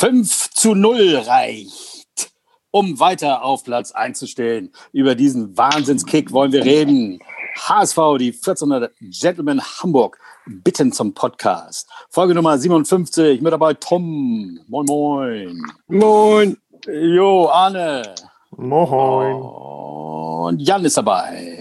5 0.00 0.52
zu 0.54 0.74
0 0.74 1.16
reicht, 1.26 2.32
um 2.70 2.98
weiter 3.00 3.44
auf 3.44 3.64
Platz 3.64 3.92
einzustellen. 3.92 4.72
Über 4.92 5.14
diesen 5.14 5.58
Wahnsinnskick 5.58 6.32
wollen 6.32 6.52
wir 6.52 6.64
reden. 6.64 7.18
HSV, 7.58 7.98
die 8.18 8.32
1400 8.32 8.94
Gentlemen 8.98 9.60
Hamburg, 9.60 10.18
bitten 10.46 10.90
zum 10.90 11.12
Podcast. 11.12 11.86
Folge 12.08 12.34
Nummer 12.34 12.56
57, 12.56 13.42
mit 13.42 13.52
dabei 13.52 13.74
Tom. 13.74 14.58
Moin, 14.68 14.86
moin. 14.86 15.62
Moin. 15.88 16.56
Jo, 16.88 17.50
Arne. 17.50 18.14
Moin. 18.56 19.34
Und 19.36 20.62
Jan 20.62 20.82
ist 20.82 20.96
dabei. 20.96 21.59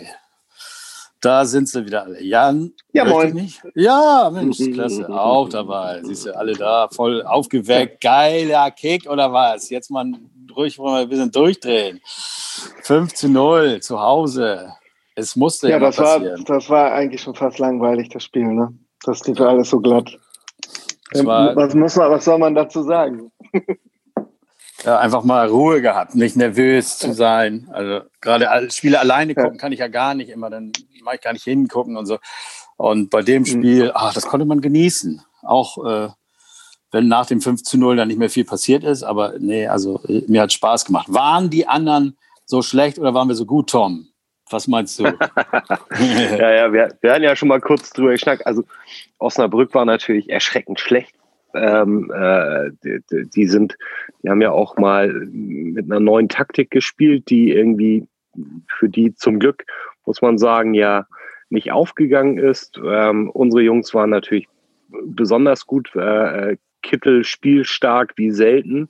Da 1.22 1.44
sind 1.44 1.68
sie 1.68 1.86
wieder 1.86 2.04
alle. 2.04 2.24
Jan. 2.24 2.72
Ja, 2.94 3.04
moin. 3.04 3.34
Nicht? 3.34 3.62
Ja, 3.76 4.30
Mensch, 4.32 4.58
klasse. 4.74 5.10
Auch 5.10 5.50
dabei. 5.50 6.02
Siehst 6.04 6.26
du, 6.26 6.36
alle 6.36 6.54
da, 6.54 6.88
voll 6.90 7.24
aufgeweckt. 7.24 8.02
Geiler 8.02 8.72
Kick 8.72 9.10
oder 9.10 9.32
was? 9.32 9.70
Jetzt 9.70 9.92
mal 9.92 10.06
ruhig 10.56 10.78
mal 10.78 11.04
ein 11.04 11.10
bisschen 11.10 11.32
durchdrehen. 11.32 12.00
5 12.84 13.14
zu 13.14 13.30
0 13.30 13.82
zu 13.82 14.00
Hause. 14.00 14.74
Es 15.16 15.36
musste 15.36 15.68
ja, 15.68 15.74
ja 15.74 15.80
das 15.80 15.98
passieren. 15.98 16.48
War, 16.48 16.56
das 16.56 16.70
war 16.70 16.92
eigentlich 16.94 17.22
schon 17.22 17.36
fast 17.36 17.60
langweilig, 17.60 18.10
das 18.10 18.24
Spiel. 18.24 18.48
Ne? 18.48 18.74
Das 19.04 19.26
lief 19.28 19.40
alles 19.42 19.70
so 19.70 19.80
glatt. 19.80 20.18
Was, 21.12 21.74
muss 21.74 21.96
man, 21.96 22.12
was 22.12 22.26
soll 22.26 22.38
man 22.38 22.56
dazu 22.56 22.84
sagen? 22.84 23.32
Einfach 24.86 25.24
mal 25.24 25.48
Ruhe 25.48 25.82
gehabt, 25.82 26.16
nicht 26.16 26.36
nervös 26.36 26.98
zu 26.98 27.14
sein. 27.14 27.68
Also 27.72 28.02
gerade 28.22 28.50
als 28.50 28.78
Spiele 28.78 29.00
alleine 29.00 29.36
gucken 29.36 29.58
kann 29.58 29.72
ich 29.72 29.80
ja 29.80 29.88
gar 29.88 30.14
nicht 30.14 30.30
immer, 30.30 30.50
dann 30.50 30.72
mache 31.04 31.16
ich 31.16 31.22
gar 31.22 31.34
nicht 31.34 31.44
hingucken 31.44 31.98
und 31.98 32.06
so. 32.06 32.18
Und 32.78 33.10
bei 33.10 33.22
dem 33.22 33.46
Spiel, 33.46 33.92
ach, 33.94 34.14
das 34.14 34.26
konnte 34.26 34.46
man 34.46 34.62
genießen. 34.62 35.22
Auch 35.42 35.86
äh, 35.86 36.10
wenn 36.92 37.08
nach 37.08 37.26
dem 37.26 37.42
5 37.42 37.64
zu 37.64 37.78
0 37.78 37.98
dann 37.98 38.08
nicht 38.08 38.18
mehr 38.20 38.30
viel 38.30 38.46
passiert 38.46 38.84
ist. 38.84 39.04
Aber 39.04 39.34
nee, 39.38 39.68
also 39.68 40.02
mir 40.28 40.42
hat 40.42 40.54
Spaß 40.54 40.86
gemacht. 40.86 41.08
Waren 41.10 41.50
die 41.50 41.68
anderen 41.68 42.18
so 42.46 42.62
schlecht 42.62 42.98
oder 42.98 43.14
waren 43.14 43.28
wir 43.28 43.36
so 43.36 43.46
gut, 43.46 43.70
Tom? 43.70 44.08
Was 44.50 44.68
meinst 44.68 44.98
du? 44.98 45.04
ja, 46.00 46.52
ja, 46.52 46.74
wir, 46.74 46.98
wir 47.02 47.14
hatten 47.14 47.24
ja 47.24 47.36
schon 47.36 47.50
mal 47.50 47.62
kurz 47.62 47.92
drüber 47.92 48.12
geschnackt. 48.12 48.48
Also 48.48 48.64
Osnabrück 49.20 49.74
war 49.76 49.86
natürlich 49.86 50.30
erschreckend 50.30 50.80
schlecht. 50.80 51.19
Ähm, 51.54 52.12
äh, 52.14 52.72
die, 52.84 53.30
die, 53.30 53.46
sind, 53.48 53.78
die 54.22 54.30
haben 54.30 54.42
ja 54.42 54.52
auch 54.52 54.78
mal 54.78 55.12
mit 55.32 55.86
einer 55.86 56.00
neuen 56.00 56.30
Taktik 56.30 56.72
gespielt, 56.72 57.30
die 57.30 57.52
irgendwie 57.52 58.08
für 58.68 58.90
die 58.90 59.16
zum 59.16 59.40
Glück, 59.40 59.66
muss 60.06 60.22
man 60.22 60.38
sagen, 60.38 60.74
ja 60.74 61.08
nicht 61.50 61.72
aufgegangen 61.72 62.38
ist. 62.38 62.80
Ähm, 62.84 63.30
unsere 63.30 63.64
Jungs 63.64 63.94
waren 63.94 64.12
natürlich 64.12 64.48
besonders 64.90 65.66
gut. 65.66 65.96
Äh, 65.96 66.58
Kittel 66.82 67.24
spielstark 67.24 68.14
wie 68.16 68.32
selten, 68.32 68.90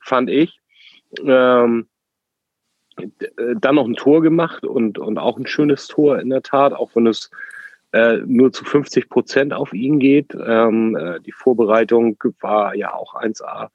fand 0.00 0.30
ich. 0.30 0.60
Ähm, 1.22 1.88
dann 3.56 3.74
noch 3.76 3.86
ein 3.86 3.94
Tor 3.94 4.22
gemacht 4.22 4.64
und, 4.64 4.98
und 4.98 5.18
auch 5.18 5.38
ein 5.38 5.46
schönes 5.46 5.86
Tor 5.86 6.18
in 6.18 6.30
der 6.30 6.42
Tat, 6.42 6.72
auch 6.72 6.90
wenn 6.94 7.06
es 7.06 7.30
äh, 7.92 8.18
nur 8.26 8.52
zu 8.52 8.64
50 8.64 9.08
Prozent 9.08 9.52
auf 9.52 9.72
ihn 9.72 9.98
geht. 9.98 10.34
Ähm, 10.34 10.96
äh, 10.96 11.20
die 11.20 11.32
Vorbereitung 11.32 12.16
war 12.40 12.74
ja 12.74 12.92
auch 12.92 13.14
1A. 13.14 13.68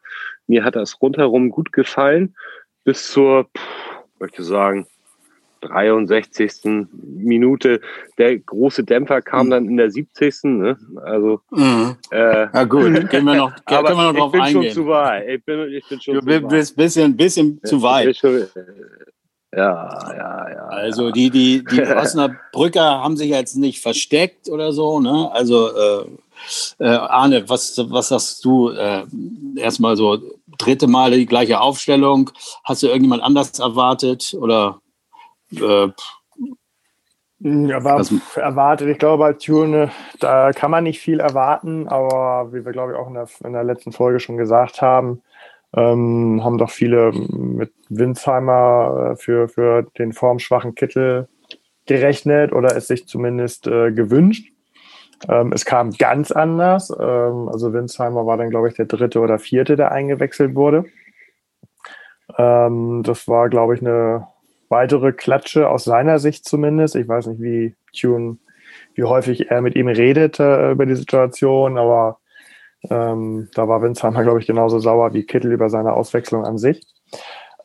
Mir 0.47 0.63
hat 0.63 0.75
das 0.75 1.01
rundherum 1.01 1.49
gut 1.49 1.71
gefallen. 1.71 2.35
Bis 2.83 3.11
zur, 3.11 3.45
pff, 3.45 3.63
möchte 4.19 4.43
sagen, 4.43 4.87
63. 5.63 6.87
Minute. 6.91 7.81
Der 8.17 8.37
große 8.37 8.83
Dämpfer 8.83 9.21
kam 9.21 9.47
mhm. 9.47 9.51
dann 9.51 9.65
in 9.65 9.77
der 9.77 9.89
70. 9.89 10.43
Ne? 10.43 10.77
Also, 11.03 11.41
mhm. 11.51 11.95
äh, 12.11 12.47
Na 12.51 12.63
gut, 12.65 12.83
gehen 13.09 13.25
wir 13.25 13.35
noch, 13.35 13.65
können 13.65 13.83
wir 13.83 14.13
noch 14.13 14.13
drauf 14.13 14.25
ich 14.27 14.31
bin 14.31 14.41
eingehen. 14.41 14.63
schon 14.63 14.83
zu 14.83 14.87
weit. 14.87 15.27
Ich 15.27 15.45
bin, 15.45 15.59
ich 15.71 15.87
bin 15.87 16.01
schon 16.01 16.15
du 16.15 16.21
bist 16.47 16.73
ein 16.73 16.83
bisschen, 16.83 17.17
bisschen 17.17 17.63
zu 17.63 17.81
weit. 17.81 18.15
Schon, 18.15 18.45
ja, 19.55 20.15
ja, 20.15 20.49
ja. 20.49 20.67
Also 20.67 21.11
die, 21.11 21.29
die, 21.29 21.63
die 21.63 21.81
Osnabrücker 21.95 23.03
haben 23.03 23.17
sich 23.17 23.29
jetzt 23.29 23.55
nicht 23.55 23.81
versteckt 23.81 24.49
oder 24.49 24.73
so. 24.73 24.99
Ne? 24.99 25.29
Also 25.31 25.69
äh, 25.69 26.05
äh, 26.79 26.87
Arne, 26.87 27.47
was, 27.49 27.77
was 27.77 28.09
sagst 28.09 28.43
du? 28.45 28.69
Äh, 28.69 29.05
erstmal 29.55 29.95
so 29.95 30.19
dritte 30.57 30.87
Mal 30.87 31.11
die 31.11 31.25
gleiche 31.25 31.59
Aufstellung. 31.61 32.31
Hast 32.63 32.83
du 32.83 32.87
irgendjemand 32.87 33.23
anders 33.23 33.59
erwartet 33.59 34.35
oder? 34.39 34.79
Äh, 35.51 35.89
ja, 37.45 37.83
war 37.83 38.01
erwartet. 38.35 38.87
Ich 38.87 38.99
glaube, 38.99 39.21
bei 39.21 39.33
Tune, 39.33 39.91
da 40.21 40.53
kann 40.53 40.71
man 40.71 40.85
nicht 40.85 41.01
viel 41.01 41.19
erwarten, 41.19 41.89
aber 41.89 42.53
wie 42.53 42.63
wir, 42.63 42.71
glaube 42.71 42.93
ich, 42.93 42.97
auch 42.97 43.07
in 43.07 43.15
der, 43.15 43.27
in 43.43 43.51
der 43.51 43.65
letzten 43.65 43.91
Folge 43.91 44.21
schon 44.21 44.37
gesagt 44.37 44.81
haben, 44.81 45.21
ähm, 45.75 46.43
haben 46.43 46.57
doch 46.57 46.69
viele 46.69 47.11
mit 47.11 47.73
Winsheimer 47.89 49.11
äh, 49.11 49.15
für, 49.15 49.47
für 49.47 49.83
den 49.97 50.13
formschwachen 50.13 50.75
Kittel 50.75 51.27
gerechnet 51.85 52.53
oder 52.53 52.75
es 52.75 52.87
sich 52.87 53.07
zumindest 53.07 53.67
äh, 53.67 53.91
gewünscht. 53.91 54.51
Ähm, 55.27 55.51
es 55.53 55.65
kam 55.65 55.91
ganz 55.91 56.31
anders. 56.31 56.89
Ähm, 56.91 57.49
also 57.49 57.73
Winsheimer 57.73 58.25
war 58.25 58.37
dann, 58.37 58.49
glaube 58.49 58.67
ich, 58.67 58.75
der 58.75 58.85
dritte 58.85 59.19
oder 59.19 59.39
vierte, 59.39 59.75
der 59.75 59.91
eingewechselt 59.91 60.55
wurde. 60.55 60.85
Ähm, 62.37 63.03
das 63.03 63.27
war, 63.27 63.49
glaube 63.49 63.75
ich, 63.75 63.81
eine 63.81 64.27
weitere 64.69 65.11
Klatsche 65.11 65.69
aus 65.69 65.83
seiner 65.83 66.19
Sicht 66.19 66.45
zumindest. 66.45 66.95
Ich 66.95 67.07
weiß 67.07 67.27
nicht, 67.27 67.41
wie 67.41 67.75
Tune, 67.97 68.37
wie 68.95 69.03
häufig 69.03 69.49
er 69.49 69.61
mit 69.61 69.75
ihm 69.75 69.87
redet 69.87 70.39
äh, 70.39 70.71
über 70.71 70.85
die 70.85 70.95
Situation, 70.95 71.77
aber 71.77 72.19
ähm, 72.89 73.49
da 73.53 73.67
war 73.67 73.81
Winsheimer, 73.81 74.23
glaube 74.23 74.39
ich, 74.39 74.47
genauso 74.47 74.79
sauer 74.79 75.13
wie 75.13 75.23
Kittel 75.23 75.51
über 75.51 75.69
seine 75.69 75.93
Auswechslung 75.93 76.45
an 76.45 76.57
sich. 76.57 76.85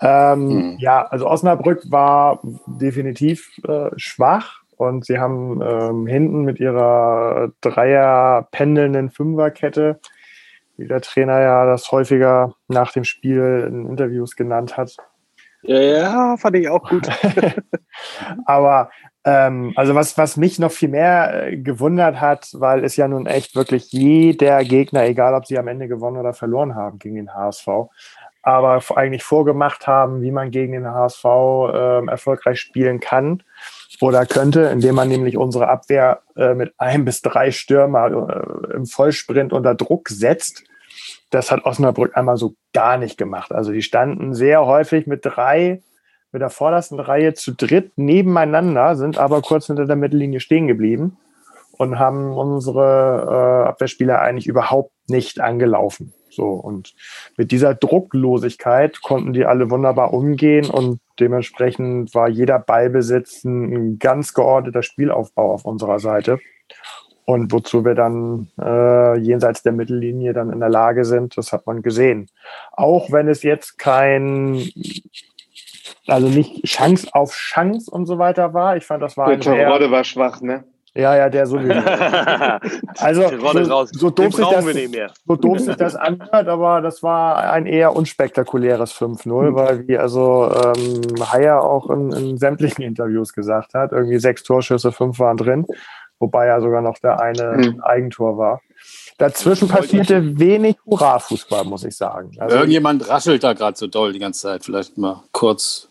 Ähm, 0.00 0.48
mhm. 0.48 0.76
Ja, 0.78 1.04
also 1.06 1.26
Osnabrück 1.26 1.90
war 1.90 2.40
definitiv 2.66 3.50
äh, 3.66 3.90
schwach 3.96 4.62
und 4.76 5.04
sie 5.04 5.18
haben 5.18 5.60
ähm, 5.60 6.06
hinten 6.06 6.42
mit 6.42 6.60
ihrer 6.60 7.50
Dreier 7.60 8.46
pendelnden 8.52 9.10
Fünferkette, 9.10 9.98
wie 10.76 10.86
der 10.86 11.00
Trainer 11.00 11.40
ja 11.40 11.66
das 11.66 11.90
häufiger 11.90 12.54
nach 12.68 12.92
dem 12.92 13.02
Spiel 13.02 13.66
in 13.68 13.86
Interviews 13.86 14.36
genannt 14.36 14.76
hat. 14.76 14.96
Ja, 15.62 15.80
ja 15.80 16.36
fand 16.36 16.56
ich 16.56 16.68
auch 16.68 16.88
gut. 16.88 17.08
Aber 18.46 18.90
ähm, 19.28 19.72
also 19.76 19.94
was, 19.94 20.16
was 20.16 20.38
mich 20.38 20.58
noch 20.58 20.72
viel 20.72 20.88
mehr 20.88 21.48
äh, 21.48 21.56
gewundert 21.58 22.18
hat, 22.18 22.48
weil 22.54 22.82
es 22.82 22.96
ja 22.96 23.06
nun 23.08 23.26
echt 23.26 23.54
wirklich 23.54 23.92
jeder 23.92 24.64
Gegner, 24.64 25.04
egal 25.04 25.34
ob 25.34 25.46
sie 25.46 25.58
am 25.58 25.68
Ende 25.68 25.86
gewonnen 25.86 26.16
oder 26.16 26.32
verloren 26.32 26.74
haben 26.74 26.98
gegen 26.98 27.16
den 27.16 27.34
HSV, 27.34 27.68
aber 28.42 28.80
eigentlich 28.94 29.24
vorgemacht 29.24 29.86
haben, 29.86 30.22
wie 30.22 30.30
man 30.30 30.50
gegen 30.50 30.72
den 30.72 30.86
HSV 30.86 31.24
äh, 31.24 32.06
erfolgreich 32.06 32.58
spielen 32.58 33.00
kann 33.00 33.42
oder 34.00 34.24
könnte, 34.24 34.62
indem 34.62 34.94
man 34.94 35.08
nämlich 35.08 35.36
unsere 35.36 35.68
Abwehr 35.68 36.22
äh, 36.34 36.54
mit 36.54 36.72
ein 36.78 37.04
bis 37.04 37.20
drei 37.20 37.50
Stürmer 37.50 38.06
äh, 38.06 38.76
im 38.76 38.86
Vollsprint 38.86 39.52
unter 39.52 39.74
Druck 39.74 40.08
setzt. 40.08 40.64
Das 41.30 41.50
hat 41.50 41.66
Osnabrück 41.66 42.16
einmal 42.16 42.38
so 42.38 42.54
gar 42.72 42.96
nicht 42.96 43.18
gemacht. 43.18 43.52
Also 43.52 43.72
die 43.72 43.82
standen 43.82 44.32
sehr 44.32 44.64
häufig 44.64 45.06
mit 45.06 45.20
drei 45.24 45.82
mit 46.32 46.42
der 46.42 46.50
vordersten 46.50 47.00
Reihe 47.00 47.34
zu 47.34 47.52
dritt 47.52 47.96
nebeneinander, 47.96 48.96
sind 48.96 49.18
aber 49.18 49.42
kurz 49.42 49.66
hinter 49.66 49.86
der 49.86 49.96
Mittellinie 49.96 50.40
stehen 50.40 50.66
geblieben 50.66 51.16
und 51.72 51.98
haben 51.98 52.32
unsere 52.32 53.64
äh, 53.64 53.68
Abwehrspieler 53.68 54.20
eigentlich 54.20 54.46
überhaupt 54.46 54.92
nicht 55.08 55.40
angelaufen. 55.40 56.12
So 56.30 56.44
und 56.50 56.94
mit 57.36 57.50
dieser 57.50 57.74
Drucklosigkeit 57.74 59.00
konnten 59.02 59.32
die 59.32 59.46
alle 59.46 59.70
wunderbar 59.70 60.12
umgehen 60.12 60.68
und 60.70 61.00
dementsprechend 61.18 62.14
war 62.14 62.28
jeder 62.28 62.58
Ballbesitz 62.58 63.44
ein 63.44 63.98
ganz 63.98 64.34
geordneter 64.34 64.82
Spielaufbau 64.82 65.52
auf 65.52 65.64
unserer 65.64 65.98
Seite. 65.98 66.38
Und 67.24 67.52
wozu 67.52 67.84
wir 67.84 67.94
dann 67.94 68.48
äh, 68.58 69.18
jenseits 69.18 69.62
der 69.62 69.72
Mittellinie 69.72 70.32
dann 70.32 70.50
in 70.50 70.60
der 70.60 70.70
Lage 70.70 71.04
sind, 71.04 71.36
das 71.36 71.52
hat 71.52 71.66
man 71.66 71.82
gesehen. 71.82 72.30
Auch 72.72 73.12
wenn 73.12 73.28
es 73.28 73.42
jetzt 73.42 73.78
kein 73.78 74.54
also 76.08 76.28
nicht 76.28 76.64
Chance 76.64 77.08
auf 77.12 77.32
Chance 77.34 77.90
und 77.90 78.06
so 78.06 78.18
weiter 78.18 78.54
war. 78.54 78.76
Ich 78.76 78.84
fand, 78.84 79.02
das 79.02 79.16
war 79.16 79.28
ein 79.28 79.40
Der 79.40 79.68
Rodde 79.68 79.90
war 79.90 80.04
schwach, 80.04 80.40
ne? 80.40 80.64
Ja, 80.94 81.14
ja, 81.16 81.28
der 81.28 81.46
sowieso. 81.46 81.74
also, 82.98 83.28
so, 83.28 83.86
so, 83.86 84.10
doof 84.10 84.34
sich 84.34 84.48
das, 84.48 84.64
so 85.26 85.36
doof 85.36 85.60
sich 85.60 85.76
das 85.76 85.94
anhört, 85.94 86.48
aber 86.48 86.80
das 86.80 87.02
war 87.02 87.52
ein 87.52 87.66
eher 87.66 87.94
unspektakuläres 87.94 88.92
5-0, 88.94 89.54
weil, 89.54 89.86
wie 89.86 89.96
also 89.98 90.50
ähm, 90.50 91.02
Haier 91.32 91.62
auch 91.62 91.90
in, 91.90 92.10
in, 92.12 92.38
sämtlichen 92.38 92.82
Interviews 92.82 93.32
gesagt 93.32 93.74
hat, 93.74 93.92
irgendwie 93.92 94.18
sechs 94.18 94.42
Torschüsse, 94.42 94.90
fünf 94.90 95.20
waren 95.20 95.36
drin, 95.36 95.66
wobei 96.18 96.46
ja 96.46 96.60
sogar 96.60 96.82
noch 96.82 96.98
der 96.98 97.20
eine 97.20 97.58
mhm. 97.58 97.80
Eigentor 97.80 98.36
war. 98.36 98.60
Dazwischen 99.18 99.68
passierte 99.68 100.38
wenig 100.38 100.76
Hurra-Fußball, 100.86 101.64
muss 101.64 101.84
ich 101.84 101.96
sagen. 101.96 102.32
Also, 102.38 102.56
Irgendjemand 102.56 103.08
raschelt 103.08 103.44
da 103.44 103.52
gerade 103.52 103.76
so 103.76 103.88
doll 103.88 104.12
die 104.12 104.20
ganze 104.20 104.42
Zeit. 104.42 104.64
Vielleicht 104.64 104.96
mal 104.96 105.22
kurz 105.32 105.87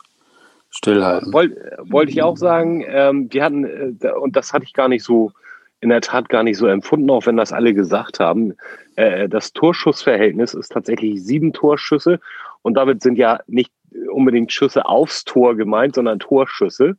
stillhalten. 0.77 1.33
Wollte 1.33 1.77
wollt 1.83 2.09
ich 2.09 2.21
auch 2.21 2.38
sagen, 2.38 2.85
ähm, 2.88 3.27
wir 3.31 3.44
hatten, 3.44 3.65
äh, 3.65 4.12
und 4.12 4.35
das 4.35 4.53
hatte 4.53 4.65
ich 4.65 4.74
gar 4.74 4.88
nicht 4.88 5.03
so 5.03 5.31
in 5.79 5.89
der 5.89 6.01
Tat 6.01 6.29
gar 6.29 6.44
nicht 6.44 6.57
so 6.57 6.65
empfunden, 6.68 7.09
auch 7.09 7.25
wenn 7.25 7.38
das 7.38 7.53
alle 7.53 7.74
gesagt 7.74 8.19
haben. 8.19 8.56
Äh, 8.95 9.29
das 9.29 9.53
Torschussverhältnis 9.53 10.53
ist 10.53 10.71
tatsächlich 10.71 11.24
sieben 11.24 11.53
Torschüsse 11.53 12.19
und 12.63 12.75
damit 12.75 13.01
sind 13.01 13.18
ja 13.18 13.39
nicht 13.47 13.71
unbedingt 14.12 14.51
Schüsse 14.51 14.85
aufs 14.85 15.24
Tor 15.24 15.56
gemeint, 15.56 15.95
sondern 15.95 16.19
Torschüsse. 16.19 16.97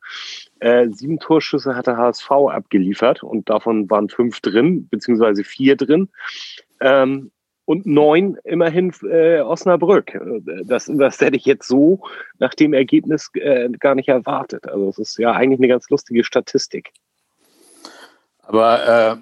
Äh, 0.60 0.88
sieben 0.90 1.18
Torschüsse 1.18 1.74
hat 1.74 1.86
der 1.86 1.96
HSV 1.96 2.30
abgeliefert 2.30 3.22
und 3.22 3.48
davon 3.48 3.90
waren 3.90 4.08
fünf 4.08 4.40
drin, 4.40 4.88
beziehungsweise 4.88 5.44
vier 5.44 5.76
drin. 5.76 6.08
Ähm, 6.80 7.30
und 7.68 7.84
neun 7.84 8.38
immerhin 8.44 8.94
äh, 9.02 9.40
Osnabrück. 9.40 10.18
Das, 10.64 10.90
das 10.90 11.20
hätte 11.20 11.36
ich 11.36 11.44
jetzt 11.44 11.68
so 11.68 12.00
nach 12.38 12.54
dem 12.54 12.72
Ergebnis 12.72 13.28
äh, 13.34 13.68
gar 13.78 13.94
nicht 13.94 14.08
erwartet. 14.08 14.66
Also 14.66 14.88
es 14.88 14.96
ist 14.96 15.18
ja 15.18 15.32
eigentlich 15.32 15.60
eine 15.60 15.68
ganz 15.68 15.90
lustige 15.90 16.24
Statistik. 16.24 16.92
Aber 18.40 18.88
äh, 18.88 19.16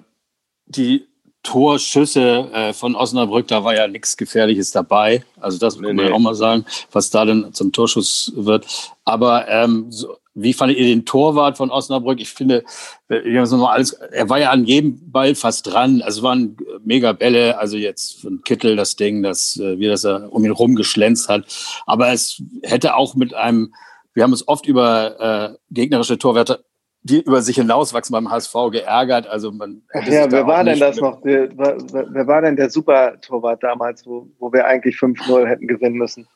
die 0.65 1.09
Torschüsse 1.43 2.49
äh, 2.53 2.71
von 2.71 2.95
Osnabrück, 2.95 3.49
da 3.49 3.65
war 3.65 3.75
ja 3.75 3.85
nichts 3.85 4.15
Gefährliches 4.15 4.71
dabei. 4.71 5.25
Also 5.41 5.57
das 5.57 5.75
muss 5.75 5.87
man 5.87 5.97
nee. 5.97 6.09
auch 6.09 6.19
mal 6.19 6.33
sagen, 6.33 6.63
was 6.93 7.09
da 7.09 7.25
denn 7.25 7.51
zum 7.51 7.73
Torschuss 7.73 8.31
wird. 8.33 8.65
Aber 9.03 9.45
ähm, 9.49 9.91
so, 9.91 10.15
wie 10.39 10.53
fandet 10.53 10.77
ihr 10.77 10.85
den 10.85 11.05
Torwart 11.05 11.57
von 11.57 11.71
Osnabrück? 11.71 12.19
Ich 12.21 12.29
finde, 12.29 12.63
alles, 13.09 13.93
er 13.93 14.29
war 14.29 14.39
ja 14.39 14.51
an 14.51 14.65
jedem 14.65 15.11
Ball 15.11 15.33
fast 15.33 15.67
dran. 15.67 16.01
Also 16.01 16.19
es 16.19 16.23
waren 16.23 16.57
mega 16.83 17.11
Bälle. 17.11 17.57
Also 17.57 17.77
jetzt 17.77 18.21
von 18.21 18.41
Kittel 18.43 18.75
das 18.75 18.95
Ding, 18.95 19.23
das, 19.23 19.59
äh, 19.59 19.79
wie 19.79 19.87
das 19.87 20.03
er 20.03 20.31
um 20.31 20.45
ihn 20.45 20.51
rumgeschlänzt 20.51 21.27
hat. 21.27 21.45
Aber 21.85 22.11
es 22.11 22.41
hätte 22.61 22.95
auch 22.95 23.15
mit 23.15 23.33
einem, 23.33 23.73
wir 24.13 24.23
haben 24.23 24.31
uns 24.31 24.47
oft 24.47 24.67
über 24.67 25.51
äh, 25.51 25.57
gegnerische 25.71 26.17
Torwärter 26.17 26.59
die 27.03 27.21
über 27.21 27.41
sich 27.41 27.55
hinauswachsen 27.55 28.11
beim 28.11 28.29
HSV 28.29 28.53
geärgert. 28.71 29.27
Also 29.27 29.51
man 29.51 29.81
ja, 30.07 30.29
wer 30.29 30.45
war 30.45 30.63
denn 30.63 30.79
das 30.79 30.97
noch? 30.97 31.23
Wer, 31.23 31.49
wer, 31.57 32.27
war 32.27 32.41
denn 32.41 32.57
der 32.57 32.69
Super-Torwart 32.69 33.63
damals, 33.63 34.05
wo, 34.05 34.27
wo 34.39 34.51
wir 34.51 34.65
eigentlich 34.65 34.97
5-0 34.97 35.45
hätten 35.45 35.67
gewinnen 35.67 35.95
müssen? 35.95 36.27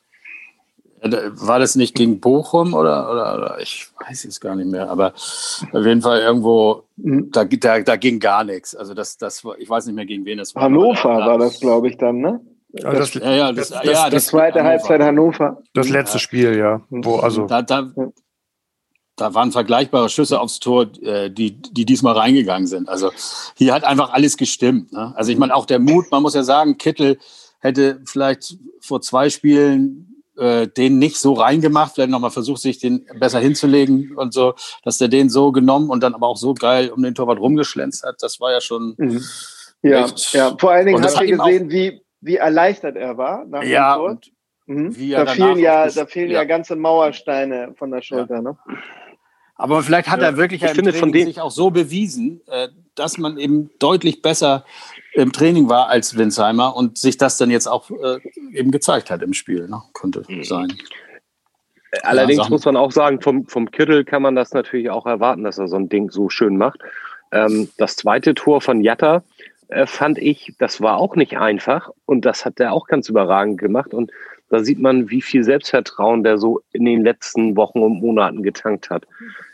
War 1.04 1.58
das 1.58 1.74
nicht 1.74 1.96
gegen 1.96 2.20
Bochum 2.20 2.74
oder, 2.74 3.10
oder, 3.10 3.34
oder, 3.34 3.60
ich 3.60 3.88
weiß 4.08 4.24
es 4.24 4.40
gar 4.40 4.54
nicht 4.54 4.70
mehr, 4.70 4.88
aber 4.88 5.12
auf 5.14 5.84
jeden 5.84 6.00
Fall 6.00 6.20
irgendwo, 6.20 6.84
mhm. 6.96 7.30
da, 7.32 7.44
da, 7.44 7.80
da 7.80 7.96
ging 7.96 8.20
gar 8.20 8.44
nichts. 8.44 8.76
Also 8.76 8.94
das, 8.94 9.18
das, 9.18 9.42
ich 9.58 9.68
weiß 9.68 9.86
nicht 9.86 9.96
mehr 9.96 10.06
gegen 10.06 10.24
wen 10.24 10.38
das 10.38 10.54
war. 10.54 10.62
Hannover 10.62 11.08
war 11.08 11.38
das, 11.38 11.58
glaube 11.58 11.88
ich, 11.88 11.98
dann, 11.98 12.18
ne? 12.18 12.40
Das, 12.68 13.12
das, 13.12 13.14
ja, 13.14 13.32
ja, 13.32 13.52
das, 13.52 13.70
das, 13.70 13.84
ja, 13.84 14.08
das 14.08 14.26
zweite 14.26 14.60
Hannover. 14.60 14.70
Halbzeit 14.70 15.00
Hannover. 15.02 15.62
Das 15.74 15.88
letzte 15.88 16.18
Spiel, 16.20 16.56
ja. 16.56 16.80
Wo, 16.88 17.16
also 17.16 17.46
da, 17.46 17.62
da, 17.62 17.90
da 19.16 19.34
waren 19.34 19.52
vergleichbare 19.52 20.08
Schüsse 20.08 20.40
aufs 20.40 20.60
Tor, 20.60 20.86
äh, 21.02 21.30
die, 21.30 21.60
die 21.60 21.84
diesmal 21.84 22.14
reingegangen 22.14 22.66
sind. 22.66 22.88
Also 22.88 23.10
hier 23.56 23.74
hat 23.74 23.84
einfach 23.84 24.12
alles 24.12 24.36
gestimmt. 24.36 24.92
Ne? 24.92 25.12
Also 25.16 25.32
ich 25.32 25.38
meine, 25.38 25.54
auch 25.54 25.66
der 25.66 25.80
Mut, 25.80 26.10
man 26.10 26.22
muss 26.22 26.34
ja 26.34 26.44
sagen, 26.44 26.78
Kittel 26.78 27.18
hätte 27.60 28.00
vielleicht 28.06 28.56
vor 28.80 29.00
zwei 29.00 29.30
Spielen 29.30 30.11
äh, 30.36 30.66
den 30.66 30.98
nicht 30.98 31.18
so 31.18 31.34
reingemacht, 31.34 31.94
vielleicht 31.94 32.10
nochmal 32.10 32.30
versucht, 32.30 32.60
sich 32.60 32.78
den 32.78 33.06
besser 33.18 33.40
hinzulegen 33.40 34.16
und 34.16 34.32
so, 34.32 34.54
dass 34.82 34.98
der 34.98 35.08
den 35.08 35.28
so 35.28 35.52
genommen 35.52 35.90
und 35.90 36.02
dann 36.02 36.14
aber 36.14 36.26
auch 36.26 36.36
so 36.36 36.54
geil 36.54 36.90
um 36.90 37.02
den 37.02 37.14
Torwart 37.14 37.38
rumgeschlänzt 37.38 38.04
hat. 38.04 38.16
Das 38.20 38.40
war 38.40 38.52
ja 38.52 38.60
schon. 38.60 38.94
Mhm. 38.96 39.22
Ja, 39.82 40.06
ja, 40.32 40.56
vor 40.58 40.70
allen 40.70 40.86
Dingen 40.86 41.02
habt 41.02 41.20
ihr 41.22 41.36
gesehen, 41.36 41.70
wie, 41.70 42.02
wie 42.20 42.36
erleichtert 42.36 42.96
er 42.96 43.18
war 43.18 43.44
nach 43.46 43.64
ja, 43.64 43.94
dem 43.94 43.98
Tor. 43.98 44.20
Mhm. 44.66 45.10
Da, 45.10 45.26
fehlen 45.26 45.58
ja, 45.58 45.88
da 45.88 46.06
fehlen 46.06 46.30
ja. 46.30 46.38
ja. 46.38 46.44
ganze 46.44 46.76
Mauersteine 46.76 47.74
von 47.76 47.90
der 47.90 48.00
Schulter. 48.00 48.36
Ja. 48.36 48.42
Ne? 48.42 48.56
Aber 49.56 49.82
vielleicht 49.82 50.08
hat 50.08 50.22
er 50.22 50.36
wirklich 50.36 50.62
ich 50.62 50.70
finde, 50.70 50.92
von 50.92 51.12
sich 51.12 51.40
auch 51.40 51.50
so 51.50 51.70
bewiesen, 51.70 52.40
äh, 52.46 52.68
dass 52.94 53.18
man 53.18 53.38
eben 53.38 53.70
deutlich 53.78 54.22
besser 54.22 54.64
im 55.14 55.32
Training 55.32 55.68
war 55.68 55.88
als 55.88 56.16
Winsheimer 56.16 56.74
und 56.76 56.98
sich 56.98 57.16
das 57.16 57.36
dann 57.36 57.50
jetzt 57.50 57.66
auch 57.66 57.90
äh, 57.90 58.18
eben 58.52 58.70
gezeigt 58.70 59.10
hat 59.10 59.22
im 59.22 59.34
Spiel. 59.34 59.68
Ne? 59.68 59.82
Könnte 59.92 60.22
mhm. 60.28 60.44
sein. 60.44 60.72
Allerdings 62.02 62.44
ja, 62.44 62.48
muss 62.48 62.64
man 62.64 62.76
auch 62.76 62.92
sagen, 62.92 63.20
vom, 63.20 63.46
vom 63.46 63.70
Kittel 63.70 64.04
kann 64.04 64.22
man 64.22 64.34
das 64.34 64.52
natürlich 64.52 64.88
auch 64.88 65.04
erwarten, 65.04 65.44
dass 65.44 65.58
er 65.58 65.68
so 65.68 65.76
ein 65.76 65.90
Ding 65.90 66.10
so 66.10 66.30
schön 66.30 66.56
macht. 66.56 66.80
Ähm, 67.32 67.68
das 67.76 67.96
zweite 67.96 68.34
Tor 68.34 68.62
von 68.62 68.80
Jatta 68.80 69.22
äh, 69.68 69.86
fand 69.86 70.18
ich, 70.18 70.54
das 70.58 70.80
war 70.80 70.96
auch 70.96 71.16
nicht 71.16 71.36
einfach 71.36 71.90
und 72.06 72.24
das 72.24 72.46
hat 72.46 72.60
er 72.60 72.72
auch 72.72 72.86
ganz 72.86 73.10
überragend 73.10 73.58
gemacht 73.58 73.92
und 73.92 74.10
da 74.48 74.62
sieht 74.62 74.80
man, 74.80 75.08
wie 75.08 75.22
viel 75.22 75.44
Selbstvertrauen 75.44 76.24
der 76.24 76.36
so 76.36 76.60
in 76.72 76.84
den 76.84 77.02
letzten 77.02 77.56
Wochen 77.56 77.80
und 77.80 78.00
Monaten 78.00 78.42
getankt 78.42 78.90
hat. 78.90 79.06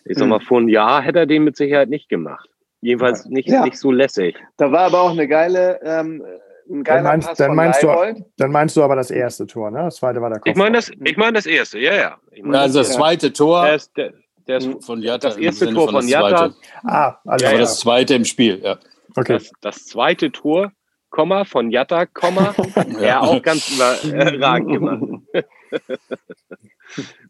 Ich 0.04 0.18
sag 0.18 0.24
mhm. 0.24 0.30
mal, 0.30 0.40
vor 0.40 0.58
einem 0.58 0.68
Jahr 0.68 1.02
hätte 1.02 1.20
er 1.20 1.26
den 1.26 1.44
mit 1.44 1.56
Sicherheit 1.56 1.88
nicht 1.88 2.08
gemacht. 2.08 2.48
Jedenfalls 2.80 3.26
nicht, 3.26 3.48
ja. 3.48 3.64
nicht 3.64 3.76
so 3.76 3.90
lässig. 3.90 4.36
Da 4.56 4.70
war 4.70 4.82
aber 4.82 5.02
auch 5.02 5.10
eine 5.10 5.26
geile, 5.26 5.80
ähm, 5.82 6.24
ein 6.70 6.84
geiler 6.84 7.02
dann 7.02 7.04
meinst, 7.04 7.28
Pass 7.28 7.38
dann 7.38 7.54
meinst, 7.54 7.82
du, 7.82 8.24
dann 8.36 8.50
meinst 8.52 8.76
du 8.76 8.82
aber 8.82 8.96
das 8.96 9.10
erste 9.10 9.46
Tor, 9.46 9.70
ne? 9.70 9.84
Das 9.84 9.96
zweite 9.96 10.20
war 10.20 10.30
der 10.30 10.38
Kopf. 10.38 10.48
Ich 10.48 10.56
meine 10.56 10.76
das, 10.76 10.90
ich 10.90 11.16
mein 11.16 11.34
das 11.34 11.46
erste, 11.46 11.78
ja, 11.78 11.94
ja. 11.94 12.18
Ich 12.30 12.42
mein 12.42 12.54
also 12.54 12.78
das, 12.78 12.88
das 12.88 12.96
zweite 12.96 13.32
Tor. 13.32 13.64
Der 13.64 13.74
ist, 13.74 13.96
der, 13.96 14.12
der 14.46 14.58
ist 14.58 14.84
von 14.84 15.02
Jatta. 15.02 15.28
Das 15.28 15.36
erste 15.36 15.72
Tor 15.72 15.86
von, 15.86 16.02
von 16.02 16.08
Jatta. 16.08 16.54
Ah, 16.84 17.16
also 17.24 17.44
ja, 17.44 17.52
ja, 17.52 17.58
das 17.58 17.80
zweite 17.80 18.14
im 18.14 18.24
Spiel, 18.24 18.60
ja. 18.62 18.78
Okay. 19.16 19.34
Das, 19.34 19.50
das 19.60 19.86
zweite 19.86 20.30
Tor, 20.30 20.72
Komma, 21.10 21.44
von 21.44 21.70
Jatta, 21.70 22.06
Komma, 22.06 22.54
ja. 22.76 22.98
er 23.00 23.22
auch 23.22 23.42
ganz 23.42 23.70
überragend 23.70 24.72
gemacht. 24.72 25.02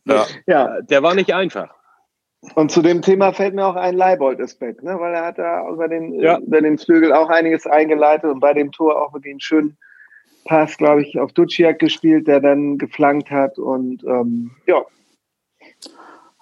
ja. 0.05 0.27
ja, 0.47 0.83
der 0.83 1.03
war 1.03 1.15
nicht 1.15 1.33
einfach. 1.33 1.71
Und 2.55 2.71
zu 2.71 2.83
dem 2.83 3.03
Thema 3.03 3.33
fällt 3.33 3.55
mir 3.55 3.67
auch 3.67 3.75
ein 3.75 3.97
Leibold-Aspekt, 3.97 4.83
ne? 4.85 4.99
weil 5.01 5.15
er 5.15 5.27
hat 5.27 5.39
da 5.39 5.69
über 5.69 5.89
den, 5.89 6.15
ja. 6.15 6.39
über 6.39 6.61
den 6.61 6.79
Flügel 6.79 7.13
auch 7.13 7.29
einiges 7.29 7.67
eingeleitet 7.67 8.31
und 8.31 8.41
bei 8.41 8.53
dem 8.53 8.71
Tor 8.71 9.01
auch 9.01 9.13
wirklich 9.13 9.33
einen 9.33 9.41
schönen 9.41 9.77
Pass, 10.45 10.77
glaube 10.77 11.03
ich, 11.03 11.19
auf 11.19 11.33
Duciak 11.33 11.79
gespielt, 11.79 12.29
der 12.29 12.41
dann 12.41 12.79
geflankt 12.79 13.31
hat 13.31 13.59
und 13.59 14.05
ähm, 14.05 14.53
ja. 14.67 14.83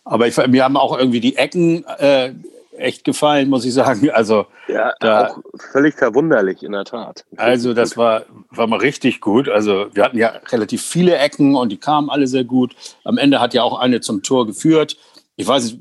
Aber 0.05 0.29
ich, 0.29 0.37
mir 0.47 0.65
haben 0.65 0.77
auch 0.77 0.97
irgendwie 0.97 1.21
die 1.21 1.37
Ecken 1.37 1.85
äh, 1.99 2.33
echt 2.77 3.05
gefallen, 3.05 3.49
muss 3.49 3.65
ich 3.65 3.75
sagen. 3.75 4.11
Also 4.11 4.47
ja, 4.69 4.93
da, 5.01 5.29
auch 5.29 5.39
völlig 5.73 5.95
verwunderlich 5.95 6.63
in 6.63 6.73
der 6.73 6.85
Tat. 6.85 7.25
Also 7.37 7.75
das 7.75 7.97
war, 7.97 8.27
war 8.51 8.67
mal 8.67 8.79
richtig 8.79 9.21
gut. 9.21 9.49
Also 9.49 9.87
wir 9.95 10.05
hatten 10.05 10.19
ja 10.19 10.29
relativ 10.51 10.83
viele 10.83 11.17
Ecken 11.17 11.57
und 11.57 11.73
die 11.73 11.79
kamen 11.79 12.11
alle 12.11 12.27
sehr 12.27 12.45
gut. 12.45 12.77
Am 13.03 13.19
Ende 13.19 13.41
hat 13.41 13.55
ja 13.55 13.63
auch 13.63 13.81
eine 13.81 14.01
zum 14.01 14.23
Tor 14.23 14.47
geführt 14.47 14.97
ich 15.37 15.47
weiß 15.47 15.65
nicht, 15.65 15.81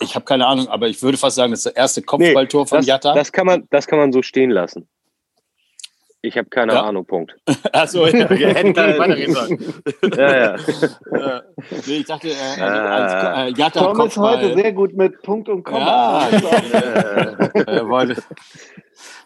ich 0.00 0.14
habe 0.14 0.24
keine 0.24 0.46
Ahnung, 0.46 0.68
aber 0.68 0.88
ich 0.88 1.02
würde 1.02 1.18
fast 1.18 1.36
sagen, 1.36 1.52
das 1.52 1.60
ist 1.60 1.66
das 1.66 1.74
erste 1.74 2.02
Kopfballtor 2.02 2.62
nee, 2.62 2.68
von 2.68 2.78
das, 2.78 2.86
Jatta. 2.86 3.14
Das 3.14 3.32
kann, 3.32 3.46
man, 3.46 3.68
das 3.70 3.86
kann 3.86 3.98
man 3.98 4.12
so 4.12 4.22
stehen 4.22 4.50
lassen. 4.50 4.88
Ich 6.20 6.38
habe 6.38 6.48
keine 6.48 6.72
ja. 6.72 6.82
Ahnung, 6.82 7.04
Punkt. 7.04 7.36
Achso, 7.72 8.06
ja, 8.06 8.30
wir 8.30 8.54
hätten 8.54 8.72
keine 8.72 8.98
weiterreden 8.98 9.34
sollen. 9.34 9.74
ja, 10.16 10.56
ja. 10.56 11.42
nee, 11.86 11.96
ich 11.96 12.06
dachte, 12.06 12.28
äh, 12.28 12.62
als, 12.62 13.12
äh, 13.56 13.60
Jatta 13.60 13.80
Tom 13.80 13.94
Kopfball. 13.94 14.36
ist 14.36 14.42
heute 14.42 14.54
sehr 14.54 14.72
gut 14.72 14.94
mit 14.94 15.20
Punkt 15.20 15.50
und 15.50 15.64
Komma. 15.64 16.28
Ja, 16.30 16.38
äh, 17.54 17.86
wollte, 17.86 18.22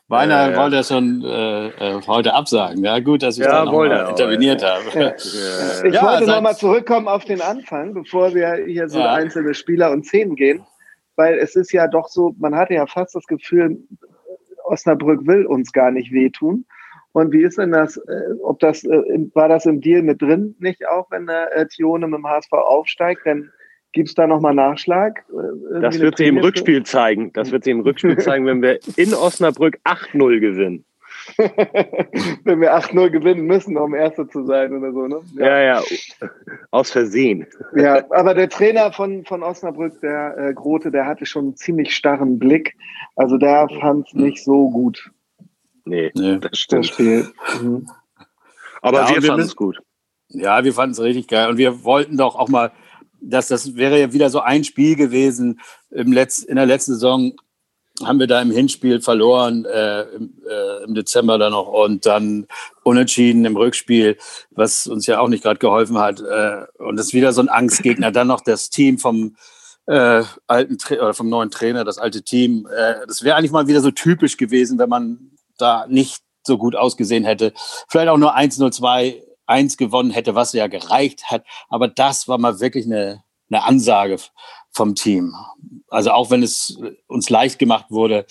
Beinahe 0.09 0.47
ja, 0.47 0.53
ja. 0.53 0.59
wollte 0.59 0.77
er 0.77 0.85
schon 0.85 1.23
äh, 1.23 1.69
äh, 1.69 2.01
heute 2.07 2.33
absagen. 2.33 2.83
Ja, 2.83 2.99
gut, 2.99 3.23
dass 3.23 3.37
ich 3.37 3.45
ja, 3.45 3.65
da 3.65 3.71
noch 3.71 4.09
interveniert 4.09 4.63
ja. 4.63 4.77
habe. 4.77 5.15
Ich 5.19 6.03
wollte 6.03 6.27
nochmal 6.27 6.57
zurückkommen 6.57 7.09
auf 7.09 7.27
den 7.27 7.43
Anfang, 7.43 7.93
bevor 7.93 8.35
wir 8.35 8.65
hier 8.67 8.89
so 8.89 9.03
einzelne 9.03 9.53
Spieler 9.53 9.91
und 9.91 10.07
Szenen 10.07 10.35
gehen, 10.35 10.65
weil 11.17 11.39
es 11.39 11.57
ist 11.57 11.73
ja 11.73 11.87
doch 11.89 12.09
so, 12.09 12.35
man 12.39 12.57
hatte 12.57 12.73
ja 12.73 12.87
fast 12.87 13.15
das 13.15 13.27
Gefühl, 13.27 13.83
Osnabrück 14.65 15.27
will 15.27 15.45
uns 15.45 15.73
gar 15.73 15.91
nicht 15.91 16.11
wehtun. 16.11 16.65
Und 17.13 17.33
wie 17.33 17.43
ist 17.43 17.59
denn 17.59 17.73
das, 17.73 17.99
äh, 17.99 18.33
ob 18.43 18.61
das, 18.61 18.85
äh, 18.85 19.03
war 19.35 19.49
das 19.49 19.67
im 19.67 19.83
Deal 19.83 20.03
mit 20.03 20.23
drin, 20.23 20.55
nicht 20.59 20.89
auch, 20.89 21.11
wenn 21.11 21.27
der 21.27 21.69
Tione 21.69 22.07
mit 22.07 22.19
dem 22.19 22.27
HSV 22.27 22.53
aufsteigt? 22.53 23.27
Denn 23.27 23.51
Gibt 23.93 24.09
es 24.09 24.15
da 24.15 24.27
nochmal 24.27 24.55
Nachschlag? 24.55 25.25
Äh, 25.31 25.81
das 25.81 25.99
wird 25.99 26.19
sie 26.19 26.27
im 26.27 26.39
Rückspiel 26.39 26.83
zeigen. 26.85 27.33
Das 27.33 27.51
wird 27.51 27.65
sie 27.65 27.71
im 27.71 27.81
Rückspiel 27.81 28.19
zeigen, 28.19 28.47
wenn 28.47 28.63
wir 28.63 28.79
in 28.97 29.15
Osnabrück 29.15 29.79
8-0 29.85 30.41
gewinnen. 30.41 30.85
wenn 31.37 32.61
wir 32.61 32.75
8-0 32.75 33.11
gewinnen 33.11 33.47
müssen, 33.47 33.77
um 33.77 33.95
Erster 33.95 34.29
zu 34.29 34.45
sein 34.47 34.75
oder 34.77 34.93
so, 34.93 35.07
ne? 35.07 35.21
Ja, 35.35 35.59
ja, 35.59 35.83
ja. 35.83 36.29
aus 36.71 36.91
Versehen. 36.91 37.47
Ja, 37.75 38.05
aber 38.11 38.35
der 38.35 38.49
Trainer 38.49 38.93
von, 38.93 39.25
von 39.25 39.43
Osnabrück, 39.43 40.01
der 40.01 40.37
äh, 40.39 40.55
Grote, 40.55 40.91
der 40.91 41.07
hatte 41.07 41.27
schon 41.27 41.47
einen 41.47 41.57
ziemlich 41.57 41.95
starren 41.95 42.39
Blick. 42.39 42.77
Also 43.17 43.37
der 43.37 43.69
fand 43.81 44.07
es 44.07 44.15
nicht 44.15 44.43
so 44.43 44.71
gut. 44.71 45.11
Nee, 45.85 46.11
nee. 46.15 46.39
das 46.39 46.59
stimmt. 46.59 46.91
Das 46.91 47.63
mhm. 47.63 47.89
Aber 48.81 49.01
ja, 49.03 49.15
wir 49.15 49.23
fanden 49.23 49.47
es 49.47 49.57
gut. 49.57 49.79
Ja, 50.29 50.63
wir 50.65 50.73
fanden 50.73 50.93
es 50.93 51.01
richtig 51.01 51.29
geil. 51.29 51.49
Und 51.49 51.59
wir 51.59 51.85
wollten 51.85 52.17
doch 52.17 52.37
auch 52.37 52.49
mal 52.49 52.73
dass 53.21 53.49
das 53.49 53.77
wäre 53.77 54.01
ja 54.01 54.13
wieder 54.13 54.31
so 54.31 54.41
ein 54.41 54.65
Spiel 54.65 54.97
gewesen. 54.97 55.61
Im 55.91 56.13
Letz-, 56.13 56.45
in 56.45 56.57
der 56.57 56.67
letzten 56.67 56.95
Saison 56.95 57.33
haben 58.05 58.21
wir 58.21 58.27
da 58.27 58.41
im 58.41 58.51
Hinspiel 58.51 59.01
verloren, 59.01 59.65
äh, 59.65 60.03
im, 60.03 60.35
äh, 60.49 60.85
im, 60.85 60.95
Dezember 60.95 61.39
dann 61.39 61.53
noch 61.53 61.67
und 61.67 62.07
dann 62.07 62.47
unentschieden 62.85 63.45
im 63.45 63.57
Rückspiel, 63.57 64.17
was 64.51 64.87
uns 64.87 65.07
ja 65.07 65.19
auch 65.19 65.29
nicht 65.29 65.43
gerade 65.43 65.59
geholfen 65.59 65.99
hat. 65.99 66.21
Äh, 66.21 66.67
und 66.79 66.97
das 66.97 67.07
ist 67.07 67.15
wieder 67.15 67.33
so 67.33 67.41
ein 67.41 67.49
Angstgegner. 67.49 68.13
Dann 68.13 68.29
noch 68.29 68.41
das 68.41 68.71
Team 68.71 68.99
vom 68.99 69.37
äh, 69.87 70.23
alten 70.47 70.79
oder 70.95 71.15
vom 71.15 71.29
neuen 71.29 71.51
Trainer, 71.51 71.85
das 71.85 71.99
alte 71.99 72.23
Team. 72.23 72.69
Äh, 72.73 73.07
das 73.07 73.25
wäre 73.25 73.37
eigentlich 73.37 73.53
mal 73.53 73.67
wieder 73.67 73.81
so 73.81 73.91
typisch 73.91 74.37
gewesen, 74.37 74.79
wenn 74.79 74.89
man 74.89 75.33
da 75.57 75.87
nicht 75.89 76.23
so 76.47 76.59
gut 76.59 76.77
ausgesehen 76.77 77.25
hätte. 77.25 77.53
Vielleicht 77.89 78.09
auch 78.09 78.19
nur 78.19 78.37
1-0, 78.37 79.23
2 79.49 79.53
1 79.53 79.77
gewonnen 79.77 80.11
hätte, 80.11 80.35
was 80.35 80.53
ja 80.53 80.67
gereicht 80.67 81.31
hat. 81.31 81.45
Aber 81.69 81.89
das 81.89 82.29
war 82.29 82.39
mal 82.39 82.61
wirklich 82.61 82.87
eine, 82.87 83.25
eine 83.51 83.65
Ansage 83.65 84.19
vom 84.71 84.95
Team. 84.95 85.35
Also 85.89 86.11
auch 86.11 86.31
wenn 86.31 86.43
es 86.43 86.79
uns 87.07 87.31
leicht 87.31 87.59
gemacht 87.59 87.87
wurde, 87.89 88.27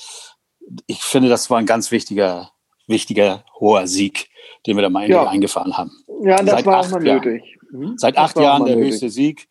ich 0.86 1.01
finde, 1.01 1.29
das 1.29 1.50
war 1.50 1.57
ein 1.57 1.65
ganz 1.65 1.91
wichtiger, 1.91 2.51
wichtiger, 2.88 3.43
hoher 3.59 3.88
Sieg, 3.88 4.29
den 4.65 4.77
wir 4.77 4.83
da 4.83 4.89
mal 4.89 5.09
ja. 5.09 5.27
eingefahren 5.27 5.77
haben. 5.77 5.91
Ja, 6.24 6.38
das 6.38 6.51
Seit 6.51 6.65
war 6.65 6.79
auch 6.81 6.89
mal 6.89 7.01
nötig. 7.01 7.57
Mhm. 7.71 7.97
Seit 7.97 8.15
das 8.15 8.24
acht 8.31 8.39
Jahren 8.39 8.65
der 8.65 8.75
nötig. 8.75 8.91
höchste 8.91 9.09
Sieg. 9.09 9.50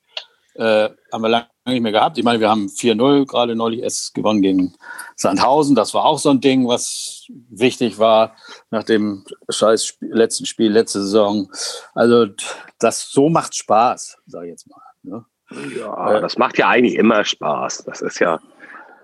Äh, 0.55 0.91
haben 1.13 1.23
wir 1.23 1.29
lange 1.29 1.47
nicht 1.73 1.83
mehr 1.83 1.93
gehabt. 1.93 2.19
Ich 2.19 2.25
meine, 2.25 2.41
wir 2.41 2.49
haben 2.49 2.67
4-0 2.67 3.27
gerade 3.27 3.57
neulich 3.57 3.83
erst 3.83 4.15
gewonnen 4.15 4.43
gegen 4.43 4.75
Sandhausen. 5.17 5.75
Das 5.75 5.95
war 5.95 6.05
auch 6.05 6.19
so 6.19 6.31
ein 6.31 6.41
Ding, 6.41 6.67
was 6.67 7.27
wichtig 7.51 7.99
war 7.99 8.37
nach 8.71 8.85
dem 8.85 9.25
scheiß 9.49 9.99
letzten 10.01 10.47
Spiel, 10.47 10.71
letzte 10.71 11.01
Saison. 11.01 11.51
Also 11.95 12.27
das 12.79 13.11
so 13.11 13.29
macht 13.29 13.55
Spaß, 13.55 14.19
sage 14.27 14.47
ich 14.47 14.51
jetzt 14.53 14.69
mal. 14.69 14.81
Ne? 15.03 15.25
Ja, 15.77 16.17
äh, 16.17 16.21
das 16.21 16.39
macht 16.39 16.59
ja 16.59 16.69
eigentlich 16.69 16.97
immer 16.97 17.25
Spaß. 17.25 17.85
Das 17.85 18.01
ist 18.03 18.19
ja, 18.19 18.41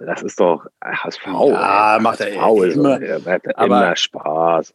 das 0.00 0.22
ist 0.22 0.40
doch 0.40 0.66
HSV. 0.82 1.26
Ja, 1.26 1.98
macht 2.00 2.20
er 2.20 2.32
immer, 2.32 3.00
immer, 3.00 3.40
immer 3.58 3.96
Spaß. 3.96 4.74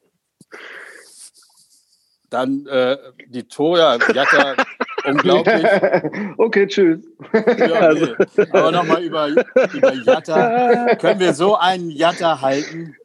Dann 2.29 2.65
äh, 2.67 2.98
die 3.27 3.48
Tore, 3.48 4.00
Jatta, 4.13 4.56
unglaublich. 5.08 5.66
okay, 6.38 6.68
tschüss. 6.68 7.08
Ja, 7.34 7.80
also. 7.80 8.14
Aber 8.52 8.72
nochmal 8.72 9.04
über, 9.04 9.30
über 9.30 9.94
Jatta. 9.94 10.96
Können 10.96 11.20
wir 11.20 11.34
so 11.34 11.56
einen 11.56 11.90
Jatta 11.90 12.42
halten? 12.42 12.96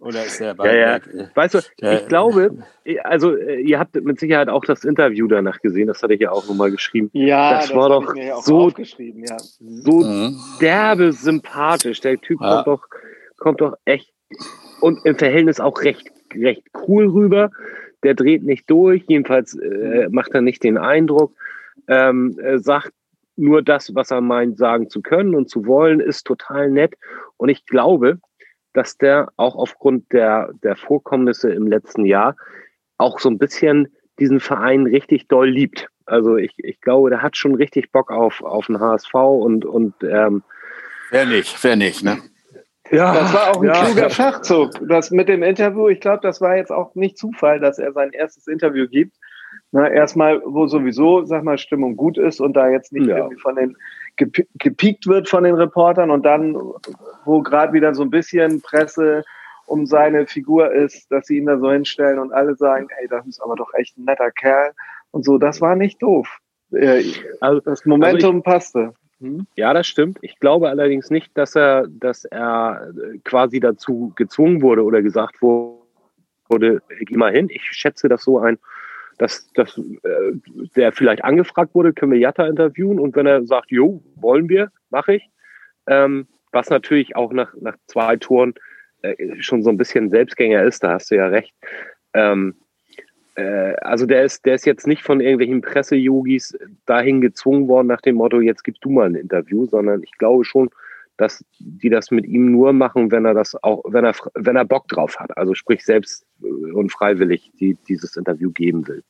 Oder 0.00 0.24
ist 0.24 0.40
der 0.40 0.56
ja, 0.58 0.74
ja. 0.74 1.00
Weißt 1.34 1.54
du, 1.54 1.58
ich 1.58 2.08
glaube, 2.08 2.64
also 3.04 3.36
äh, 3.36 3.60
ihr 3.60 3.78
habt 3.78 3.94
mit 3.96 4.18
Sicherheit 4.18 4.48
auch 4.48 4.64
das 4.64 4.82
Interview 4.84 5.28
danach 5.28 5.60
gesehen, 5.60 5.88
das 5.88 6.02
hatte 6.02 6.14
ich 6.14 6.20
ja 6.20 6.30
auch 6.30 6.48
nochmal 6.48 6.70
geschrieben. 6.70 7.10
Ja, 7.12 7.52
das, 7.52 7.68
das 7.68 7.76
war 7.76 7.90
doch 7.90 8.14
so, 8.42 8.70
ja. 8.70 9.38
so 9.38 9.98
mhm. 9.98 10.40
derbe 10.58 11.12
sympathisch. 11.12 12.00
Der 12.00 12.18
Typ 12.18 12.40
ja. 12.40 12.62
kommt 12.62 12.66
doch, 12.66 12.88
kommt 13.36 13.60
doch 13.60 13.74
echt 13.84 14.10
und 14.80 15.04
im 15.04 15.16
Verhältnis 15.16 15.60
auch 15.60 15.82
recht, 15.82 16.10
recht 16.34 16.62
cool 16.88 17.06
rüber 17.06 17.50
der 18.02 18.14
dreht 18.14 18.42
nicht 18.42 18.70
durch, 18.70 19.04
jedenfalls 19.08 19.54
äh, 19.54 20.08
macht 20.10 20.32
er 20.32 20.40
nicht 20.40 20.62
den 20.62 20.78
Eindruck, 20.78 21.32
ähm, 21.90 22.38
äh, 22.42 22.58
sagt 22.58 22.92
nur 23.36 23.62
das, 23.62 23.94
was 23.94 24.10
er 24.10 24.20
meint, 24.20 24.56
sagen 24.58 24.88
zu 24.88 25.02
können 25.02 25.34
und 25.34 25.50
zu 25.50 25.66
wollen, 25.66 26.00
ist 26.00 26.24
total 26.24 26.70
nett. 26.70 26.94
Und 27.36 27.48
ich 27.48 27.66
glaube, 27.66 28.18
dass 28.72 28.96
der 28.96 29.28
auch 29.36 29.56
aufgrund 29.56 30.12
der, 30.12 30.50
der 30.62 30.76
Vorkommnisse 30.76 31.50
im 31.50 31.66
letzten 31.66 32.04
Jahr 32.04 32.36
auch 32.96 33.18
so 33.18 33.28
ein 33.28 33.38
bisschen 33.38 33.88
diesen 34.18 34.40
Verein 34.40 34.86
richtig 34.86 35.28
doll 35.28 35.48
liebt. 35.48 35.88
Also 36.06 36.36
ich, 36.36 36.54
ich 36.58 36.80
glaube, 36.80 37.10
der 37.10 37.22
hat 37.22 37.36
schon 37.36 37.54
richtig 37.54 37.90
Bock 37.90 38.10
auf, 38.10 38.42
auf 38.42 38.66
den 38.66 38.78
HSV 38.78 39.14
und, 39.14 39.64
und 39.64 39.94
ähm, 40.02 40.42
Wer 41.10 41.26
nicht, 41.26 41.64
wer 41.64 41.74
nicht, 41.74 42.04
ne? 42.04 42.18
Ja, 42.92 43.14
das 43.14 43.32
war 43.32 43.50
auch 43.50 43.62
ein 43.62 43.68
ja. 43.68 43.84
kluger 43.84 44.10
Schachzug. 44.10 44.70
Das 44.88 45.10
mit 45.10 45.28
dem 45.28 45.42
Interview, 45.42 45.88
ich 45.88 46.00
glaube, 46.00 46.20
das 46.22 46.40
war 46.40 46.56
jetzt 46.56 46.70
auch 46.70 46.94
nicht 46.94 47.18
Zufall, 47.18 47.58
dass 47.60 47.78
er 47.78 47.92
sein 47.92 48.10
erstes 48.12 48.46
Interview 48.46 48.86
gibt. 48.88 49.16
Na, 49.72 49.88
erstmal, 49.88 50.42
wo 50.44 50.66
sowieso, 50.66 51.24
sag 51.24 51.44
mal, 51.44 51.56
Stimmung 51.56 51.96
gut 51.96 52.18
ist 52.18 52.40
und 52.40 52.54
da 52.54 52.68
jetzt 52.68 52.92
nicht 52.92 53.06
ja. 53.06 53.18
irgendwie 53.18 53.40
von 53.40 53.54
den 53.54 53.76
gepiekt 54.16 55.06
wird 55.06 55.28
von 55.28 55.44
den 55.44 55.54
Reportern 55.54 56.10
und 56.10 56.26
dann, 56.26 56.56
wo 57.24 57.40
gerade 57.42 57.72
wieder 57.72 57.94
so 57.94 58.02
ein 58.02 58.10
bisschen 58.10 58.60
Presse 58.60 59.24
um 59.66 59.86
seine 59.86 60.26
Figur 60.26 60.72
ist, 60.72 61.10
dass 61.12 61.28
sie 61.28 61.38
ihn 61.38 61.46
da 61.46 61.56
so 61.58 61.70
hinstellen 61.70 62.18
und 62.18 62.32
alle 62.32 62.56
sagen, 62.56 62.88
ey, 63.00 63.06
das 63.08 63.24
ist 63.26 63.40
aber 63.40 63.54
doch 63.54 63.72
echt 63.74 63.96
ein 63.96 64.04
netter 64.04 64.30
Kerl 64.32 64.72
und 65.12 65.24
so, 65.24 65.38
das 65.38 65.60
war 65.60 65.76
nicht 65.76 66.02
doof. 66.02 66.38
Äh, 66.72 67.04
also 67.40 67.60
das 67.60 67.86
Momentum 67.86 68.14
also 68.14 68.38
ich, 68.38 68.44
passte. 68.44 68.94
Hm? 69.20 69.46
Ja, 69.54 69.72
das 69.72 69.86
stimmt. 69.86 70.18
Ich 70.22 70.38
glaube 70.40 70.68
allerdings 70.68 71.10
nicht, 71.10 71.36
dass 71.36 71.54
er, 71.54 71.86
dass 71.88 72.24
er 72.24 72.90
äh, 72.90 73.18
quasi 73.18 73.60
dazu 73.60 74.12
gezwungen 74.16 74.60
wurde 74.62 74.82
oder 74.82 75.02
gesagt 75.02 75.40
wurde, 75.40 76.82
geh 77.00 77.16
mal 77.16 77.32
hin. 77.32 77.48
Ich 77.50 77.62
schätze 77.62 78.08
das 78.08 78.24
so 78.24 78.38
ein, 78.38 78.58
dass, 79.20 79.52
dass 79.52 79.76
äh, 79.76 80.32
der 80.76 80.92
vielleicht 80.92 81.22
angefragt 81.22 81.74
wurde, 81.74 81.92
können 81.92 82.12
wir 82.12 82.18
Jatta 82.18 82.46
interviewen 82.46 82.98
und 82.98 83.14
wenn 83.14 83.26
er 83.26 83.44
sagt, 83.44 83.70
jo, 83.70 84.02
wollen 84.14 84.48
wir, 84.48 84.72
mache 84.88 85.16
ich. 85.16 85.28
Ähm, 85.86 86.26
was 86.52 86.70
natürlich 86.70 87.16
auch 87.16 87.30
nach, 87.32 87.52
nach 87.60 87.76
zwei 87.86 88.16
Toren 88.16 88.54
äh, 89.02 89.14
schon 89.40 89.62
so 89.62 89.68
ein 89.68 89.76
bisschen 89.76 90.08
Selbstgänger 90.08 90.64
ist, 90.64 90.82
da 90.82 90.94
hast 90.94 91.10
du 91.10 91.16
ja 91.16 91.26
recht. 91.26 91.54
Ähm, 92.14 92.54
äh, 93.34 93.74
also 93.82 94.06
der 94.06 94.24
ist, 94.24 94.46
der 94.46 94.54
ist 94.54 94.64
jetzt 94.64 94.86
nicht 94.86 95.02
von 95.02 95.20
irgendwelchen 95.20 95.60
Pressejogis 95.60 96.58
dahin 96.86 97.20
gezwungen 97.20 97.68
worden 97.68 97.88
nach 97.88 98.00
dem 98.00 98.16
Motto, 98.16 98.40
jetzt 98.40 98.64
gibst 98.64 98.82
du 98.86 98.88
mal 98.88 99.06
ein 99.06 99.16
Interview, 99.16 99.66
sondern 99.66 100.02
ich 100.02 100.12
glaube 100.12 100.46
schon, 100.46 100.70
dass 101.20 101.44
die 101.58 101.90
das 101.90 102.10
mit 102.10 102.24
ihm 102.26 102.50
nur 102.50 102.72
machen, 102.72 103.10
wenn 103.10 103.26
er 103.26 103.34
das 103.34 103.54
auch, 103.62 103.82
wenn 103.86 104.04
er, 104.04 104.14
wenn 104.34 104.56
er 104.56 104.64
Bock 104.64 104.88
drauf 104.88 105.18
hat. 105.20 105.36
Also 105.36 105.54
sprich 105.54 105.84
selbst 105.84 106.24
äh, 106.42 106.72
und 106.72 106.90
freiwillig 106.90 107.50
die, 107.60 107.76
dieses 107.88 108.16
Interview 108.16 108.50
geben 108.50 108.88
will. 108.88 109.04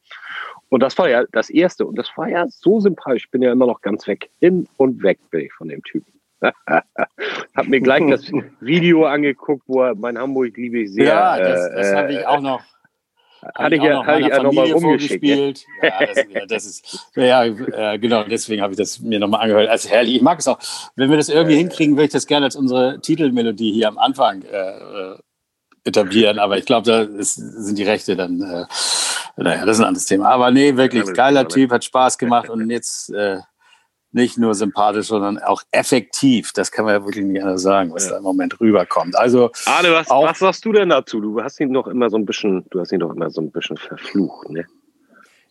Und 0.70 0.82
das 0.82 0.98
war 0.98 1.08
ja 1.08 1.24
das 1.32 1.50
erste. 1.50 1.86
Und 1.86 1.96
das 1.96 2.10
war 2.16 2.28
ja 2.28 2.46
so 2.48 2.80
sympathisch. 2.80 3.26
Ich 3.26 3.30
bin 3.30 3.42
ja 3.42 3.52
immer 3.52 3.66
noch 3.66 3.80
ganz 3.80 4.06
weg. 4.08 4.30
Hin 4.40 4.66
und 4.76 5.02
weg 5.02 5.18
bin 5.30 5.42
ich 5.42 5.52
von 5.52 5.68
dem 5.68 5.82
Typen. 5.84 6.12
hab 6.42 7.68
mir 7.68 7.80
gleich 7.80 8.02
das 8.10 8.32
Video 8.60 9.04
angeguckt, 9.04 9.62
wo 9.68 9.82
er 9.82 9.94
mein 9.94 10.18
Hamburg 10.18 10.56
liebe 10.56 10.80
ich 10.80 10.92
sehr. 10.92 11.04
Ja, 11.04 11.38
das, 11.38 11.70
das 11.72 11.92
äh, 11.92 11.96
habe 11.96 12.12
ich 12.12 12.26
auch 12.26 12.40
noch 12.40 12.62
hatte 13.54 13.76
ich, 13.76 13.82
ja, 13.82 14.04
hatte 14.04 14.20
ich 14.20 14.26
ja 14.26 14.42
nochmal 14.42 14.70
rumgespielt. 14.70 15.64
Ja, 15.82 16.06
das, 16.06 16.48
das, 16.48 16.66
ist, 16.66 17.06
ja, 17.16 17.44
äh, 17.44 17.98
genau, 17.98 18.24
deswegen 18.24 18.62
habe 18.62 18.72
ich 18.72 18.78
das 18.78 19.00
mir 19.00 19.18
nochmal 19.18 19.42
angehört. 19.42 19.68
Also 19.68 19.88
herrlich, 19.88 20.16
ich 20.16 20.22
mag 20.22 20.38
es 20.38 20.48
auch. 20.48 20.58
Wenn 20.96 21.10
wir 21.10 21.16
das 21.16 21.28
irgendwie 21.28 21.56
hinkriegen, 21.56 21.96
würde 21.96 22.06
ich 22.06 22.12
das 22.12 22.26
gerne 22.26 22.46
als 22.46 22.56
unsere 22.56 23.00
Titelmelodie 23.00 23.72
hier 23.72 23.88
am 23.88 23.98
Anfang 23.98 24.42
äh, 24.42 24.56
äh 24.56 25.18
etablieren. 25.84 26.38
Aber 26.38 26.58
ich 26.58 26.66
glaube, 26.66 26.86
da 26.86 27.02
ist, 27.02 27.34
sind 27.36 27.78
die 27.78 27.84
Rechte 27.84 28.16
dann, 28.16 28.40
äh, 28.42 28.66
naja, 29.36 29.64
das 29.64 29.76
ist 29.76 29.82
ein 29.82 29.88
anderes 29.88 30.06
Thema. 30.06 30.28
Aber 30.28 30.50
nee, 30.50 30.76
wirklich, 30.76 31.12
geiler 31.14 31.48
Typ, 31.48 31.70
hat 31.70 31.84
Spaß 31.84 32.18
gemacht 32.18 32.50
und 32.50 32.68
jetzt 32.70 33.10
äh, 33.10 33.38
nicht 34.12 34.38
nur 34.38 34.54
sympathisch, 34.54 35.06
sondern 35.06 35.38
auch 35.38 35.62
effektiv. 35.70 36.52
Das 36.52 36.72
kann 36.72 36.84
man 36.84 36.94
ja 36.94 37.04
wirklich 37.04 37.24
nicht 37.24 37.42
anders 37.42 37.62
sagen, 37.62 37.92
was 37.92 38.06
ja. 38.06 38.12
da 38.12 38.16
im 38.18 38.24
Moment 38.24 38.60
rüberkommt. 38.60 39.16
Also 39.16 39.50
Arne, 39.66 39.92
was, 39.92 40.10
was 40.10 40.38
sagst 40.38 40.64
du 40.64 40.72
denn 40.72 40.88
dazu? 40.88 41.20
Du 41.20 41.42
hast 41.42 41.60
ihn 41.60 41.72
doch 41.72 41.86
immer 41.86 42.10
so 42.10 42.16
ein 42.16 42.26
bisschen, 42.26 42.64
du 42.70 42.80
hast 42.80 42.92
ihn 42.92 43.00
doch 43.00 43.14
immer 43.14 43.30
so 43.30 43.40
ein 43.40 43.50
bisschen 43.50 43.76
verflucht, 43.76 44.50
ne? 44.50 44.64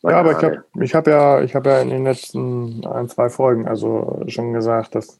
ja, 0.03 0.19
aber 0.19 0.31
ich 0.31 0.37
habe 0.37 0.63
ich 0.81 0.95
hab 0.95 1.07
ja, 1.07 1.41
ich 1.41 1.55
hab 1.55 1.65
ja 1.65 1.81
in 1.81 1.89
den 1.89 2.03
letzten 2.05 2.85
ein, 2.85 3.09
zwei 3.09 3.29
Folgen 3.29 3.67
also 3.67 4.23
schon 4.27 4.53
gesagt, 4.53 4.95
dass 4.95 5.19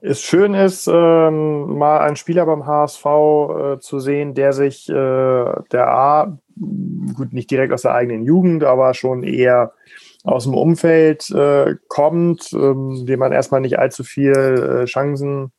es 0.00 0.20
schön 0.22 0.54
ist, 0.54 0.88
ähm, 0.88 1.78
mal 1.78 1.98
einen 1.98 2.16
Spieler 2.16 2.46
beim 2.46 2.66
HSV 2.66 3.04
äh, 3.04 3.78
zu 3.80 3.98
sehen, 3.98 4.34
der 4.34 4.52
sich 4.52 4.88
äh, 4.88 4.92
der 4.92 5.88
A, 5.88 6.38
gut, 7.14 7.32
nicht 7.32 7.50
direkt 7.50 7.72
aus 7.72 7.82
der 7.82 7.94
eigenen 7.94 8.24
Jugend, 8.24 8.64
aber 8.64 8.94
schon 8.94 9.22
eher 9.22 9.72
aus 10.26 10.44
dem 10.44 10.54
Umfeld 10.54 11.30
äh, 11.30 11.76
kommt, 11.88 12.52
ähm, 12.52 13.06
dem 13.06 13.20
man 13.20 13.32
erstmal 13.32 13.60
nicht 13.60 13.78
allzu 13.78 14.02
viel 14.02 14.32
äh, 14.32 14.84
Chancen 14.86 15.52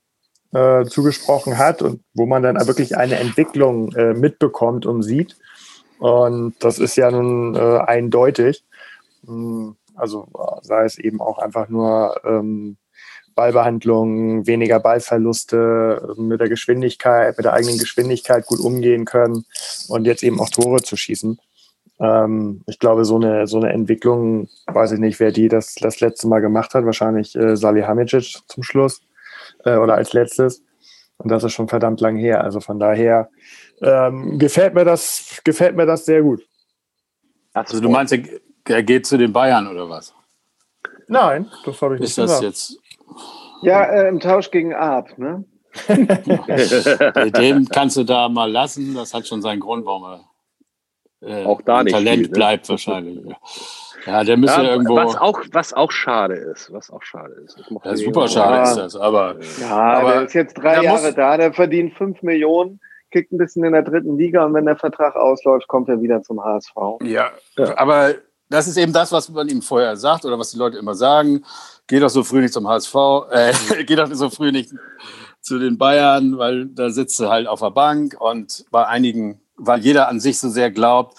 äh, 0.54 0.84
zugesprochen 0.86 1.58
hat 1.58 1.82
und 1.82 2.02
wo 2.14 2.26
man 2.26 2.44
dann 2.44 2.56
wirklich 2.68 2.98
eine 2.98 3.18
Entwicklung 3.18 3.94
äh, 3.96 4.14
mitbekommt 4.14 4.86
und 4.86 5.04
sieht. 5.04 5.38
Und 6.00 6.56
das 6.60 6.80
ist 6.80 6.96
ja 6.98 7.10
nun 7.10 7.56
äh, 7.56 7.80
eindeutig. 7.80 8.66
Hm, 9.26 9.78
also 9.96 10.28
sei 10.62 10.84
es 10.84 10.98
eben 10.98 11.22
auch 11.22 11.40
einfach 11.40 11.70
nur 11.70 12.20
ähm, 12.24 12.78
Ballbehandlung, 13.36 14.48
weniger 14.48 14.80
Ballverluste, 14.80 16.16
mit 16.18 16.42
der 16.42 16.50
Geschwindigkeit, 16.50 17.38
mit 17.38 17.46
der 17.46 17.54
eigenen 17.54 17.78
Geschwindigkeit 17.78 18.46
gut 18.46 18.60
umgehen 18.60 19.06
können 19.06 19.46
und 19.88 20.06
jetzt 20.06 20.24
eben 20.24 20.40
auch 20.40 20.50
Tore 20.50 20.82
zu 20.82 20.98
schießen. 20.98 21.40
Ähm, 22.00 22.62
ich 22.68 22.80
glaube, 22.80 23.06
so 23.06 23.16
eine, 23.16 23.48
so 23.48 23.58
eine 23.58 23.72
Entwicklung, 23.72 24.50
weiß 24.68 24.94
ich 24.94 25.00
nicht, 25.00 25.20
wer 25.20 25.32
die 25.32 25.48
das, 25.48 25.75
das 25.75 26.00
letzte 26.00 26.27
Mal 26.27 26.39
gemacht 26.39 26.74
hat. 26.74 26.86
Wahrscheinlich 26.86 27.36
äh, 27.36 27.56
Salihamidzic 27.56 28.39
zum 28.48 28.63
Schluss 28.63 29.01
äh, 29.66 29.77
oder 29.77 29.96
als 29.96 30.13
letztes. 30.13 30.63
Und 31.18 31.32
das 31.32 31.44
ist 31.44 31.54
schon 31.54 31.68
verdammt 31.68 32.00
lang 32.00 32.16
her. 32.16 32.44
Also 32.44 32.60
von 32.60 32.80
daher 32.80 33.30
ähm, 33.82 34.38
gefällt, 34.38 34.75
mir 34.75 34.86
das, 34.86 35.42
gefällt 35.44 35.75
mir 35.75 35.86
das 35.86 36.06
sehr 36.06 36.22
gut. 36.22 36.44
Also 37.54 37.80
du 37.80 37.89
meinst, 37.89 38.16
er 38.66 38.84
geht 38.84 39.08
zu 39.08 39.18
den 39.18 39.34
Bayern 39.34 39.68
oder 39.68 39.89
was? 39.89 40.13
Nein, 41.08 41.50
das 41.66 41.82
habe 41.82 41.96
ich 41.96 42.01
ist 42.01 42.18
nicht 42.18 42.25
gesagt. 42.25 42.44
Ist 42.44 42.70
das 42.70 42.70
jetzt... 42.70 42.82
Ja, 43.63 43.84
äh, 43.86 44.10
im 44.10 44.20
Tausch 44.20 44.51
gegen 44.51 44.75
Art, 44.75 45.18
ne? 45.18 45.44
Den 45.88 47.68
kannst 47.70 47.98
du 47.98 48.04
da 48.04 48.30
mal 48.30 48.51
lassen. 48.51 48.94
Das 48.94 49.13
hat 49.13 49.27
schon 49.27 49.42
seinen 49.42 49.60
Grund, 49.60 49.86
warum 49.86 50.04
er 50.04 50.25
äh, 51.22 51.44
auch 51.46 51.62
da 51.62 51.84
nicht 51.84 51.94
Talent 51.94 52.18
viel, 52.18 52.28
ne? 52.28 52.34
bleibt 52.34 52.70
wahrscheinlich. 52.70 53.20
Ja, 54.06 54.24
der 54.24 54.38
müsste 54.38 54.62
ja, 54.62 54.72
irgendwo. 54.72 54.96
Was 54.96 55.16
auch, 55.16 55.42
was 55.52 55.74
auch 55.74 55.92
schade 55.92 56.36
ist. 56.36 56.72
Was 56.72 56.90
auch 56.90 57.04
schade 57.04 57.34
ist. 57.46 57.58
Ja, 57.84 57.96
super 57.96 58.28
schade 58.28 58.70
ist 58.70 58.76
das, 58.76 58.96
aber. 58.96 59.38
Ja, 59.60 59.76
aber 59.76 60.14
der 60.14 60.24
ist 60.24 60.34
jetzt 60.34 60.54
drei 60.54 60.84
Jahre 60.84 61.14
da, 61.14 61.38
der 61.38 61.54
verdient 61.54 61.94
fünf 61.96 62.22
Millionen, 62.22 62.80
kickt 63.12 63.32
ein 63.32 63.38
bisschen 63.38 63.64
in 63.64 63.74
der 63.74 63.84
dritten 63.84 64.18
Liga 64.18 64.46
und 64.46 64.54
wenn 64.54 64.66
der 64.66 64.78
Vertrag 64.78 65.16
ausläuft, 65.16 65.68
kommt 65.68 65.90
er 65.90 66.02
wieder 66.02 66.22
zum 66.22 66.44
HSV. 66.44 66.76
Ja, 67.04 67.32
ja. 67.58 67.78
aber 67.78 68.16
das 68.50 68.68
ist 68.68 68.78
eben 68.78 68.94
das, 68.94 69.12
was 69.12 69.30
man 69.30 69.50
ihm 69.50 69.62
vorher 69.62 69.98
sagt 69.98 70.26
oder 70.26 70.40
was 70.40 70.52
die 70.52 70.58
Leute 70.58 70.78
immer 70.78 70.96
sagen. 70.96 71.44
Geh 71.88 72.00
doch 72.00 72.10
so 72.10 72.24
früh 72.24 72.42
nicht 72.42 72.54
zum 72.54 72.68
HSV, 72.68 72.96
äh, 73.32 73.54
geh 73.86 73.96
doch 73.96 74.12
so 74.14 74.30
früh 74.30 74.52
nicht 74.52 74.72
zu 75.42 75.60
den 75.60 75.78
Bayern, 75.78 76.38
weil 76.38 76.68
da 76.68 76.90
sitzt 76.90 77.20
du 77.20 77.30
halt 77.30 77.48
auf 77.48 77.60
der 77.62 77.72
Bank 77.72 78.16
und 78.20 78.66
bei 78.72 78.86
einigen, 78.86 79.42
weil 79.58 79.80
jeder 79.80 80.08
an 80.08 80.20
sich 80.20 80.40
so 80.40 80.50
sehr 80.50 80.72
glaubt, 80.72 81.18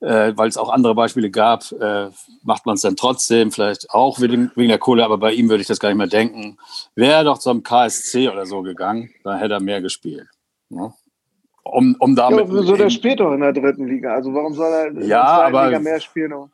äh, 0.00 0.32
weil 0.36 0.48
es 0.48 0.56
auch 0.56 0.70
andere 0.70 0.94
Beispiele 0.94 1.30
gab, 1.30 1.70
äh, 1.72 2.10
macht 2.42 2.66
man 2.66 2.74
es 2.74 2.82
dann 2.82 2.96
trotzdem, 2.96 3.50
vielleicht 3.50 3.90
auch 3.90 4.20
wegen, 4.20 4.50
wegen 4.54 4.68
der 4.68 4.78
Kohle, 4.78 5.04
aber 5.04 5.18
bei 5.18 5.32
ihm 5.32 5.48
würde 5.48 5.62
ich 5.62 5.68
das 5.68 5.80
gar 5.80 5.88
nicht 5.88 5.98
mehr 5.98 6.06
denken. 6.06 6.58
Wäre 6.94 7.14
er 7.14 7.24
doch 7.24 7.38
zum 7.38 7.62
KSC 7.62 8.28
oder 8.28 8.46
so 8.46 8.62
gegangen, 8.62 9.10
dann 9.24 9.38
hätte 9.38 9.54
er 9.54 9.60
mehr 9.60 9.80
gespielt. 9.80 10.28
Ne? 10.68 10.92
Um, 11.62 11.96
um 11.98 12.14
damit. 12.14 12.48
Ja, 12.48 12.62
so 12.62 12.76
der 12.76 12.90
spielt 12.90 13.18
doch 13.18 13.32
in 13.32 13.40
der 13.40 13.52
dritten 13.52 13.88
Liga. 13.88 14.14
Also 14.14 14.32
warum 14.32 14.54
soll 14.54 14.72
er 14.72 14.86
in 14.86 15.08
ja, 15.08 15.50
der 15.50 15.50
zweiten 15.50 15.66
Liga 15.66 15.78
mehr 15.80 16.00
spielen? 16.00 16.50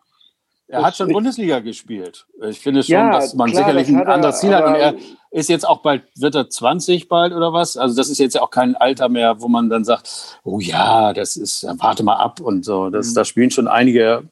Er 0.73 0.83
hat 0.85 0.97
schon 0.97 1.09
Bundesliga 1.09 1.61
gespielt. 1.61 2.27
Ich 2.49 2.61
finde 2.61 2.83
schon, 2.83 2.95
ja, 2.95 3.13
dass 3.13 3.35
man 3.35 3.51
klar, 3.51 3.65
sicherlich 3.65 3.89
ein 3.89 4.07
anderes 4.07 4.41
Ziel 4.41 4.55
hat. 4.55 4.65
Und 4.65 4.75
er 4.75 4.95
ist 5.31 5.51
jetzt 5.51 5.69
auch 5.69 5.83
bald, 5.83 6.05
wird 6.17 6.35
er 6.35 6.49
20 6.49 7.09
bald 7.09 7.35
oder 7.35 7.53
was? 7.53 7.77
Also 7.77 7.95
das 7.95 8.09
ist 8.09 8.19
jetzt 8.19 8.35
ja 8.35 8.41
auch 8.41 8.51
kein 8.51 8.75
Alter 8.75 9.11
mehr, 9.11 9.43
wo 9.43 9.49
man 9.49 9.69
dann 9.69 9.85
sagt, 9.85 10.41
oh 10.45 10.61
ja, 10.61 11.13
das 11.13 11.37
ist, 11.37 11.67
warte 11.79 12.03
mal 12.03 12.17
ab 12.17 12.41
und 12.41 12.65
so. 12.65 12.89
Das, 12.89 13.11
mhm. 13.11 13.15
Da 13.15 13.25
spielen 13.27 13.51
schon 13.51 13.69
einige, 13.69 14.23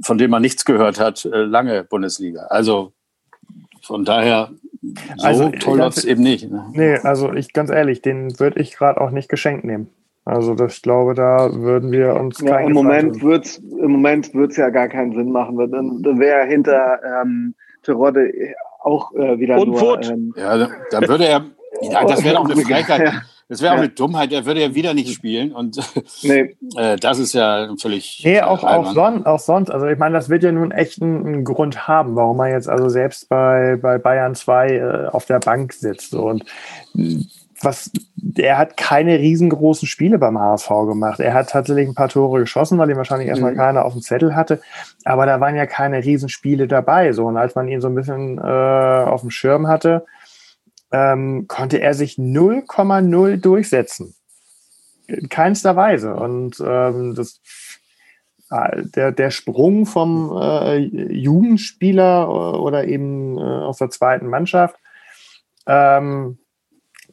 von 0.00 0.16
denen 0.16 0.30
man 0.30 0.40
nichts 0.40 0.64
gehört 0.64 0.98
hat, 0.98 1.26
äh, 1.26 1.42
lange 1.42 1.84
Bundesliga. 1.84 2.46
Also 2.46 2.92
von 3.82 4.06
daher, 4.06 4.52
so 5.18 5.26
also, 5.26 5.50
toll 5.50 5.78
läuft 5.78 5.98
es 5.98 6.06
eben 6.06 6.22
nicht. 6.22 6.50
Ne? 6.50 6.64
Nee, 6.72 6.96
also 6.96 7.30
ich 7.34 7.52
ganz 7.52 7.68
ehrlich, 7.68 8.00
den 8.00 8.40
würde 8.40 8.58
ich 8.58 8.74
gerade 8.74 8.98
auch 9.02 9.10
nicht 9.10 9.28
geschenkt 9.28 9.64
nehmen. 9.64 9.90
Also 10.24 10.54
das, 10.54 10.76
ich 10.76 10.82
glaube, 10.82 11.14
da 11.14 11.52
würden 11.52 11.92
wir 11.92 12.14
uns 12.14 12.40
ja, 12.40 12.58
im 12.58 12.72
Moment 12.72 13.22
wird's 13.22 13.58
im 13.58 13.90
Moment 13.90 14.32
wird's 14.34 14.56
ja 14.56 14.70
gar 14.70 14.88
keinen 14.88 15.12
Sinn 15.12 15.30
machen. 15.30 15.56
Dann, 15.70 16.02
dann 16.02 16.18
wäre 16.18 16.46
hinter 16.46 16.98
ähm, 17.22 17.54
Terodde 17.82 18.32
auch 18.80 19.14
äh, 19.14 19.38
wieder 19.38 19.58
Und 19.58 19.68
nur, 19.70 20.02
ähm, 20.02 20.32
ja, 20.36 20.68
dann 20.90 21.08
würde 21.08 21.26
er 21.26 21.44
ja, 21.82 22.04
das 22.04 22.24
wäre 22.24 22.38
auch 22.38 22.48
eine 22.48 22.56
Frechheit. 22.56 23.12
Das 23.46 23.60
wäre 23.60 23.74
auch 23.74 23.76
ja. 23.76 23.82
eine 23.82 23.92
Dummheit, 23.92 24.32
er 24.32 24.46
würde 24.46 24.62
ja 24.62 24.74
wieder 24.74 24.94
nicht 24.94 25.12
spielen 25.12 25.52
und 25.52 25.78
nee. 26.22 26.56
äh, 26.76 26.96
das 26.96 27.18
ist 27.18 27.34
ja 27.34 27.68
völlig. 27.78 28.22
Nee, 28.24 28.40
auch, 28.40 28.64
auch, 28.64 28.94
son 28.94 29.26
auch 29.26 29.38
sonst. 29.38 29.70
Also 29.70 29.86
ich 29.86 29.98
meine, 29.98 30.14
das 30.14 30.30
wird 30.30 30.44
ja 30.44 30.50
nun 30.50 30.70
echt 30.70 31.02
einen, 31.02 31.26
einen, 31.26 31.44
Grund 31.44 31.86
haben, 31.86 32.16
warum 32.16 32.40
er 32.40 32.52
jetzt 32.52 32.70
also 32.70 32.88
selbst 32.88 33.28
bei, 33.28 33.78
bei 33.80 33.98
Bayern 33.98 34.34
2 34.34 34.70
äh, 34.70 35.06
auf 35.08 35.26
der 35.26 35.40
Bank 35.40 35.74
sitzt. 35.74 36.12
So. 36.12 36.22
Und 36.22 36.46
was, 37.64 37.90
er 38.36 38.58
hat 38.58 38.76
keine 38.76 39.18
riesengroßen 39.18 39.88
Spiele 39.88 40.18
beim 40.18 40.38
HSV 40.38 40.68
gemacht. 40.68 41.20
Er 41.20 41.34
hat 41.34 41.50
tatsächlich 41.50 41.88
ein 41.88 41.94
paar 41.94 42.08
Tore 42.08 42.40
geschossen, 42.40 42.78
weil 42.78 42.90
ihn 42.90 42.96
wahrscheinlich 42.96 43.28
erstmal 43.28 43.52
mhm. 43.52 43.58
keiner 43.58 43.84
auf 43.84 43.92
dem 43.92 44.02
Zettel 44.02 44.34
hatte. 44.34 44.60
Aber 45.04 45.26
da 45.26 45.40
waren 45.40 45.56
ja 45.56 45.66
keine 45.66 46.04
Riesenspiele 46.04 46.68
dabei. 46.68 47.12
So, 47.12 47.26
und 47.26 47.36
als 47.36 47.54
man 47.54 47.68
ihn 47.68 47.80
so 47.80 47.88
ein 47.88 47.94
bisschen 47.94 48.38
äh, 48.38 48.40
auf 48.40 49.22
dem 49.22 49.30
Schirm 49.30 49.66
hatte, 49.66 50.06
ähm, 50.92 51.46
konnte 51.48 51.80
er 51.80 51.94
sich 51.94 52.16
0,0 52.16 53.36
durchsetzen. 53.38 54.14
In 55.06 55.28
keinster 55.28 55.76
Weise. 55.76 56.14
Und 56.14 56.62
ähm, 56.64 57.14
das, 57.14 57.40
äh, 58.50 58.82
der, 58.84 59.12
der 59.12 59.30
Sprung 59.30 59.86
vom 59.86 60.36
äh, 60.40 60.76
Jugendspieler 60.78 62.24
äh, 62.24 62.56
oder 62.58 62.84
eben 62.84 63.36
äh, 63.38 63.40
aus 63.40 63.78
der 63.78 63.90
zweiten 63.90 64.28
Mannschaft 64.28 64.76
ähm, 65.66 66.38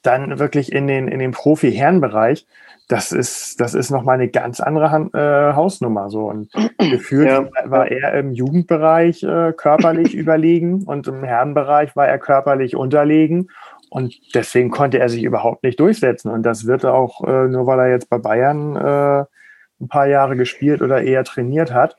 dann 0.01 0.39
wirklich 0.39 0.71
in 0.71 0.87
den, 0.87 1.07
in 1.07 1.19
den 1.19 1.31
Profi-Herrenbereich, 1.31 2.45
das 2.87 3.11
ist, 3.13 3.61
das 3.61 3.73
ist 3.73 3.89
nochmal 3.89 4.15
eine 4.15 4.27
ganz 4.27 4.59
andere 4.59 4.91
Hand, 4.91 5.13
äh, 5.15 5.53
Hausnummer. 5.53 6.09
So. 6.09 6.25
Und 6.29 6.51
gefühlt 6.77 7.27
ja. 7.27 7.47
war 7.65 7.89
er 7.89 8.13
im 8.15 8.33
Jugendbereich 8.33 9.23
äh, 9.23 9.53
körperlich 9.55 10.13
überlegen 10.15 10.83
und 10.83 11.07
im 11.07 11.23
Herrenbereich 11.23 11.95
war 11.95 12.07
er 12.07 12.19
körperlich 12.19 12.75
unterlegen. 12.75 13.49
Und 13.89 14.15
deswegen 14.33 14.71
konnte 14.71 14.99
er 14.99 15.09
sich 15.09 15.23
überhaupt 15.23 15.63
nicht 15.63 15.79
durchsetzen. 15.79 16.31
Und 16.31 16.43
das 16.43 16.65
wird 16.65 16.85
auch, 16.85 17.25
äh, 17.25 17.47
nur 17.47 17.67
weil 17.67 17.79
er 17.79 17.89
jetzt 17.89 18.09
bei 18.09 18.17
Bayern 18.17 18.75
äh, 18.75 19.25
ein 19.81 19.87
paar 19.87 20.07
Jahre 20.07 20.35
gespielt 20.35 20.81
oder 20.81 21.01
eher 21.01 21.23
trainiert 21.23 21.73
hat, 21.73 21.97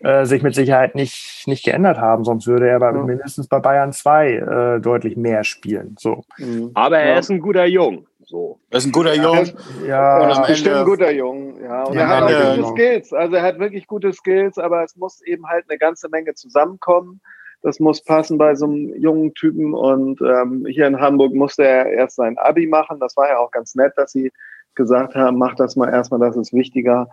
äh, 0.00 0.24
sich 0.24 0.42
mit 0.42 0.54
Sicherheit 0.54 0.94
nicht, 0.94 1.44
nicht 1.46 1.64
geändert 1.64 1.98
haben. 1.98 2.24
Sonst 2.24 2.46
würde 2.46 2.68
er 2.68 2.80
bei, 2.80 2.92
ja. 2.92 3.02
mindestens 3.02 3.48
bei 3.48 3.58
Bayern 3.58 3.92
2 3.92 4.28
äh, 4.32 4.80
deutlich 4.80 5.16
mehr 5.16 5.44
spielen. 5.44 5.96
So. 5.98 6.24
Mhm. 6.38 6.70
Aber 6.74 6.98
er 6.98 7.14
ja. 7.14 7.18
ist 7.18 7.30
ein 7.30 7.40
guter 7.40 7.66
Jung. 7.66 8.06
So. 8.24 8.60
Er 8.70 8.78
ist 8.78 8.86
ein 8.86 8.92
guter 8.92 9.14
Jung. 9.14 9.46
Ja, 9.86 10.30
ja 10.30 10.46
bestimmt 10.46 10.76
ein 10.76 10.84
guter 10.84 11.10
Jung. 11.10 11.60
Ja, 11.62 11.82
und 11.84 11.96
er 11.96 12.08
hat 12.08 12.22
auch 12.22 12.56
gute 12.56 12.68
Skills. 12.68 13.12
Also 13.12 13.36
er 13.36 13.42
hat 13.42 13.58
wirklich 13.58 13.86
gute 13.86 14.12
Skills, 14.12 14.56
aber 14.56 14.84
es 14.84 14.96
muss 14.96 15.20
eben 15.22 15.46
halt 15.46 15.66
eine 15.68 15.78
ganze 15.78 16.08
Menge 16.08 16.34
zusammenkommen. 16.34 17.20
Das 17.62 17.78
muss 17.78 18.02
passen 18.02 18.38
bei 18.38 18.54
so 18.54 18.66
einem 18.66 18.94
jungen 18.96 19.34
Typen. 19.34 19.74
Und 19.74 20.20
ähm, 20.22 20.64
hier 20.66 20.86
in 20.86 21.00
Hamburg 21.00 21.34
musste 21.34 21.64
er 21.64 21.86
erst 21.86 22.16
sein 22.16 22.38
Abi 22.38 22.66
machen. 22.66 23.00
Das 23.00 23.16
war 23.16 23.28
ja 23.28 23.38
auch 23.38 23.50
ganz 23.50 23.74
nett, 23.74 23.92
dass 23.96 24.12
sie 24.12 24.32
gesagt 24.76 25.14
haben, 25.14 25.36
mach 25.36 25.56
das 25.56 25.76
mal 25.76 25.90
erstmal, 25.90 26.20
das 26.20 26.36
ist 26.36 26.54
wichtiger 26.54 27.08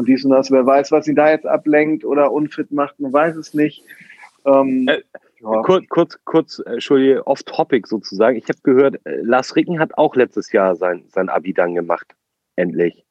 und 0.00 0.08
dies 0.08 0.24
und 0.24 0.30
das. 0.30 0.50
Wer 0.50 0.64
weiß, 0.64 0.90
was 0.92 1.06
ihn 1.06 1.14
da 1.14 1.30
jetzt 1.30 1.46
ablenkt 1.46 2.04
oder 2.04 2.32
unfit 2.32 2.72
macht, 2.72 2.98
man 2.98 3.12
weiß 3.12 3.36
es 3.36 3.52
nicht. 3.54 3.84
Ähm, 4.46 4.88
äh, 4.88 5.02
ja. 5.40 5.62
Kurz, 5.62 5.86
kurz, 5.88 6.18
kurz, 6.24 6.58
äh, 6.60 6.72
Entschuldige, 6.72 7.26
off-topic 7.26 7.86
sozusagen. 7.86 8.36
Ich 8.36 8.44
habe 8.44 8.58
gehört, 8.62 8.96
äh, 9.04 9.20
Lars 9.20 9.54
Ricken 9.56 9.78
hat 9.78 9.98
auch 9.98 10.16
letztes 10.16 10.52
Jahr 10.52 10.74
sein, 10.74 11.04
sein 11.08 11.28
Abi 11.28 11.52
dann 11.52 11.74
gemacht. 11.74 12.14
Endlich. 12.56 13.04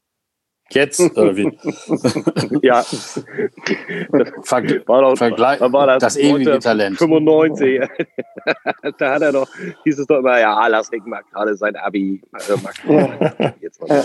Jetzt 0.71 0.99
oder 1.17 1.35
wie? 1.35 1.57
ja. 2.63 2.81
Ver 4.43 4.63
war 4.87 5.01
doch, 5.01 5.15
Vergleich, 5.15 5.61
war 5.61 5.87
das, 5.87 6.01
das 6.01 6.17
ewige 6.17 6.57
Talent. 6.57 6.97
95. 6.97 7.81
da 8.97 9.13
hat 9.13 9.21
er 9.21 9.31
doch, 9.31 9.47
hieß 9.83 9.99
es 9.99 10.07
doch 10.07 10.19
immer, 10.19 10.39
ja, 10.39 10.65
Lars 10.67 10.91
Ricken 10.91 11.11
macht 11.11 11.31
gerade 11.31 11.55
sein 11.55 11.75
Abi. 11.75 12.21
Also, 12.31 12.59
Jetzt 13.61 13.79
mal 13.79 13.89
ja, 13.89 14.03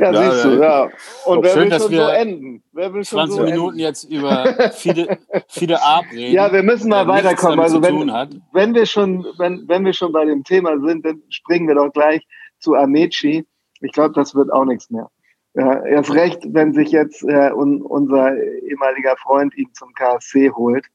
ja, 0.00 0.30
siehst 0.30 0.44
du, 0.44 0.60
ja. 0.60 0.88
Und 1.24 1.42
wer 1.42 1.50
schön, 1.50 1.70
will 1.70 1.78
schon 1.80 1.90
so 1.92 2.08
enden? 2.08 2.62
Wer 2.72 2.94
will 2.94 3.04
20 3.04 3.36
so 3.36 3.42
Minuten 3.42 3.68
enden? 3.68 3.78
jetzt 3.78 4.04
über 4.04 4.70
viele, 4.72 5.18
viele 5.48 5.82
Art 5.82 6.06
reden. 6.12 6.34
Ja, 6.34 6.52
wir 6.52 6.62
müssen 6.62 6.88
mal 6.88 7.06
weiterkommen. 7.06 7.60
Also 7.60 7.82
wenn, 7.82 8.10
wenn, 8.52 8.74
wir 8.74 8.86
schon, 8.86 9.24
wenn, 9.38 9.66
wenn 9.68 9.84
wir 9.84 9.92
schon 9.92 10.12
bei 10.12 10.24
dem 10.24 10.44
Thema 10.44 10.78
sind, 10.80 11.04
dann 11.04 11.22
springen 11.28 11.68
wir 11.68 11.74
doch 11.74 11.92
gleich 11.92 12.26
zu 12.58 12.74
Amici. 12.74 13.46
Ich 13.80 13.92
glaube, 13.92 14.14
das 14.14 14.34
wird 14.34 14.52
auch 14.52 14.64
nichts 14.64 14.90
mehr. 14.90 15.08
Ja, 15.54 15.84
erst 15.84 16.12
recht, 16.12 16.40
wenn 16.48 16.74
sich 16.74 16.90
jetzt 16.90 17.22
äh, 17.22 17.52
un, 17.52 17.80
unser 17.82 18.36
ehemaliger 18.36 19.16
Freund 19.16 19.56
ihn 19.56 19.72
zum 19.72 19.92
KSC 19.94 20.50
holt. 20.50 20.86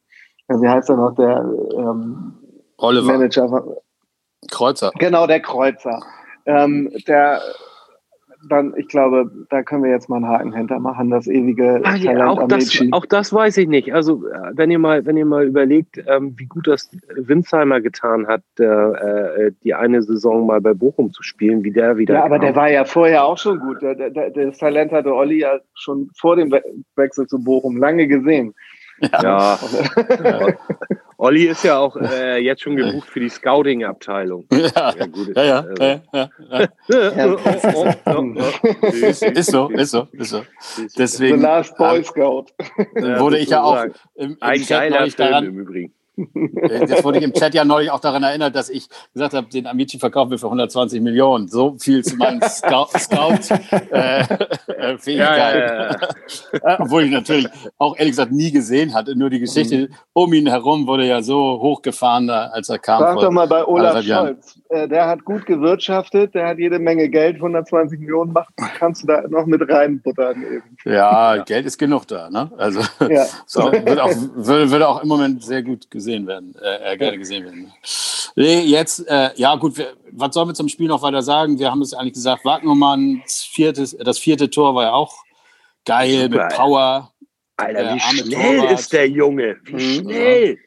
Ja, 0.49 0.61
wie 0.61 0.67
heißt 0.67 0.89
er 0.89 0.97
noch, 0.97 1.15
der 1.15 1.45
ähm, 1.77 2.33
Oliver. 2.77 3.13
Manager? 3.13 3.77
Kreuzer. 4.49 4.91
Genau, 4.99 5.27
der 5.27 5.41
Kreuzer. 5.41 6.01
Ähm, 6.45 6.91
der 7.07 7.41
dann, 8.47 8.73
ich 8.77 8.87
glaube, 8.87 9.29
da 9.49 9.63
können 9.63 9.83
wir 9.83 9.91
jetzt 9.91 10.07
mal 10.09 10.17
einen 10.17 10.27
Haken 10.27 10.53
hintermachen, 10.53 11.09
das 11.09 11.27
ewige 11.27 11.81
Ach, 11.83 11.97
ja, 11.97 12.27
auch, 12.27 12.47
das, 12.47 12.81
auch 12.91 13.05
das 13.05 13.33
weiß 13.33 13.57
ich 13.57 13.67
nicht. 13.67 13.93
Also 13.93 14.25
äh, 14.27 14.51
wenn 14.53 14.71
ihr 14.71 14.79
mal, 14.79 15.05
wenn 15.05 15.17
ihr 15.17 15.25
mal 15.25 15.45
überlegt, 15.45 16.01
ähm, 16.07 16.33
wie 16.37 16.45
gut 16.45 16.67
das 16.67 16.89
Winsheimer 17.15 17.81
getan 17.81 18.27
hat, 18.27 18.43
äh, 18.59 18.63
äh, 18.63 19.51
die 19.63 19.73
eine 19.73 20.01
Saison 20.01 20.45
mal 20.45 20.61
bei 20.61 20.73
Bochum 20.73 21.11
zu 21.11 21.23
spielen, 21.23 21.63
wie 21.63 21.71
der 21.71 21.97
wieder. 21.97 22.15
Ja, 22.15 22.23
aber 22.23 22.37
kam. 22.37 22.45
der 22.45 22.55
war 22.55 22.71
ja 22.71 22.85
vorher 22.85 23.25
auch 23.25 23.37
schon 23.37 23.59
gut. 23.59 23.81
Der, 23.81 23.95
der, 23.95 24.29
das 24.29 24.57
Talent 24.57 24.91
hatte 24.91 25.13
Olli 25.13 25.39
ja 25.41 25.59
schon 25.73 26.09
vor 26.17 26.35
dem 26.35 26.51
Wechsel 26.95 27.27
zu 27.27 27.43
Bochum 27.43 27.77
lange 27.77 28.07
gesehen. 28.07 28.53
Ja. 29.01 29.59
ja. 30.23 30.47
Olli 31.17 31.47
ist 31.47 31.63
ja 31.63 31.77
auch 31.79 31.97
äh, 31.97 32.37
jetzt 32.37 32.61
schon 32.61 32.77
gebucht 32.77 33.09
für 33.09 33.19
die 33.19 33.29
Scouting-Abteilung. 33.29 34.45
Ja. 34.51 34.93
Ja, 34.97 35.05
gut, 35.05 35.35
ja, 35.35 35.43
ja, 35.43 35.65
ja, 35.79 36.29
Ist 39.33 39.51
so, 39.51 39.69
ist 39.69 39.91
so, 39.91 40.07
ist 40.11 40.29
so. 40.29 40.41
Deswegen, 40.97 41.37
The 41.37 41.43
Last 41.43 41.77
Boy 41.77 42.03
Scout. 42.03 42.45
wurde 43.17 43.37
ich 43.39 43.49
ja 43.49 43.63
auch 43.63 43.83
im, 43.83 43.93
im 44.15 44.37
ein 44.39 44.61
Chat 44.61 44.69
geiler 44.69 44.99
Film 44.99 45.13
daran, 45.17 45.45
im 45.45 45.59
Übrigen. 45.59 45.93
Jetzt 46.69 47.03
wurde 47.03 47.19
ich 47.19 47.23
im 47.23 47.33
Chat 47.33 47.53
ja 47.53 47.63
neulich 47.65 47.91
auch 47.91 47.99
daran 47.99 48.23
erinnert, 48.23 48.55
dass 48.55 48.69
ich 48.69 48.87
gesagt 49.13 49.33
habe, 49.33 49.47
den 49.47 49.67
Amici 49.67 49.99
verkaufen 49.99 50.31
wir 50.31 50.37
für 50.37 50.47
120 50.47 51.01
Millionen. 51.01 51.47
So 51.47 51.75
viel 51.79 52.03
zu 52.03 52.15
meinen 52.17 52.41
Scout-Fähigkeiten. 52.47 53.89
Äh, 53.91 54.93
äh, 54.93 54.97
ja, 55.05 55.37
ja, 55.37 55.89
ja, 55.91 55.95
Obwohl 56.79 57.03
ich 57.03 57.11
natürlich 57.11 57.47
auch 57.77 57.97
ehrlich 57.97 58.11
gesagt 58.13 58.31
nie 58.31 58.51
gesehen 58.51 58.93
hatte. 58.93 59.15
Nur 59.15 59.29
die 59.29 59.39
Geschichte 59.39 59.89
mhm. 59.89 59.95
um 60.13 60.33
ihn 60.33 60.47
herum 60.47 60.87
wurde 60.87 61.05
ja 61.05 61.21
so 61.21 61.59
hochgefahren, 61.61 62.29
als 62.29 62.69
er 62.69 62.79
kam. 62.79 62.99
Sag 62.99 63.19
doch 63.19 63.31
mal 63.31 63.47
bei 63.47 63.65
Olaf 63.65 64.03
Scholz. 64.03 64.59
Äh, 64.69 64.87
der 64.87 65.07
hat 65.07 65.25
gut 65.25 65.45
gewirtschaftet, 65.45 66.35
der 66.35 66.47
hat 66.47 66.59
jede 66.59 66.79
Menge 66.79 67.09
Geld, 67.09 67.37
120 67.37 67.99
Millionen 67.99 68.33
macht, 68.33 68.49
kannst 68.77 69.03
du 69.03 69.07
da 69.07 69.23
noch 69.27 69.45
mit 69.45 69.67
reinbuttern 69.67 70.43
eben. 70.43 70.63
Ja, 70.85 71.37
Geld 71.43 71.65
ist 71.65 71.77
genug 71.77 72.07
da. 72.07 72.29
Ne? 72.29 72.51
Also 72.57 72.81
so, 73.45 73.71
wird, 73.71 73.99
auch, 73.99 74.11
würde, 74.35 74.69
würde 74.69 74.87
auch 74.87 75.01
im 75.01 75.07
Moment 75.07 75.43
sehr 75.43 75.63
gut 75.63 75.89
gesehen 75.89 76.08
gesehen 76.09 76.27
werden, 76.27 76.55
äh, 76.61 76.97
gerne 76.97 77.17
gesehen 77.17 77.45
werden. 77.45 77.73
Nee, 78.35 78.61
jetzt, 78.61 79.07
äh, 79.07 79.31
ja 79.35 79.55
gut, 79.55 79.77
wir, 79.77 79.93
was 80.11 80.33
sollen 80.33 80.49
wir 80.49 80.53
zum 80.53 80.69
Spiel 80.69 80.87
noch 80.87 81.01
weiter 81.01 81.21
sagen? 81.21 81.59
Wir 81.59 81.71
haben 81.71 81.81
es 81.81 81.93
eigentlich 81.93 82.13
gesagt, 82.13 82.45
Wagnermann, 82.45 83.21
viertes, 83.27 83.95
das 83.97 84.17
vierte 84.17 84.49
Tor 84.49 84.75
war 84.75 84.83
ja 84.83 84.91
auch 84.93 85.23
geil, 85.85 86.29
mit 86.29 86.41
Power. 86.49 87.11
Alter, 87.57 87.93
wie 87.93 87.97
äh, 87.97 87.99
schnell 87.99 88.57
Torwart. 88.57 88.79
ist 88.79 88.93
der 88.93 89.09
Junge? 89.09 89.57
Wie 89.65 89.73
mhm. 89.73 90.03
schnell. 90.03 90.57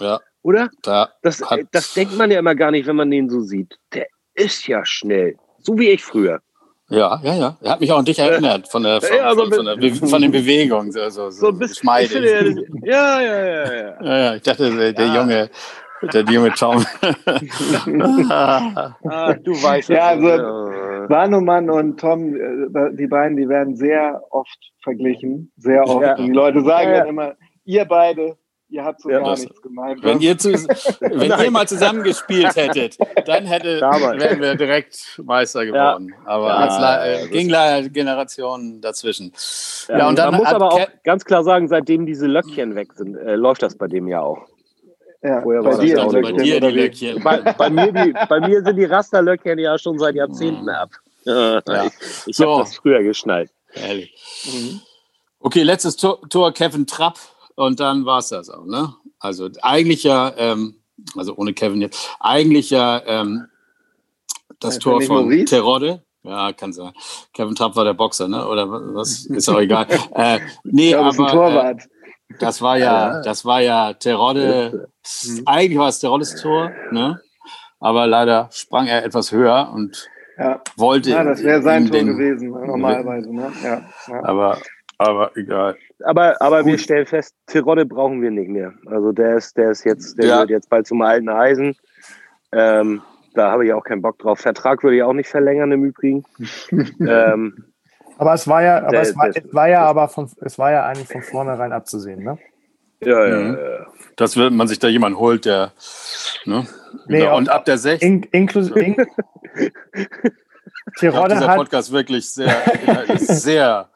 Ja. 0.00 0.20
Oder? 0.42 0.70
Da 0.82 1.10
das, 1.22 1.42
das 1.70 1.94
denkt 1.94 2.16
man 2.16 2.30
ja 2.30 2.38
immer 2.38 2.54
gar 2.54 2.70
nicht, 2.70 2.86
wenn 2.86 2.96
man 2.96 3.10
den 3.10 3.28
so 3.28 3.42
sieht. 3.42 3.78
Der 3.92 4.06
ist 4.34 4.66
ja 4.66 4.84
schnell. 4.84 5.36
So 5.58 5.78
wie 5.78 5.90
ich 5.90 6.02
früher. 6.02 6.40
Ja, 6.90 7.20
ja, 7.22 7.34
ja. 7.34 7.56
Er 7.62 7.70
hat 7.70 7.80
mich 7.80 7.92
auch 7.92 7.98
an 7.98 8.04
dich 8.04 8.18
erinnert 8.18 8.68
von 8.68 8.82
der 8.82 9.00
von, 9.00 9.16
ja, 9.16 9.32
so 9.32 9.44
von, 9.44 9.52
von, 9.52 9.80
der, 9.80 9.94
von 9.94 10.22
den 10.22 10.32
Bewegungen. 10.32 10.90
So, 10.90 11.08
so, 11.08 11.30
so, 11.30 11.48
ein 11.48 11.58
bisschen. 11.58 11.88
Ja, 12.82 13.20
ja, 13.20 13.20
ja, 13.20 13.74
ja. 13.74 14.02
ja, 14.02 14.18
ja 14.18 14.34
ich 14.34 14.42
dachte, 14.42 14.70
der, 14.74 14.92
der 14.92 15.06
Junge, 15.06 15.50
der 16.02 16.22
junge 16.24 16.52
Tom. 16.52 16.84
ah, 18.30 19.34
du 19.34 19.52
weißt 19.52 19.88
ja, 19.90 20.08
also 20.08 20.26
Warnumann 21.08 21.70
und 21.70 22.00
Tom, 22.00 22.34
äh, 22.34 22.96
die 22.96 23.06
beiden, 23.06 23.36
die 23.36 23.48
werden 23.48 23.76
sehr 23.76 24.22
oft 24.30 24.58
verglichen. 24.82 25.52
Sehr 25.56 25.82
oft. 25.84 26.02
Ja. 26.02 26.16
Und 26.16 26.26
die 26.26 26.32
Leute 26.32 26.62
sagen 26.62 26.90
ja, 26.90 26.98
dann 26.98 27.08
immer, 27.08 27.34
ihr 27.64 27.84
beide 27.84 28.36
ihr 28.70 28.84
habt 28.84 29.02
so 29.02 29.10
ja, 29.10 29.20
gar 29.20 29.36
nichts 29.36 29.60
gemeint. 29.60 30.02
Wenn, 30.02 30.20
ihr, 30.20 30.38
zu, 30.38 30.52
wenn 31.00 31.30
ihr 31.30 31.50
mal 31.50 31.66
zusammen 31.66 32.02
gespielt 32.02 32.54
hättet, 32.56 32.96
dann 33.26 33.44
hätte, 33.44 33.80
wären 33.80 34.40
wir 34.40 34.54
direkt 34.54 35.20
Meister 35.22 35.66
geworden. 35.66 36.14
Ja. 36.24 36.26
Aber 36.26 36.48
ja, 36.48 37.04
es 37.04 37.30
ging 37.30 37.48
leider 37.48 37.88
Generationen 37.88 38.80
dazwischen. 38.80 39.32
Ja, 39.88 40.08
und 40.08 40.18
dann 40.18 40.32
Man 40.32 40.40
muss 40.40 40.48
aber 40.48 40.72
auch 40.72 40.88
ganz 41.04 41.24
klar 41.24 41.44
sagen, 41.44 41.68
seitdem 41.68 42.06
diese 42.06 42.26
Löckchen 42.26 42.74
weg 42.74 42.92
sind, 42.94 43.16
äh, 43.16 43.34
läuft 43.34 43.62
das 43.62 43.76
bei 43.76 43.86
dem 43.86 44.08
ja 44.08 44.20
auch. 44.20 44.46
Ja, 45.22 45.42
Vorher 45.42 45.62
bei, 45.62 45.76
dir, 45.76 46.02
also 46.02 46.20
bei 46.20 46.32
dir 46.32 46.60
die 46.60 46.66
Löckchen. 46.68 47.22
Bei, 47.22 47.40
bei, 47.40 47.68
mir 47.68 47.92
die, 47.92 48.14
bei 48.28 48.40
mir 48.40 48.62
sind 48.62 48.76
die 48.76 48.84
Rasterlöckchen 48.84 49.58
ja 49.58 49.76
schon 49.76 49.98
seit 49.98 50.14
Jahrzehnten 50.14 50.68
ab. 50.68 50.90
Ja. 51.24 51.60
Ich, 51.84 51.92
ich 52.28 52.36
so. 52.36 52.50
habe 52.50 52.62
das 52.62 52.76
früher 52.76 53.02
geschnallt. 53.02 53.50
Ehrlich. 53.74 54.14
Mhm. 54.46 54.80
Okay, 55.38 55.62
letztes 55.64 55.96
Tor, 55.96 56.18
Tor 56.30 56.54
Kevin 56.54 56.86
Trapp 56.86 57.18
und 57.60 57.78
dann 57.78 58.06
war 58.06 58.18
es 58.18 58.28
das 58.28 58.48
auch. 58.48 58.64
Ne? 58.64 58.94
Also 59.18 59.50
eigentlich 59.62 60.02
ja, 60.04 60.32
ähm, 60.36 60.76
also 61.16 61.34
ohne 61.36 61.52
Kevin 61.52 61.82
jetzt, 61.82 62.16
eigentlich 62.18 62.70
ja 62.70 63.02
ähm, 63.04 63.46
das 64.60 64.74
ja, 64.74 64.80
Tor 64.80 65.02
von 65.02 65.24
Maurice? 65.24 65.44
Terodde. 65.44 66.02
Ja, 66.22 66.52
kann 66.52 66.72
sein. 66.72 66.92
Kevin 67.32 67.54
Trapp 67.54 67.76
war 67.76 67.84
der 67.84 67.94
Boxer, 67.94 68.28
ne? 68.28 68.46
Oder 68.46 68.70
was? 68.70 69.24
Ist 69.26 69.48
auch 69.48 69.58
egal. 69.58 69.86
äh, 70.14 70.38
nee, 70.64 70.90
glaube, 70.90 71.14
aber 71.16 71.70
äh, 71.70 71.76
das 72.38 72.60
war 72.60 72.76
ja, 72.76 73.22
das 73.22 73.44
war 73.44 73.60
ja 73.60 73.94
Terodde. 73.94 74.88
Mhm. 75.26 75.42
Eigentlich 75.46 75.78
war 75.78 75.88
es 75.88 75.98
Teroddes 75.98 76.36
Tor, 76.36 76.70
ne? 76.90 77.20
Aber 77.78 78.06
leider 78.06 78.50
sprang 78.52 78.86
er 78.86 79.04
etwas 79.04 79.32
höher 79.32 79.70
und 79.74 80.08
ja. 80.38 80.62
wollte. 80.76 81.10
Ja, 81.10 81.24
das 81.24 81.42
wäre 81.42 81.62
sein 81.62 81.90
Tor 81.90 82.04
gewesen, 82.04 82.50
normalerweise, 82.50 83.34
ne? 83.34 83.52
Ja, 83.62 83.82
ja. 84.08 84.24
Aber 84.24 84.58
aber 85.00 85.34
egal. 85.34 85.76
Aber, 86.04 86.40
aber 86.42 86.66
wir 86.66 86.76
stellen 86.76 87.06
fest, 87.06 87.34
Tirode 87.46 87.86
brauchen 87.86 88.20
wir 88.20 88.30
nicht 88.30 88.50
mehr. 88.50 88.74
Also 88.84 89.12
der 89.12 89.36
ist, 89.38 89.56
der 89.56 89.70
ist 89.70 89.84
jetzt, 89.84 90.18
der 90.18 90.26
ja. 90.26 90.38
wird 90.40 90.50
jetzt 90.50 90.68
bald 90.68 90.86
zum 90.86 91.00
alten 91.00 91.30
Eisen. 91.30 91.74
Ähm, 92.52 93.00
da 93.32 93.50
habe 93.50 93.64
ich 93.64 93.72
auch 93.72 93.82
keinen 93.82 94.02
Bock 94.02 94.18
drauf. 94.18 94.40
Vertrag 94.40 94.82
würde 94.82 94.98
ich 94.98 95.02
auch 95.02 95.14
nicht 95.14 95.30
verlängern 95.30 95.72
im 95.72 95.84
Übrigen. 95.84 96.24
ähm, 97.00 97.64
aber 98.18 98.34
es 98.34 98.46
war 98.46 98.62
ja, 98.62 98.76
aber 98.76 98.90
der, 98.90 99.00
es 99.00 99.16
war, 99.16 99.28
es 99.28 99.54
war 99.54 99.68
ja 99.70 99.86
aber 99.86 100.08
von, 100.08 100.30
es 100.42 100.58
war 100.58 100.70
ja 100.70 100.84
eigentlich 100.84 101.08
von 101.08 101.22
vornherein 101.22 101.72
abzusehen, 101.72 102.22
ne? 102.22 102.36
Ja, 103.02 103.26
ja, 103.26 103.36
mhm. 103.36 103.54
ja. 103.54 103.86
Dass 104.16 104.36
man 104.36 104.68
sich 104.68 104.80
da 104.80 104.88
jemanden 104.88 105.18
holt, 105.18 105.46
der. 105.46 105.72
Ne? 106.44 106.66
Nee, 107.06 107.20
genau. 107.20 107.38
Und 107.38 107.48
ab 107.48 107.64
der 107.64 107.78
6. 107.78 108.02
In, 108.02 108.22
inklusive. 108.32 108.78
In, 108.78 108.96
Tirode 110.98 111.40
hat. 111.40 111.56
Podcast 111.56 111.90
wirklich 111.90 112.28
sehr, 112.28 112.54
sehr 113.16 113.88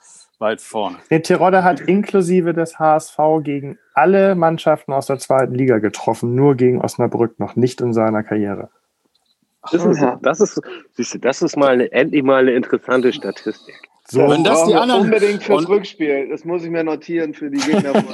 weit 0.44 0.61
vorne. 0.61 0.98
Der 1.11 1.22
Tirode 1.22 1.64
hat 1.64 1.80
inklusive 1.80 2.52
des 2.52 2.78
HSV 2.78 3.18
gegen 3.42 3.78
alle 3.94 4.35
Mannschaften 4.35 4.92
aus 4.92 5.07
der 5.07 5.18
zweiten 5.18 5.54
Liga 5.54 5.78
getroffen, 5.78 6.35
nur 6.35 6.54
gegen 6.54 6.80
Osnabrück 6.80 7.40
noch 7.40 7.57
nicht 7.57 7.80
in 7.80 7.92
seiner 7.92 8.22
Karriere. 8.22 8.68
Das 9.72 9.85
ist, 9.85 10.04
das 10.20 10.40
ist, 10.40 10.61
siehst 10.92 11.14
du, 11.14 11.18
das 11.18 11.40
ist 11.40 11.57
mal 11.57 11.70
eine, 11.70 11.90
endlich 11.90 12.22
mal 12.22 12.40
eine 12.40 12.52
interessante 12.52 13.12
Statistik. 13.14 13.74
So, 14.07 14.28
wenn 14.28 14.44
das 14.44 14.66
die 14.66 14.74
anderen 14.74 15.00
unbedingt 15.00 15.42
fürs 15.42 15.66
Rückspiel, 15.66 16.28
das 16.28 16.44
muss 16.44 16.62
ich 16.62 16.68
mir 16.68 16.85
notieren 16.85 17.33
für 17.33 17.50
die 17.50 17.57
Gegner. 17.57 18.04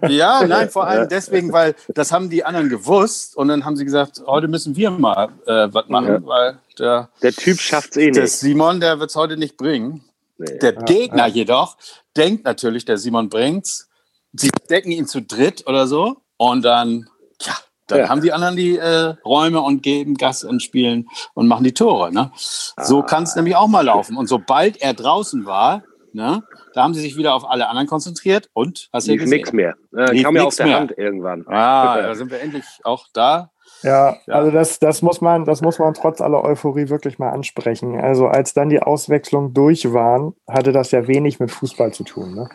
ja, 0.08 0.46
nein, 0.46 0.70
vor 0.70 0.86
allem 0.86 1.08
deswegen, 1.08 1.52
weil 1.52 1.74
das 1.88 2.12
haben 2.12 2.30
die 2.30 2.44
anderen 2.44 2.68
gewusst 2.68 3.36
und 3.36 3.48
dann 3.48 3.64
haben 3.64 3.74
sie 3.74 3.84
gesagt, 3.84 4.22
heute 4.28 4.46
müssen 4.46 4.76
wir 4.76 4.92
mal 4.92 5.30
äh, 5.46 5.66
was 5.72 5.88
machen, 5.88 6.06
ja. 6.06 6.24
weil 6.24 6.58
der, 6.78 7.08
der 7.20 7.32
Typ 7.32 7.58
schafft 7.58 7.90
es 7.90 7.96
eh 7.96 8.06
nicht. 8.06 8.16
Der 8.16 8.28
Simon, 8.28 8.78
der 8.78 9.00
wird 9.00 9.10
es 9.10 9.16
heute 9.16 9.36
nicht 9.36 9.56
bringen. 9.56 10.04
Der 10.40 10.74
ja, 10.74 10.80
Gegner 10.82 11.26
jedoch 11.26 11.76
denkt 12.16 12.44
natürlich, 12.44 12.84
der 12.84 12.98
Simon 12.98 13.28
bringt's. 13.28 13.88
Sie 14.32 14.50
decken 14.68 14.92
ihn 14.92 15.06
zu 15.06 15.22
dritt 15.22 15.66
oder 15.66 15.86
so 15.86 16.18
und 16.36 16.64
dann, 16.64 17.08
ja, 17.40 17.54
dann 17.88 17.98
ja. 17.98 18.08
haben 18.08 18.22
die 18.22 18.32
anderen 18.32 18.56
die 18.56 18.76
äh, 18.76 19.14
Räume 19.24 19.60
und 19.60 19.82
geben 19.82 20.14
Gas 20.14 20.44
und 20.44 20.62
spielen 20.62 21.08
und 21.34 21.48
machen 21.48 21.64
die 21.64 21.74
Tore. 21.74 22.12
Ne? 22.12 22.30
So 22.36 23.00
ah. 23.00 23.02
kann 23.02 23.24
es 23.24 23.34
nämlich 23.34 23.56
auch 23.56 23.68
mal 23.68 23.84
laufen. 23.84 24.16
Und 24.16 24.28
sobald 24.28 24.80
er 24.80 24.94
draußen 24.94 25.46
war, 25.46 25.82
ne, 26.12 26.44
da 26.74 26.84
haben 26.84 26.94
sie 26.94 27.00
sich 27.00 27.16
wieder 27.16 27.34
auf 27.34 27.48
alle 27.48 27.68
anderen 27.68 27.88
konzentriert 27.88 28.48
und 28.52 28.88
hast 28.92 29.08
du 29.08 29.14
ja 29.14 29.24
nichts 29.24 29.52
mehr. 29.52 29.74
Äh, 29.96 30.22
kam 30.22 30.36
ja 30.36 30.44
auf 30.44 30.54
der 30.54 30.66
mehr. 30.66 30.76
Hand 30.76 30.92
irgendwann. 30.96 31.44
Ah, 31.48 31.96
da 32.02 32.14
sind 32.14 32.30
wir 32.30 32.40
endlich 32.40 32.64
auch 32.84 33.06
da. 33.12 33.50
Ja, 33.82 34.16
ja, 34.26 34.34
also 34.34 34.50
das, 34.50 34.78
das, 34.78 35.02
muss 35.02 35.20
man, 35.20 35.44
das 35.44 35.62
muss 35.62 35.78
man 35.78 35.94
trotz 35.94 36.20
aller 36.20 36.44
Euphorie 36.44 36.88
wirklich 36.88 37.18
mal 37.18 37.30
ansprechen. 37.30 37.98
Also 37.98 38.26
als 38.26 38.52
dann 38.52 38.68
die 38.68 38.82
Auswechslungen 38.82 39.54
durch 39.54 39.92
waren, 39.92 40.34
hatte 40.48 40.72
das 40.72 40.90
ja 40.90 41.06
wenig 41.06 41.40
mit 41.40 41.50
Fußball 41.50 41.92
zu 41.92 42.04
tun. 42.04 42.34
Ne? 42.34 42.48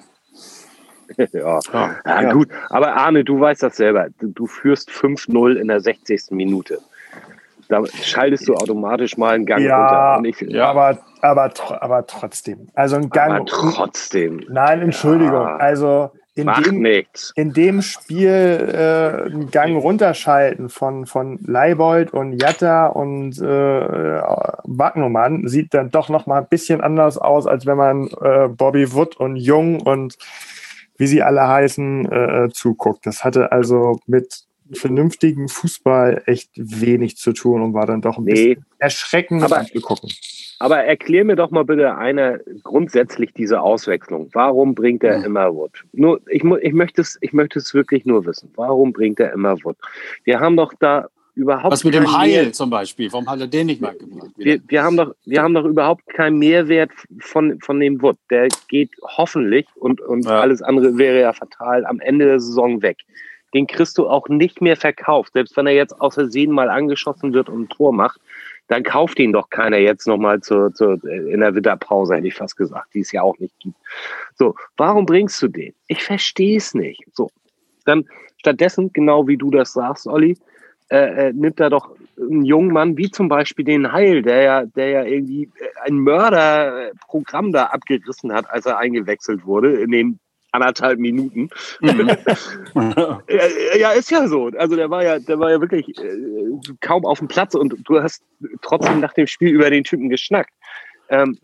ja. 1.34 1.60
Ja, 1.74 2.22
ja, 2.22 2.34
gut. 2.34 2.50
Aber 2.70 2.94
Arne, 2.96 3.24
du 3.24 3.40
weißt 3.40 3.64
das 3.64 3.76
selber. 3.78 4.08
Du, 4.20 4.28
du 4.28 4.48
führst 4.48 4.90
5-0 4.90 5.56
in 5.56 5.68
der 5.68 5.80
60. 5.80 6.32
Minute. 6.32 6.80
Da 7.68 7.84
schaltest 7.88 8.48
du 8.48 8.54
automatisch 8.54 9.18
mal 9.18 9.34
einen 9.34 9.46
Gang 9.46 9.64
ja, 9.64 10.16
runter. 10.16 10.30
Ich, 10.30 10.40
ja, 10.42 10.70
aber, 10.70 11.00
aber, 11.22 11.52
aber 11.82 12.06
trotzdem. 12.06 12.68
Also 12.76 12.98
ein 12.98 13.10
Gang. 13.10 13.32
Aber 13.32 13.46
trotzdem. 13.46 14.44
Nein, 14.50 14.82
Entschuldigung. 14.82 15.48
Also 15.48 16.12
in 16.36 16.46
Macht 16.46 16.66
dem, 16.66 16.82
nichts. 16.82 17.32
In 17.36 17.54
dem 17.54 17.82
Spiel 17.82 18.30
äh, 18.30 19.32
einen 19.32 19.52
Gang 19.52 19.78
runterschalten 19.82 20.68
von, 20.68 21.06
von 21.06 21.40
Leibold 21.46 22.14
und 22.14 22.42
Jatta 22.42 22.88
und 22.88 23.40
äh, 23.40 24.22
Wagnumann 24.66 25.48
sieht 25.48 25.74
dann 25.74 25.92
doch 25.92 26.10
noch 26.10 26.26
mal 26.26 26.42
ein 26.42 26.48
bisschen 26.50 26.82
anders 26.82 27.18
aus, 27.18 27.48
als 27.48 27.66
wenn 27.66 27.78
man 27.78 28.08
äh, 28.22 28.50
Bobby 28.50 28.92
Wood 28.92 29.16
und 29.16 29.38
Jung 29.38 29.82
und 29.82 30.18
wie 30.98 31.08
sie 31.08 31.24
alle 31.24 31.48
heißen 31.48 32.12
äh, 32.12 32.50
zuguckt. 32.52 33.06
Das 33.06 33.24
hatte 33.24 33.54
also 33.54 34.00
mit 34.06 34.44
vernünftigen 34.74 35.48
Fußball 35.48 36.24
echt 36.26 36.52
wenig 36.56 37.18
zu 37.18 37.34
tun 37.34 37.62
und 37.62 37.74
war 37.74 37.86
dann 37.86 38.02
doch 38.02 38.18
ein 38.18 38.26
nee. 38.26 38.56
bisschen 38.56 38.66
erschreckend 38.80 39.44
aber, 39.44 39.60
anzugucken. 39.60 40.10
Aber 40.60 40.78
erklär 40.78 41.26
mir 41.26 41.36
doch 41.36 41.52
mal 41.52 41.66
bitte 41.66 41.98
eine 41.98 42.42
grundsätzlich 42.64 43.34
diese 43.34 43.62
Auswechslung. 43.62 44.30
Warum 44.34 44.74
bringt 44.74 45.04
er 45.04 45.24
immer 45.26 45.54
Wood? 45.54 45.84
Nur, 45.92 46.22
ich, 46.30 46.44
ich, 46.44 46.74
möchte 46.74 47.02
es, 47.02 47.18
ich 47.22 47.34
möchte 47.34 47.60
es 47.60 47.74
wirklich 47.74 48.06
nur 48.06 48.26
wissen. 48.26 48.52
Warum 48.56 48.94
bringt 48.94 49.20
er 49.20 49.34
immer 49.34 49.58
Wood? 49.64 49.78
Wir 50.24 50.40
haben 50.40 50.56
doch 50.56 50.74
da 50.80 51.08
überhaupt 51.36 51.74
Was 51.74 51.84
mit 51.84 51.94
dem 51.94 52.18
Heil 52.18 52.54
zum 52.54 52.70
Beispiel? 52.70 53.12
Warum 53.12 53.30
hat 53.30 53.42
er 53.42 53.48
den 53.48 53.68
nicht 53.68 53.82
mal 53.82 53.96
gemacht? 53.98 54.32
Wir, 54.38 54.62
wir, 54.68 54.84
haben 54.84 54.96
doch, 54.96 55.14
wir 55.26 55.42
haben 55.42 55.54
doch 55.54 55.66
überhaupt 55.66 56.08
keinen 56.08 56.40
Mehrwert 56.40 56.92
von, 57.20 57.60
von 57.60 57.80
dem 57.80 58.02
Wood. 58.02 58.18
Der 58.30 58.48
geht 58.70 58.92
hoffentlich 59.02 59.68
und, 59.76 60.00
und 60.00 60.26
ja. 60.26 60.40
alles 60.40 60.62
andere 60.62 60.98
wäre 60.98 61.20
ja 61.20 61.34
fatal 61.34 61.86
am 61.86 62.00
Ende 62.00 62.26
der 62.26 62.40
Saison 62.40 62.82
weg 62.82 62.98
den 63.56 63.68
kriegst 63.68 63.98
du 63.98 64.10
auch 64.10 64.28
nicht 64.28 64.62
mehr 64.62 64.76
verkauft. 64.76 65.32
Selbst 65.32 65.56
wenn 65.56 65.66
er 65.66 65.74
jetzt 65.74 66.00
aus 66.02 66.16
Versehen 66.16 66.52
mal 66.52 66.70
angeschossen 66.70 67.34
wird 67.34 67.48
und 67.48 67.62
ein 67.62 67.70
Tor 67.70 67.94
macht, 67.94 68.20
dann 68.68 68.84
kauft 68.84 69.20
ihn 69.20 69.34
doch 69.34 69.50
keiner 69.50 69.78
jetzt 69.78 70.08
nochmal 70.08 70.42
zu, 70.42 70.72
zu, 70.72 70.94
in 70.94 71.40
der 71.40 71.54
Winterpause, 71.54 72.16
hätte 72.16 72.28
ich 72.28 72.34
fast 72.34 72.58
gesagt, 72.58 72.94
die 72.94 73.02
es 73.02 73.12
ja 73.12 73.22
auch 73.22 73.38
nicht 73.38 73.58
gibt. 73.60 73.76
So, 74.36 74.56
warum 74.78 75.06
bringst 75.06 75.42
du 75.42 75.48
den? 75.48 75.74
Ich 75.88 76.04
verstehe 76.04 76.58
es 76.58 76.74
nicht. 76.74 77.04
So, 77.14 77.30
dann 77.86 78.06
stattdessen, 78.38 78.92
genau 78.94 79.28
wie 79.28 79.38
du 79.38 79.52
das 79.52 79.74
sagst, 79.74 80.08
Olli, 80.08 80.38
äh, 80.90 81.28
äh, 81.28 81.34
nimmt 81.34 81.60
er 81.60 81.70
doch 81.70 81.96
einen 82.18 82.46
jungen 82.46 82.72
Mann 82.72 82.98
wie 82.98 83.10
zum 83.10 83.28
Beispiel 83.28 83.66
den 83.66 83.92
Heil, 83.92 84.22
der 84.22 84.42
ja, 84.44 84.66
der 84.66 84.90
ja 84.90 85.04
irgendwie 85.04 85.50
ein 85.84 85.96
Mörderprogramm 85.96 87.52
da 87.52 87.66
abgerissen 87.66 88.32
hat, 88.32 88.50
als 88.50 88.66
er 88.66 88.78
eingewechselt 88.78 89.46
wurde 89.46 89.74
in 89.74 89.92
den 89.92 90.20
anderthalb 90.56 91.00
Minuten. 91.00 91.50
Mhm. 91.82 92.12
ja, 93.80 93.92
ist 93.92 94.12
ja 94.12 94.28
so. 94.28 94.52
Also 94.58 94.76
der 94.76 94.90
war 94.90 95.04
ja, 95.04 95.20
der 95.20 95.40
war 95.40 95.52
ja 95.52 95.62
wirklich 95.62 95.98
äh, 95.98 96.18
kaum 96.82 97.06
auf 97.06 97.20
dem 97.20 97.28
Platz 97.28 97.56
und 97.56 97.76
du 97.84 98.02
hast 98.02 98.24
trotzdem 98.62 99.00
nach 99.00 99.14
dem 99.14 99.28
Spiel 99.28 99.50
über 99.50 99.70
den 99.70 99.84
Typen 99.84 100.10
geschnackt. 100.10 100.54
Ähm, 101.10 101.38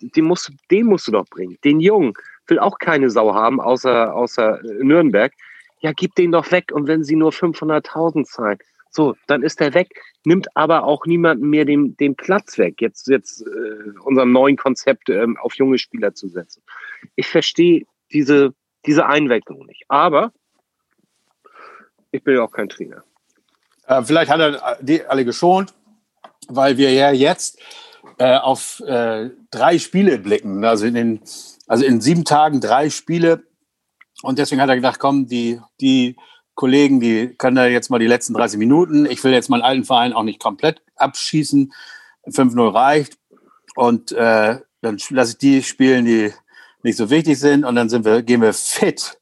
den, 0.00 0.24
musst, 0.24 0.50
den 0.70 0.86
musst 0.86 1.06
du 1.08 1.12
doch 1.12 1.26
bringen. 1.26 1.58
Den 1.62 1.80
Jungen 1.80 2.14
will 2.46 2.58
auch 2.58 2.78
keine 2.78 3.10
Sau 3.10 3.34
haben, 3.34 3.60
außer, 3.60 4.14
außer 4.14 4.60
Nürnberg 4.80 5.32
ja, 5.80 5.92
gib 5.92 6.14
den 6.14 6.32
doch 6.32 6.50
weg. 6.50 6.72
Und 6.72 6.86
wenn 6.86 7.04
sie 7.04 7.16
nur 7.16 7.32
500.000 7.32 8.24
zahlen, 8.24 8.58
so, 8.90 9.14
dann 9.26 9.42
ist 9.42 9.60
er 9.60 9.74
weg, 9.74 9.88
nimmt 10.24 10.48
aber 10.56 10.84
auch 10.84 11.04
niemanden 11.04 11.50
mehr 11.50 11.64
den, 11.64 11.96
den 11.98 12.16
Platz 12.16 12.56
weg, 12.56 12.80
jetzt, 12.80 13.06
jetzt 13.06 13.42
äh, 13.42 13.98
unserem 14.02 14.32
neuen 14.32 14.56
Konzept 14.56 15.10
ähm, 15.10 15.36
auf 15.36 15.54
junge 15.54 15.78
Spieler 15.78 16.14
zu 16.14 16.28
setzen. 16.28 16.62
Ich 17.14 17.26
verstehe 17.26 17.84
diese, 18.12 18.54
diese 18.86 19.06
Einwechslung 19.06 19.66
nicht. 19.66 19.84
Aber 19.88 20.32
ich 22.10 22.22
bin 22.22 22.36
ja 22.36 22.42
auch 22.42 22.52
kein 22.52 22.68
Trainer. 22.68 23.04
Äh, 23.86 24.02
vielleicht 24.02 24.30
hat 24.30 24.40
er 24.40 24.78
die 24.80 25.04
alle 25.04 25.24
geschont, 25.24 25.74
weil 26.48 26.76
wir 26.76 26.92
ja 26.92 27.10
jetzt 27.10 27.58
äh, 28.18 28.36
auf 28.36 28.80
äh, 28.80 29.30
drei 29.50 29.78
Spiele 29.78 30.18
blicken. 30.18 30.64
Also 30.64 30.86
in, 30.86 30.94
den, 30.94 31.20
also 31.66 31.84
in 31.84 32.00
sieben 32.00 32.24
Tagen 32.24 32.60
drei 32.60 32.90
Spiele 32.90 33.44
und 34.22 34.38
deswegen 34.38 34.60
hat 34.60 34.68
er 34.68 34.76
gedacht, 34.76 34.98
komm, 34.98 35.26
die, 35.26 35.60
die 35.80 36.16
Kollegen, 36.54 37.00
die 37.00 37.34
können 37.38 37.56
da 37.56 37.66
jetzt 37.66 37.88
mal 37.88 37.98
die 37.98 38.06
letzten 38.06 38.34
30 38.34 38.58
Minuten. 38.58 39.06
Ich 39.06 39.22
will 39.22 39.32
jetzt 39.32 39.48
meinen 39.48 39.62
alten 39.62 39.84
Verein 39.84 40.12
auch 40.12 40.24
nicht 40.24 40.40
komplett 40.40 40.82
abschießen. 40.96 41.72
5-0 42.26 42.74
reicht. 42.74 43.16
Und 43.76 44.12
äh, 44.12 44.58
dann 44.80 44.98
lasse 45.10 45.32
ich 45.32 45.38
die 45.38 45.62
spielen, 45.62 46.04
die 46.04 46.32
nicht 46.88 46.96
so 46.96 47.10
wichtig 47.10 47.38
sind. 47.38 47.64
Und 47.64 47.76
dann 47.76 47.88
sind 47.88 48.04
wir, 48.04 48.22
gehen 48.22 48.42
wir 48.42 48.52
fit 48.52 49.18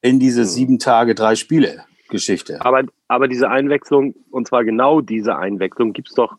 in 0.00 0.20
diese 0.20 0.42
mhm. 0.42 0.46
sieben 0.46 0.78
Tage, 0.78 1.14
drei 1.14 1.34
Spiele 1.34 1.84
Geschichte. 2.08 2.60
Aber, 2.64 2.84
aber 3.08 3.26
diese 3.26 3.50
Einwechslung, 3.50 4.14
und 4.30 4.46
zwar 4.46 4.64
genau 4.64 5.00
diese 5.00 5.36
Einwechslung, 5.36 5.92
gibt 5.92 6.08
es 6.08 6.14
doch 6.14 6.34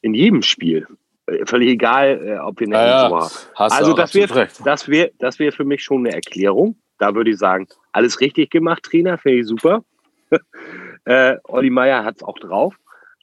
in 0.00 0.14
jedem 0.14 0.42
Spiel. 0.42 0.86
Äh, 1.26 1.44
völlig 1.44 1.68
egal, 1.70 2.26
äh, 2.26 2.38
ob 2.38 2.60
wir 2.60 2.68
eine 2.68 2.76
ja, 2.76 3.10
ja. 3.10 3.28
Also 3.56 3.92
das 3.92 4.14
wäre 4.14 4.48
das 4.64 4.88
wär, 4.88 5.10
das 5.18 5.38
wär 5.38 5.52
für 5.52 5.64
mich 5.64 5.82
schon 5.82 6.06
eine 6.06 6.14
Erklärung. 6.14 6.76
Da 6.98 7.14
würde 7.14 7.30
ich 7.30 7.38
sagen, 7.38 7.66
alles 7.92 8.20
richtig 8.20 8.50
gemacht, 8.50 8.84
Trainer, 8.84 9.18
finde 9.18 9.40
ich 9.40 9.46
super. 9.46 9.84
äh, 11.04 11.36
Olli 11.44 11.70
Meier 11.70 12.04
hat 12.04 12.16
es 12.16 12.22
auch 12.22 12.38
drauf. 12.38 12.74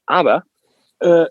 Aber 0.05 0.43
äh, 0.99 1.25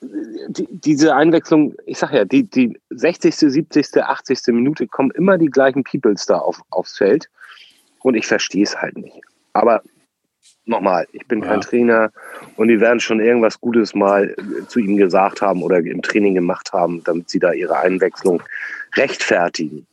die, 0.00 0.68
diese 0.70 1.14
Einwechslung, 1.14 1.74
ich 1.86 1.98
sage 1.98 2.16
ja, 2.18 2.24
die, 2.24 2.44
die 2.44 2.78
60., 2.90 3.34
70., 3.34 4.02
80. 4.02 4.38
Minute 4.48 4.86
kommen 4.86 5.10
immer 5.12 5.38
die 5.38 5.50
gleichen 5.50 5.84
Peoples 5.84 6.26
da 6.26 6.38
auf, 6.38 6.60
aufs 6.70 6.98
Feld. 6.98 7.28
Und 8.00 8.14
ich 8.14 8.26
verstehe 8.26 8.62
es 8.62 8.76
halt 8.80 8.96
nicht. 8.96 9.20
Aber 9.52 9.82
nochmal, 10.64 11.06
ich 11.12 11.26
bin 11.26 11.40
kein 11.40 11.60
ja. 11.60 11.66
Trainer 11.66 12.12
und 12.56 12.68
die 12.68 12.80
werden 12.80 13.00
schon 13.00 13.20
irgendwas 13.20 13.60
Gutes 13.60 13.94
mal 13.94 14.30
äh, 14.30 14.66
zu 14.68 14.78
ihm 14.78 14.96
gesagt 14.96 15.42
haben 15.42 15.62
oder 15.62 15.78
im 15.78 16.02
Training 16.02 16.34
gemacht 16.34 16.72
haben, 16.72 17.02
damit 17.04 17.28
sie 17.28 17.38
da 17.38 17.52
ihre 17.52 17.76
Einwechslung 17.76 18.42
rechtfertigen. 18.96 19.86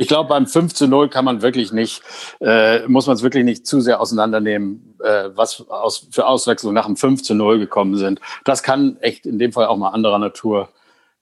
Ich 0.00 0.06
glaube, 0.06 0.28
beim 0.28 0.46
5 0.46 0.74
zu 0.74 0.86
0 0.86 1.08
kann 1.08 1.24
man 1.24 1.42
wirklich 1.42 1.72
nicht, 1.72 2.02
äh, 2.40 2.86
muss 2.86 3.08
man 3.08 3.16
es 3.16 3.22
wirklich 3.24 3.44
nicht 3.44 3.66
zu 3.66 3.80
sehr 3.80 4.00
auseinandernehmen, 4.00 4.94
äh, 5.02 5.30
was 5.34 5.68
aus, 5.68 6.08
für 6.12 6.24
Auswechslungen 6.24 6.74
nach 6.74 6.86
dem 6.86 6.96
5 6.96 7.24
zu 7.24 7.34
0 7.34 7.58
gekommen 7.58 7.96
sind. 7.96 8.20
Das 8.44 8.62
kann 8.62 8.96
echt 9.00 9.26
in 9.26 9.40
dem 9.40 9.52
Fall 9.52 9.66
auch 9.66 9.76
mal 9.76 9.90
anderer 9.90 10.20
Natur 10.20 10.68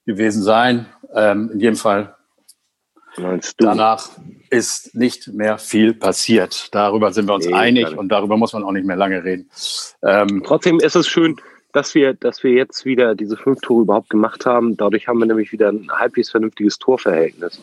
gewesen 0.04 0.42
sein. 0.42 0.84
Ähm, 1.14 1.50
in 1.54 1.60
jedem 1.60 1.76
Fall 1.76 2.14
danach 3.56 4.10
ist 4.50 4.94
nicht 4.94 5.28
mehr 5.28 5.56
viel 5.56 5.94
passiert. 5.94 6.68
Darüber 6.74 7.14
sind 7.14 7.26
wir 7.26 7.34
uns 7.34 7.46
nee, 7.46 7.54
einig 7.54 7.96
und 7.96 8.10
darüber 8.10 8.36
muss 8.36 8.52
man 8.52 8.62
auch 8.62 8.72
nicht 8.72 8.86
mehr 8.86 8.96
lange 8.96 9.24
reden. 9.24 9.48
Ähm, 10.02 10.42
Trotzdem 10.44 10.80
ist 10.80 10.96
es 10.96 11.08
schön, 11.08 11.36
dass 11.72 11.94
wir, 11.94 12.12
dass 12.12 12.44
wir 12.44 12.52
jetzt 12.52 12.84
wieder 12.84 13.14
diese 13.14 13.38
fünf 13.38 13.62
Tore 13.62 13.82
überhaupt 13.82 14.10
gemacht 14.10 14.44
haben. 14.44 14.76
Dadurch 14.76 15.08
haben 15.08 15.18
wir 15.18 15.26
nämlich 15.26 15.50
wieder 15.50 15.70
ein 15.70 15.90
halbwegs 15.90 16.30
vernünftiges 16.30 16.78
Torverhältnis 16.78 17.58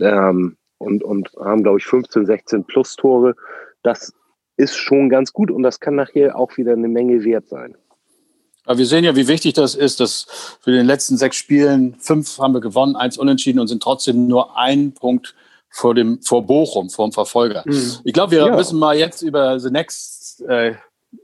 ähm, 0.00 0.56
und, 0.78 1.02
und 1.04 1.30
haben, 1.38 1.62
glaube 1.62 1.78
ich, 1.78 1.86
15, 1.86 2.26
16 2.26 2.64
plus 2.64 2.96
Tore. 2.96 3.34
Das 3.82 4.12
ist 4.56 4.76
schon 4.76 5.08
ganz 5.08 5.32
gut 5.32 5.50
und 5.50 5.62
das 5.62 5.80
kann 5.80 5.94
nachher 5.94 6.36
auch 6.36 6.56
wieder 6.56 6.72
eine 6.72 6.88
Menge 6.88 7.24
wert 7.24 7.48
sein. 7.48 7.76
Aber 8.64 8.78
wir 8.78 8.86
sehen 8.86 9.04
ja, 9.04 9.16
wie 9.16 9.26
wichtig 9.26 9.54
das 9.54 9.74
ist, 9.74 10.00
dass 10.00 10.26
für 10.60 10.70
den 10.70 10.86
letzten 10.86 11.16
sechs 11.16 11.36
Spielen 11.36 11.96
fünf 11.98 12.38
haben 12.38 12.54
wir 12.54 12.60
gewonnen, 12.60 12.94
eins 12.94 13.18
unentschieden 13.18 13.58
und 13.58 13.68
sind 13.68 13.82
trotzdem 13.82 14.26
nur 14.26 14.56
ein 14.56 14.92
Punkt 14.92 15.34
vor 15.70 15.94
dem 15.94 16.20
vor 16.22 16.46
Bochum, 16.46 16.90
vor 16.90 17.08
dem 17.08 17.12
Verfolger. 17.12 17.62
Mhm. 17.64 17.94
Ich 18.04 18.12
glaube, 18.12 18.32
wir 18.32 18.46
ja. 18.46 18.56
müssen 18.56 18.78
mal 18.78 18.96
jetzt 18.96 19.22
über 19.22 19.58
the 19.58 19.70
next 19.70 20.42
äh, 20.42 20.74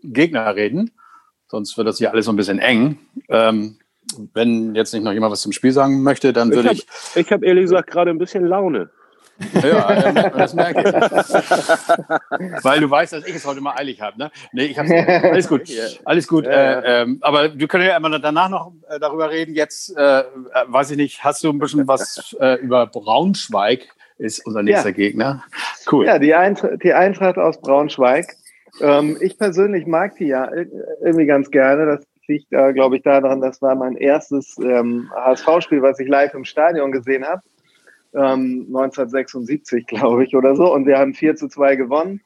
Gegner 0.03 0.55
reden, 0.57 0.93
sonst 1.49 1.77
wird 1.77 1.87
das 1.87 1.99
hier 1.99 2.11
alles 2.11 2.25
so 2.25 2.33
ein 2.33 2.37
bisschen 2.37 2.59
eng. 2.59 2.99
Ähm, 3.29 3.79
wenn 4.35 4.75
jetzt 4.75 4.93
nicht 4.95 5.03
noch 5.03 5.13
jemand 5.13 5.33
was 5.33 5.43
zum 5.43 5.53
Spiel 5.53 5.73
sagen 5.73 6.03
möchte, 6.03 6.33
dann 6.33 6.51
würde 6.53 6.73
ich. 6.73 6.87
Hab, 6.87 7.17
ich 7.17 7.33
habe 7.33 7.47
ehrlich 7.47 7.65
gesagt 7.65 7.91
gerade 7.91 8.11
ein 8.11 8.19
bisschen 8.19 8.47
Laune. 8.47 8.91
Ja, 9.63 10.13
das 10.31 10.55
merke 10.55 10.81
ich. 10.81 10.87
Weil 12.65 12.81
du 12.81 12.91
weißt, 12.91 13.13
dass 13.13 13.27
ich 13.27 13.35
es 13.35 13.47
heute 13.47 13.61
mal 13.61 13.75
eilig 13.77 14.01
habe. 14.01 14.19
Ne? 14.19 14.31
Nee, 14.53 14.67
ich 14.67 14.79
hab's, 14.79 14.91
alles 14.91 15.49
gut. 15.49 15.63
Alles 16.05 16.27
gut. 16.27 16.47
Äh, 16.47 17.03
ähm, 17.03 17.19
aber 17.21 17.59
wir 17.59 17.69
können 17.69 17.85
ja 17.85 17.97
immer 17.97 18.19
danach 18.19 18.49
noch 18.49 18.73
äh, 18.89 18.99
darüber 18.99 19.31
reden. 19.31 19.55
Jetzt, 19.55 19.97
äh, 19.97 20.21
äh, 20.21 20.25
weiß 20.67 20.93
ich 20.93 20.97
nicht, 20.97 21.23
hast 21.23 21.45
du 21.45 21.51
ein 21.51 21.59
bisschen 21.59 21.87
was 21.87 22.35
äh, 22.41 22.55
über 22.61 22.87
Braunschweig, 22.87 23.89
ist 24.19 24.47
unser 24.47 24.63
nächster 24.63 24.89
ja. 24.89 24.95
Gegner. 24.95 25.45
Cool. 25.91 26.07
Ja, 26.07 26.19
die 26.19 26.35
Eintracht, 26.35 26.83
die 26.83 26.95
Eintracht 26.95 27.37
aus 27.37 27.61
Braunschweig. 27.61 28.37
Ähm, 28.81 29.19
ich 29.21 29.39
persönlich 29.39 29.87
mag 29.87 30.17
die 30.17 30.27
ja 30.27 30.51
irgendwie 31.03 31.27
ganz 31.27 31.51
gerne. 31.51 31.87
Das 31.87 32.07
liegt, 32.29 32.53
äh, 32.53 32.73
glaube 32.73 32.97
ich, 32.97 33.03
daran, 33.03 33.41
das 33.41 33.61
war 33.63 33.75
mein 33.75 33.97
erstes 33.97 34.57
ähm, 34.59 35.11
HSV-Spiel, 35.15 35.83
was 35.83 35.99
ich 36.01 36.09
live 36.09 36.35
im 36.35 36.45
Stadion 36.45 36.93
gesehen 36.93 37.25
habe. 37.25 37.43
Ähm, 38.15 38.67
1976, 38.69 39.87
glaube 39.87 40.25
ich, 40.25 40.35
oder 40.37 40.57
so. 40.57 40.73
Und 40.73 40.87
wir 40.87 40.99
haben 40.99 41.15
4 41.15 41.37
zu 41.37 41.49
2 41.49 41.77
gewonnen. 41.77 42.21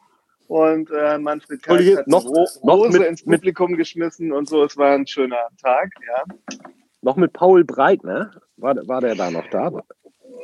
Und 0.50 0.90
äh, 0.90 1.16
Manfred 1.16 1.62
Kalt 1.62 1.96
hat 1.96 2.08
noch, 2.08 2.24
Ro 2.24 2.44
noch 2.64 2.78
Rose 2.78 2.98
mit, 2.98 3.08
ins 3.08 3.24
Publikum 3.24 3.70
mit, 3.70 3.78
geschmissen 3.78 4.32
und 4.32 4.48
so. 4.48 4.64
Es 4.64 4.76
war 4.76 4.94
ein 4.94 5.06
schöner 5.06 5.46
Tag, 5.62 5.90
ja. 6.08 6.24
Noch 7.02 7.16
mit 7.16 7.32
Paul 7.32 7.64
Breit, 7.64 8.02
ne? 8.02 8.32
War, 8.56 8.76
war 8.88 9.00
der 9.00 9.14
da 9.14 9.30
noch 9.30 9.46
da? 9.50 9.70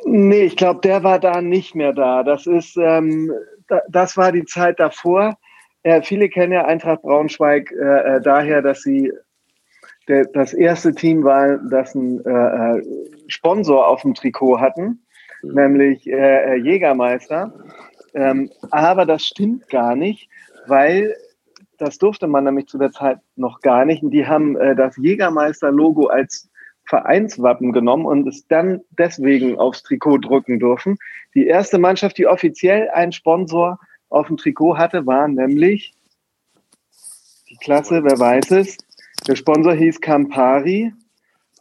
Nee, 0.05 0.45
ich 0.45 0.57
glaube, 0.57 0.81
der 0.81 1.03
war 1.03 1.19
da 1.19 1.43
nicht 1.43 1.75
mehr 1.75 1.93
da. 1.93 2.23
Das 2.23 2.47
ist, 2.47 2.77
ähm, 2.77 3.33
da, 3.67 3.83
das 3.89 4.17
war 4.17 4.31
die 4.31 4.45
Zeit 4.45 4.79
davor. 4.79 5.37
Äh, 5.83 6.03
viele 6.03 6.29
kennen 6.29 6.53
ja 6.53 6.65
Eintracht 6.65 7.03
Braunschweig 7.03 7.73
äh, 7.73 8.17
äh 8.17 8.21
daher, 8.21 8.63
dass 8.63 8.83
sie 8.83 9.13
der, 10.09 10.27
das 10.27 10.53
erste 10.53 10.95
Team 10.95 11.25
war, 11.25 11.59
das 11.59 11.95
einen 11.95 12.25
äh, 12.25 12.79
äh, 12.79 12.83
Sponsor 13.27 13.87
auf 13.87 14.03
dem 14.03 14.15
Trikot 14.15 14.61
hatten, 14.61 15.05
mhm. 15.43 15.55
nämlich 15.55 16.07
äh, 16.07 16.55
äh, 16.55 16.57
Jägermeister. 16.57 17.53
Ähm, 18.15 18.51
aber 18.71 19.05
das 19.05 19.25
stimmt 19.25 19.69
gar 19.69 19.95
nicht, 19.95 20.29
weil 20.67 21.15
das 21.79 21.99
durfte 21.99 22.27
man 22.27 22.45
nämlich 22.45 22.67
zu 22.67 22.79
der 22.79 22.93
Zeit 22.93 23.19
noch 23.37 23.61
gar 23.61 23.85
nicht. 23.85 24.03
Und 24.03 24.11
die 24.11 24.27
haben 24.27 24.57
äh, 24.57 24.75
das 24.75 24.97
Jägermeister-Logo 24.97 26.07
als 26.07 26.49
Vereinswappen 26.89 27.73
genommen 27.73 28.07
und 28.07 28.27
es 28.29 28.47
dann 28.47 28.81
deswegen 28.97 29.59
aufs 29.59 29.83
Trikot 29.83 30.19
drücken 30.19 30.59
dürfen. 30.59 30.97
Die 31.35 31.47
erste 31.47 31.79
Mannschaft, 31.79 32.17
die 32.17 32.27
offiziell 32.27 32.89
einen 32.91 33.13
Sponsor 33.13 33.79
auf 34.09 34.29
dem 34.29 34.37
Trikot 34.37 34.79
hatte, 34.79 35.05
war 35.05 35.27
nämlich 35.29 35.95
die 37.51 37.57
Klasse, 37.57 38.03
wer 38.05 38.19
weiß 38.19 38.53
es, 38.53 38.79
der 39.29 39.37
Sponsor 39.37 39.75
hieß 39.75 40.01
Campari. 40.01 40.93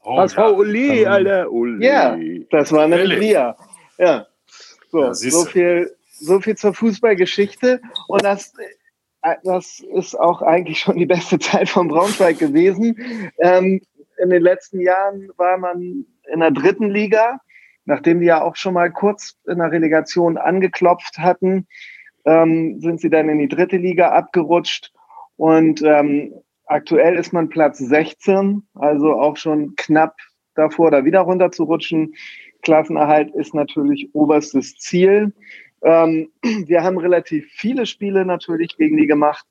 Oh, 0.04 0.18
HSV 0.18 0.38
ja. 0.38 0.50
Uli, 0.50 1.06
Alter. 1.06 1.52
Uli. 1.52 1.86
Ja, 1.86 2.18
das 2.52 2.72
war 2.72 2.88
nämlich 2.88 3.20
wir. 3.20 3.56
Ja. 3.98 4.28
So, 4.92 5.02
ja, 5.02 5.14
so, 5.14 5.46
viel, 5.46 5.96
so 6.12 6.40
viel 6.40 6.56
zur 6.56 6.74
Fußballgeschichte. 6.74 7.82
Und 8.08 8.24
das, 8.24 8.54
äh, 9.24 9.36
das 9.44 9.80
ist 9.94 10.18
auch 10.18 10.42
eigentlich 10.42 10.80
schon 10.80 10.98
die 10.98 11.06
beste 11.06 11.40
Zeit 11.40 11.70
von 11.70 11.88
Braunschweig 11.88 12.38
gewesen. 12.38 13.32
Ähm, 13.40 13.82
in 14.22 14.30
den 14.30 14.42
letzten 14.42 14.80
Jahren 14.80 15.30
war 15.38 15.58
man 15.58 16.06
in 16.32 16.40
der 16.40 16.52
dritten 16.52 16.90
Liga, 16.90 17.40
nachdem 17.86 18.20
die 18.20 18.28
ja 18.28 18.42
auch 18.42 18.56
schon 18.56 18.74
mal 18.74 18.92
kurz 18.92 19.38
in 19.48 19.58
der 19.58 19.72
Relegation 19.72 20.38
angeklopft 20.38 21.18
hatten, 21.18 21.68
ähm, 22.26 22.80
sind 22.80 23.02
sie 23.02 23.10
dann 23.10 23.30
in 23.30 23.40
die 23.40 23.48
dritte 23.48 23.78
Liga 23.78 24.12
abgerutscht. 24.12 24.92
Und 25.38 25.82
ähm, 25.82 26.34
Aktuell 26.68 27.16
ist 27.16 27.32
man 27.32 27.50
Platz 27.50 27.78
16, 27.78 28.64
also 28.74 29.14
auch 29.14 29.38
schon 29.38 29.76
knapp 29.76 30.16
davor, 30.56 30.92
da 30.92 31.06
wieder 31.06 31.22
runter 31.22 31.52
zu 31.52 31.64
rutschen. 31.64 32.16
Klassenerhalt 32.62 33.34
ist 33.36 33.54
natürlich 33.54 34.10
oberstes 34.14 34.78
Ziel. 34.78 35.34
Ähm, 35.84 36.30
wir 36.66 36.84
haben 36.84 36.98
relativ 36.98 37.46
viele 37.52 37.86
Spiele 37.86 38.26
natürlich 38.26 38.78
gegen 38.78 38.98
die 38.98 39.08
gemacht, 39.08 39.46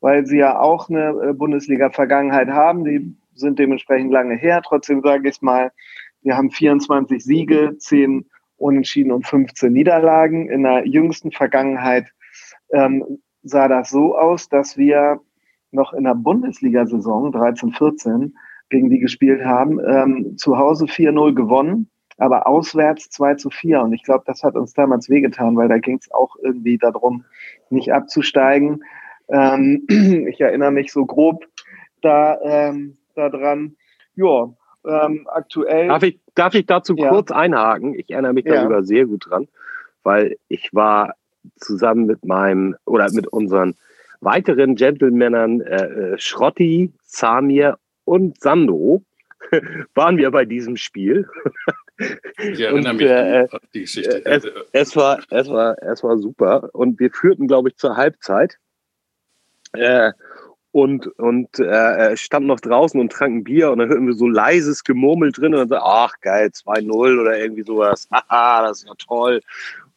weil 0.00 0.26
sie 0.26 0.38
ja 0.38 0.60
auch 0.60 0.88
eine 0.88 1.10
äh, 1.10 1.32
Bundesliga-Vergangenheit 1.32 2.48
haben. 2.48 2.84
Die 2.84 3.16
sind 3.34 3.58
dementsprechend 3.58 4.12
lange 4.12 4.36
her. 4.36 4.62
Trotzdem 4.64 5.02
sage 5.02 5.28
ich 5.28 5.42
mal, 5.42 5.72
wir 6.22 6.36
haben 6.36 6.50
24 6.50 7.24
Siege, 7.24 7.76
10 7.78 8.26
Unentschieden 8.56 9.10
und 9.10 9.26
15 9.26 9.72
Niederlagen. 9.72 10.48
In 10.50 10.62
der 10.62 10.86
jüngsten 10.86 11.32
Vergangenheit 11.32 12.12
ähm, 12.72 13.18
sah 13.42 13.68
das 13.68 13.90
so 13.90 14.16
aus, 14.16 14.48
dass 14.48 14.76
wir 14.76 15.20
noch 15.72 15.92
in 15.92 16.04
der 16.04 16.14
Bundesliga-Saison 16.14 17.32
13-14 17.34 18.32
gegen 18.70 18.90
die 18.90 18.98
gespielt 18.98 19.44
haben, 19.44 19.80
ähm, 19.84 20.36
zu 20.36 20.56
Hause 20.58 20.86
4-0 20.86 21.34
gewonnen, 21.34 21.90
aber 22.18 22.46
auswärts 22.46 23.10
2 23.10 23.34
zu 23.34 23.50
4. 23.50 23.82
Und 23.82 23.92
ich 23.92 24.02
glaube, 24.02 24.24
das 24.26 24.42
hat 24.42 24.54
uns 24.54 24.72
damals 24.74 25.08
wehgetan, 25.08 25.56
weil 25.56 25.68
da 25.68 25.78
ging 25.78 25.98
es 25.98 26.10
auch 26.12 26.36
irgendwie 26.42 26.78
darum, 26.78 27.24
nicht 27.68 27.92
abzusteigen. 27.92 28.84
Ähm, 29.28 29.86
ich 30.28 30.40
erinnere 30.40 30.70
mich 30.70 30.92
so 30.92 31.04
grob 31.04 31.46
da 32.02 32.38
ähm, 32.42 32.96
daran. 33.14 33.76
Ja, 34.14 34.50
ähm, 34.86 35.26
aktuell. 35.30 35.88
Darf 35.88 36.02
ich, 36.02 36.20
darf 36.34 36.54
ich 36.54 36.66
dazu 36.66 36.94
ja. 36.96 37.10
kurz 37.10 37.30
einhaken? 37.30 37.94
Ich 37.94 38.10
erinnere 38.10 38.32
mich 38.32 38.44
darüber 38.44 38.76
ja. 38.76 38.82
sehr 38.82 39.06
gut 39.06 39.26
dran, 39.28 39.48
weil 40.02 40.36
ich 40.48 40.72
war 40.72 41.14
zusammen 41.56 42.06
mit 42.06 42.24
meinem 42.24 42.76
oder 42.86 43.10
mit 43.12 43.26
unseren 43.28 43.74
weiteren 44.20 44.74
Gentlemännern 44.74 45.60
äh, 45.60 45.84
äh 45.84 46.18
Schrotti, 46.18 46.92
Samir 47.02 47.78
und 48.04 48.40
Sando 48.40 49.02
waren 49.94 50.16
wir 50.16 50.30
bei 50.30 50.44
diesem 50.44 50.76
Spiel. 50.76 51.28
Ich 52.38 52.60
erinnere 52.60 52.90
und, 52.90 52.96
mich 52.96 53.06
äh, 53.06 53.46
an 53.50 53.58
die 53.74 53.80
Geschichte. 53.80 54.24
Es, 54.24 54.46
es, 54.72 54.96
war, 54.96 55.20
es, 55.30 55.48
war, 55.48 55.76
es 55.82 56.02
war 56.02 56.18
super. 56.18 56.70
Und 56.72 56.98
wir 57.00 57.10
führten, 57.10 57.46
glaube 57.46 57.70
ich, 57.70 57.76
zur 57.76 57.96
Halbzeit. 57.96 58.58
Äh, 59.72 60.12
und, 60.72 61.08
und 61.18 61.58
äh, 61.58 62.16
standen 62.16 62.46
noch 62.46 62.60
draußen 62.60 63.00
und 63.00 63.10
tranken 63.10 63.42
Bier 63.42 63.72
und 63.72 63.78
dann 63.78 63.88
hörten 63.88 64.06
wir 64.06 64.14
so 64.14 64.28
leises 64.28 64.84
Gemurmel 64.84 65.32
drin 65.32 65.52
und 65.52 65.58
dann 65.60 65.68
so, 65.68 65.76
ach 65.76 66.14
geil, 66.20 66.50
2-0 66.54 67.20
oder 67.20 67.38
irgendwie 67.38 67.64
sowas. 67.64 68.08
Haha, 68.12 68.62
das 68.68 68.82
ist 68.82 68.88
ja 68.88 68.94
toll. 68.96 69.40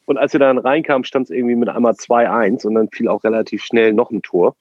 Und 0.05 0.17
als 0.17 0.33
wir 0.33 0.39
dann 0.39 0.57
reinkamen, 0.57 1.05
stand 1.05 1.25
es 1.25 1.31
irgendwie 1.31 1.55
mit 1.55 1.69
einmal 1.69 1.93
2-1 1.93 2.65
und 2.65 2.75
dann 2.75 2.89
fiel 2.89 3.07
auch 3.07 3.23
relativ 3.23 3.63
schnell 3.63 3.93
noch 3.93 4.11
ein 4.11 4.21
Tor. 4.21 4.55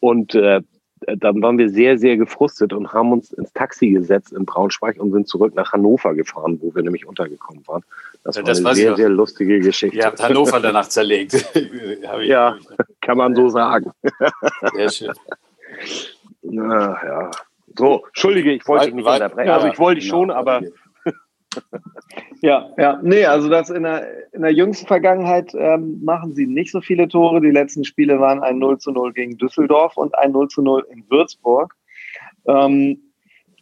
Und 0.00 0.34
äh, 0.34 0.62
dann 1.06 1.40
waren 1.42 1.58
wir 1.58 1.68
sehr, 1.68 1.98
sehr 1.98 2.16
gefrustet 2.16 2.72
und 2.72 2.92
haben 2.92 3.12
uns 3.12 3.32
ins 3.32 3.52
Taxi 3.52 3.90
gesetzt 3.90 4.32
in 4.32 4.44
Braunschweig 4.44 5.00
und 5.00 5.12
sind 5.12 5.28
zurück 5.28 5.54
nach 5.54 5.72
Hannover 5.72 6.14
gefahren, 6.14 6.58
wo 6.60 6.74
wir 6.74 6.82
nämlich 6.82 7.06
untergekommen 7.06 7.66
waren. 7.66 7.84
Das 8.24 8.36
war 8.36 8.42
das 8.42 8.64
eine 8.64 8.74
sehr, 8.74 8.96
sehr 8.96 9.08
lustige 9.08 9.60
Geschichte. 9.60 9.96
Ihr 9.96 10.06
habt 10.06 10.22
Hannover 10.22 10.60
danach 10.60 10.88
zerlegt. 10.88 11.34
ja, 12.22 12.56
kann 13.00 13.16
man 13.16 13.34
so 13.34 13.48
sagen. 13.48 13.92
Sehr 14.74 14.90
schön. 14.90 15.12
Na, 16.42 16.98
ja. 17.04 17.30
So, 17.76 18.04
Entschuldige, 18.06 18.52
ich 18.52 18.66
wollte 18.66 18.86
dich 18.86 18.94
nicht 18.94 19.06
unterbrechen. 19.06 19.50
Also 19.50 19.68
ich 19.68 19.78
wollte 19.78 20.00
dich 20.00 20.08
schon, 20.08 20.30
aber 20.30 20.62
ja, 22.42 22.70
ja, 22.76 23.00
nee, 23.02 23.24
also 23.24 23.48
das 23.48 23.70
in 23.70 23.82
der, 23.82 24.32
in 24.32 24.42
der 24.42 24.52
jüngsten 24.52 24.86
Vergangenheit 24.86 25.54
ähm, 25.54 26.00
machen 26.04 26.34
sie 26.34 26.46
nicht 26.46 26.70
so 26.70 26.80
viele 26.80 27.08
Tore. 27.08 27.40
Die 27.40 27.50
letzten 27.50 27.84
Spiele 27.84 28.20
waren 28.20 28.40
ein 28.40 28.58
0 28.58 28.78
zu 28.78 28.92
0 28.92 29.12
gegen 29.12 29.36
Düsseldorf 29.36 29.96
und 29.96 30.16
ein 30.16 30.32
0 30.32 30.48
zu 30.48 30.62
0 30.62 30.86
in 30.90 31.04
Würzburg. 31.08 31.74
Ähm, 32.46 32.98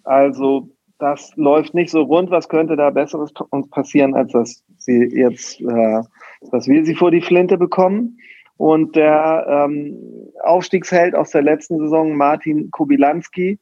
also 0.05 0.69
das 0.99 1.33
läuft 1.37 1.75
nicht 1.75 1.91
so 1.91 2.03
rund. 2.03 2.31
Was 2.31 2.49
könnte 2.49 2.77
da 2.77 2.91
Besseres 2.91 3.33
uns 3.51 3.69
passieren, 3.71 4.15
als 4.15 4.33
dass 4.33 4.65
sie 4.79 5.05
jetzt, 5.15 5.61
äh, 5.61 6.03
dass 6.51 6.69
wir 6.69 6.85
sie 6.85 6.95
vor 6.95 7.11
die 7.11 7.23
Flinte 7.23 7.59
bekommen? 7.59 8.19
Und 8.59 8.97
der 8.97 9.47
ähm, 9.49 9.99
Aufstiegsheld 10.43 11.15
aus 11.15 11.31
der 11.31 11.43
letzten 11.43 11.79
Saison, 11.79 12.17
Martin 12.17 12.71
Kubilanski, 12.71 13.59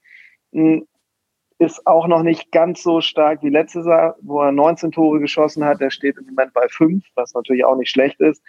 ist 1.59 1.87
auch 1.87 2.09
noch 2.09 2.23
nicht 2.23 2.51
ganz 2.51 2.83
so 2.83 3.01
stark 3.01 3.43
wie 3.43 3.49
letztes 3.49 3.87
Jahr, 3.87 4.17
wo 4.21 4.41
er 4.41 4.51
19 4.53 4.91
Tore 4.91 5.21
geschossen 5.21 5.65
hat. 5.65 5.81
Er 5.81 5.91
steht 5.91 6.19
im 6.19 6.27
Moment 6.27 6.53
bei 6.53 6.67
fünf, 6.69 7.05
was 7.15 7.33
natürlich 7.35 7.65
auch 7.65 7.77
nicht 7.77 7.91
schlecht 7.91 8.21
ist. 8.21 8.43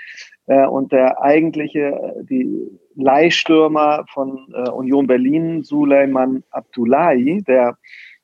Äh, 0.47 0.65
und 0.65 0.91
der 0.91 1.21
eigentliche, 1.21 1.79
äh, 1.79 2.23
die 2.23 2.67
Leihstürmer 2.95 4.05
von 4.11 4.51
äh, 4.53 4.69
Union 4.69 5.05
Berlin, 5.05 5.63
Suleiman 5.63 6.43
Abdullahi, 6.49 7.43
der 7.43 7.77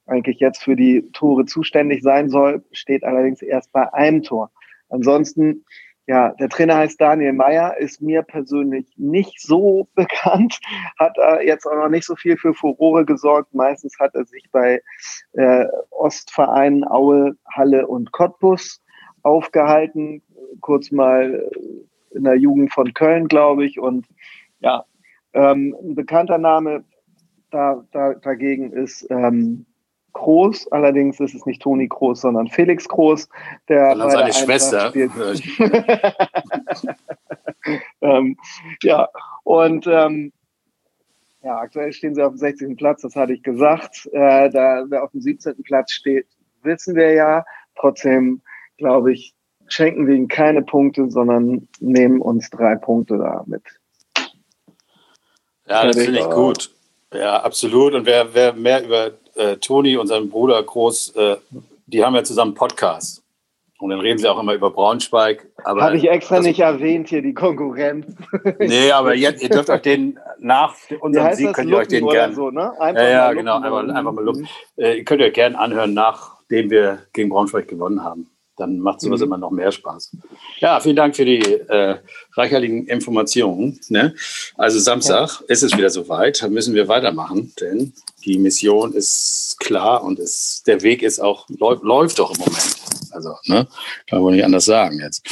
eigentlich 0.08 0.40
jetzt 0.40 0.64
für 0.64 0.76
die 0.76 1.10
Tore 1.12 1.46
zuständig 1.46 2.02
sein 2.02 2.30
soll, 2.30 2.64
steht 2.72 3.04
allerdings 3.04 3.42
erst 3.42 3.72
bei 3.72 3.94
einem 3.94 4.24
Tor. 4.24 4.52
Ansonsten 4.90 5.64
ja, 6.12 6.34
der 6.34 6.50
Trainer 6.50 6.76
heißt 6.76 7.00
Daniel 7.00 7.32
Meyer, 7.32 7.78
ist 7.78 8.02
mir 8.02 8.22
persönlich 8.22 8.86
nicht 8.98 9.40
so 9.40 9.88
bekannt, 9.96 10.60
hat 11.00 11.18
er 11.18 11.42
jetzt 11.46 11.66
auch 11.66 11.76
noch 11.76 11.88
nicht 11.88 12.06
so 12.06 12.18
viel 12.18 12.36
für 12.36 12.54
Furore 12.54 13.06
gesorgt. 13.06 13.54
Meistens 13.54 13.98
hat 13.98 14.14
er 14.14 14.26
sich 14.26 14.44
bei 14.52 14.82
äh, 15.32 15.66
Ostvereinen 15.90 16.86
Aue, 16.86 17.38
Halle 17.50 17.88
und 17.88 18.12
Cottbus 18.12 18.84
aufgehalten, 19.24 20.22
kurz 20.60 20.92
mal 20.92 21.50
in 22.14 22.26
der 22.26 22.36
Jugend 22.36 22.74
von 22.74 22.94
Köln, 22.94 23.30
glaube 23.30 23.66
ich. 23.66 23.80
Und 23.80 24.06
ja, 24.60 24.84
ähm, 25.32 25.74
ein 25.82 25.96
bekannter 25.96 26.40
Name 26.40 26.84
da, 27.52 27.86
da, 27.94 28.16
dagegen 28.16 28.74
ist 28.74 29.08
ähm, 29.10 29.66
Groß, 30.14 30.72
allerdings 30.72 31.20
ist 31.20 31.36
es 31.36 31.46
nicht 31.46 31.62
Toni 31.62 31.88
Groß, 31.88 32.22
sondern 32.22 32.48
Felix 32.48 32.88
Groß, 32.88 33.28
der 33.68 33.96
seine 33.98 34.34
Schwester. 34.34 34.94
ähm, 38.02 38.38
ja, 38.84 39.08
und 39.44 39.88
ähm, 39.88 40.32
ja, 41.44 41.58
aktuell 41.58 41.92
stehen 41.92 42.14
sie 42.14 42.22
auf 42.22 42.34
dem 42.34 42.38
60. 42.38 42.78
Platz, 42.78 43.02
das 43.02 43.16
hatte 43.16 43.34
ich 43.34 43.44
gesagt. 43.44 44.08
Äh, 44.12 44.50
da 44.52 44.86
wer 44.90 45.04
auf 45.04 45.12
dem 45.12 45.22
17. 45.22 45.64
Platz 45.64 45.92
steht, 45.92 46.28
wissen 46.64 46.96
wir 46.96 47.14
ja. 47.14 47.46
Trotzdem, 47.76 48.42
glaube 48.78 49.14
ich, 49.14 49.34
schenken 49.68 50.08
wir 50.08 50.16
ihnen 50.16 50.28
keine 50.28 50.62
Punkte, 50.62 51.10
sondern 51.10 51.68
nehmen 51.80 52.22
uns 52.22 52.50
drei 52.50 52.76
Punkte 52.76 53.18
da 53.18 53.44
mit. 53.48 53.64
Ja, 55.68 55.86
das 55.86 55.98
finde 55.98 56.20
ich 56.20 56.30
gut. 56.30 56.72
Ja, 57.14 57.42
absolut. 57.42 57.94
Und 57.94 58.06
wer, 58.06 58.34
wer 58.34 58.54
mehr 58.54 58.84
über 58.84 59.12
äh, 59.36 59.58
Toni 59.58 59.98
und 59.98 60.08
seinen 60.08 60.30
Bruder 60.30 60.62
Groß, 60.62 61.16
äh, 61.16 61.38
die 61.88 62.04
haben 62.04 62.16
ja 62.16 62.24
zusammen 62.24 62.54
Podcast. 62.54 63.24
Und 63.80 63.90
dann 63.90 64.00
reden 64.00 64.20
sie 64.20 64.28
auch 64.28 64.40
immer 64.40 64.54
über 64.54 64.70
Braunschweig. 64.70 65.48
Habe 65.66 65.98
ich 65.98 66.08
extra 66.08 66.40
nicht 66.40 66.60
erwähnt 66.60 67.10
hier, 67.10 67.24
die 67.24 67.34
Konkurrenz. 67.34 68.06
nee, 68.60 68.92
aber 68.92 69.16
jetzt, 69.16 69.42
ihr 69.42 69.50
dürft 69.50 69.72
euch 69.72 69.82
den 69.82 70.20
nach 70.40 70.76
unserem 71.00 71.34
Sieg, 71.34 71.54
könnt 71.54 71.72
ihr 71.72 71.78
euch 71.78 71.88
den 71.88 72.08
gerne. 72.08 72.36
So, 72.36 72.52
ne? 72.52 72.72
ja, 72.80 73.10
ja, 73.10 73.34
genau, 73.34 73.56
einfach, 73.56 73.96
einfach 73.96 74.12
mal 74.12 74.24
Luft. 74.24 74.42
Äh, 74.78 74.98
ihr 74.98 75.04
könnt 75.04 75.24
euch 75.24 75.34
gerne 75.34 75.58
anhören, 75.58 75.96
nachdem 75.96 76.70
wir 76.70 77.00
gegen 77.12 77.30
Braunschweig 77.30 77.68
gewonnen 77.68 78.04
haben 78.04 78.30
dann 78.62 78.80
macht 78.80 79.02
sowas 79.02 79.20
mhm. 79.20 79.26
immer 79.26 79.38
noch 79.38 79.52
mehr 79.52 79.72
Spaß. 79.72 80.16
Ja, 80.60 80.80
vielen 80.80 80.96
Dank 80.96 81.16
für 81.16 81.26
die 81.26 81.42
äh, 81.42 81.98
reichhaltigen 82.34 82.88
Informationen. 82.88 83.80
Ne? 83.90 84.16
Also 84.56 84.80
Samstag 84.80 85.40
ja. 85.42 85.46
ist 85.48 85.64
es 85.64 85.76
wieder 85.76 85.90
soweit, 85.90 86.42
da 86.42 86.48
müssen 86.48 86.74
wir 86.74 86.88
weitermachen, 86.88 87.54
denn 87.60 87.94
die 88.24 88.38
Mission 88.38 88.94
ist 88.94 89.58
klar 89.60 90.04
und 90.04 90.20
ist, 90.20 90.68
der 90.68 90.82
Weg 90.82 91.02
ist 91.02 91.20
auch, 91.20 91.48
läuft, 91.50 91.84
läuft 91.84 92.20
doch 92.20 92.32
im 92.32 92.40
Moment. 92.40 92.76
Also, 93.12 93.36
ne? 93.46 93.68
kann 94.08 94.20
man 94.20 94.24
wohl 94.24 94.32
nicht 94.34 94.46
anders 94.46 94.66
sagen 94.66 95.00
jetzt. 95.00 95.24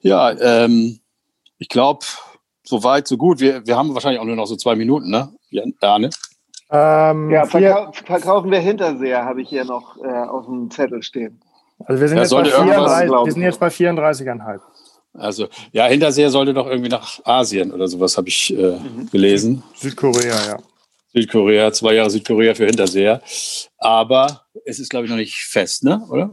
Ja, 0.00 0.32
ähm, 0.38 0.98
ich 1.58 1.68
glaube, 1.68 2.04
so 2.64 2.82
weit, 2.82 3.06
so 3.06 3.16
gut. 3.16 3.40
Wir, 3.40 3.66
wir 3.66 3.76
haben 3.76 3.94
wahrscheinlich 3.94 4.20
auch 4.20 4.26
nur 4.26 4.36
noch 4.36 4.46
so 4.46 4.56
zwei 4.56 4.74
Minuten, 4.74 5.08
ne? 5.10 5.32
Ja, 5.50 5.98
ne? 5.98 6.10
Ähm, 6.70 7.30
ja, 7.30 7.46
verkau 7.46 7.92
verkaufen 7.92 8.50
wir 8.50 8.58
Hinterseher, 8.58 9.24
habe 9.24 9.42
ich 9.42 9.48
hier 9.48 9.64
noch 9.64 9.96
äh, 10.02 10.08
auf 10.08 10.46
dem 10.46 10.70
Zettel 10.70 11.02
stehen. 11.02 11.40
Also 11.78 12.00
wir 12.00 12.08
sind, 12.08 12.18
jetzt 12.18 12.30
bei, 12.30 12.44
34, 12.44 13.10
wir 13.10 13.32
sind 13.32 13.42
jetzt 13.42 13.60
bei 13.60 13.68
34,5. 13.68 14.60
Also, 15.14 15.48
ja, 15.72 15.86
Hinterseher 15.86 16.30
sollte 16.30 16.54
doch 16.54 16.66
irgendwie 16.66 16.88
nach 16.88 17.20
Asien 17.24 17.72
oder 17.72 17.86
sowas, 17.86 18.16
habe 18.16 18.28
ich 18.28 18.52
äh, 18.56 18.78
gelesen. 19.12 19.62
Südkorea, 19.74 20.46
ja. 20.46 20.58
Südkorea, 21.12 21.72
zwei 21.72 21.94
Jahre 21.94 22.10
Südkorea 22.10 22.54
für 22.54 22.66
Hinterseher. 22.66 23.22
Aber 23.78 24.42
es 24.64 24.80
ist, 24.80 24.90
glaube 24.90 25.06
ich, 25.06 25.10
noch 25.10 25.18
nicht 25.18 25.36
fest, 25.36 25.84
ne? 25.84 26.04
oder? 26.10 26.32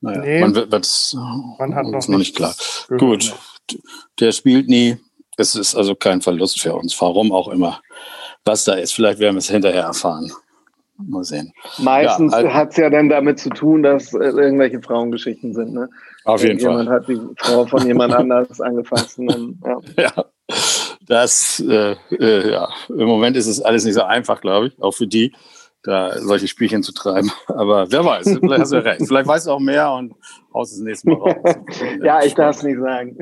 Naja, 0.00 0.20
nee, 0.20 0.40
man 0.40 0.54
wird, 0.54 0.72
das, 0.72 1.16
man 1.58 1.74
hat 1.74 1.86
noch, 1.86 1.98
ist 1.98 2.08
noch 2.08 2.18
nicht 2.18 2.36
klar. 2.36 2.54
Gut, 2.98 3.34
der 4.20 4.32
spielt 4.32 4.68
nie. 4.68 4.96
Es 5.36 5.54
ist 5.54 5.76
also 5.76 5.94
kein 5.94 6.20
Verlust 6.20 6.60
für 6.60 6.74
uns, 6.74 7.00
warum 7.00 7.32
auch 7.32 7.48
immer. 7.48 7.80
Was 8.44 8.64
da 8.64 8.74
ist, 8.74 8.92
vielleicht 8.92 9.18
werden 9.20 9.36
wir 9.36 9.40
es 9.40 9.50
hinterher 9.50 9.82
erfahren. 9.82 10.32
Mal 11.06 11.24
sehen. 11.24 11.52
Meistens 11.78 12.32
ja, 12.32 12.38
also, 12.38 12.54
hat 12.54 12.70
es 12.70 12.76
ja 12.76 12.90
dann 12.90 13.08
damit 13.08 13.38
zu 13.38 13.50
tun, 13.50 13.82
dass 13.82 14.12
äh, 14.14 14.18
irgendwelche 14.18 14.80
Frauengeschichten 14.82 15.54
sind. 15.54 15.72
Ne? 15.72 15.88
Auf 16.24 16.42
jeden 16.42 16.58
jemand 16.58 16.88
Fall. 16.88 17.04
Jemand 17.08 17.28
hat 17.28 17.36
die 17.38 17.44
Frau 17.44 17.66
von 17.66 17.86
jemand 17.86 18.14
anders 18.14 18.60
angefasst. 18.60 19.18
Und, 19.18 19.60
ja. 19.64 19.78
ja, 19.96 20.24
das, 21.06 21.60
äh, 21.60 21.94
äh, 22.10 22.50
ja, 22.50 22.68
im 22.88 23.06
Moment 23.06 23.36
ist 23.36 23.46
es 23.46 23.60
alles 23.60 23.84
nicht 23.84 23.94
so 23.94 24.02
einfach, 24.02 24.40
glaube 24.40 24.68
ich, 24.68 24.82
auch 24.82 24.92
für 24.92 25.06
die. 25.06 25.32
da 25.82 26.18
solche 26.18 26.48
Spielchen 26.48 26.82
zu 26.82 26.92
treiben. 26.92 27.30
Aber 27.46 27.90
wer 27.90 28.04
weiß, 28.04 28.38
vielleicht 28.40 28.60
hast 28.62 28.72
du 28.72 28.76
ja 28.76 28.82
recht. 28.82 29.06
Vielleicht 29.06 29.28
weißt 29.28 29.46
du 29.46 29.52
auch 29.52 29.60
mehr 29.60 29.92
und 29.92 30.14
haust 30.52 30.72
es 30.72 30.80
nächste 30.80 31.10
Mal 31.10 31.18
raus. 31.18 31.54
ja, 32.02 32.22
ich 32.24 32.34
darf 32.34 32.56
es 32.56 32.62
nicht 32.62 32.80
sagen. 32.80 33.16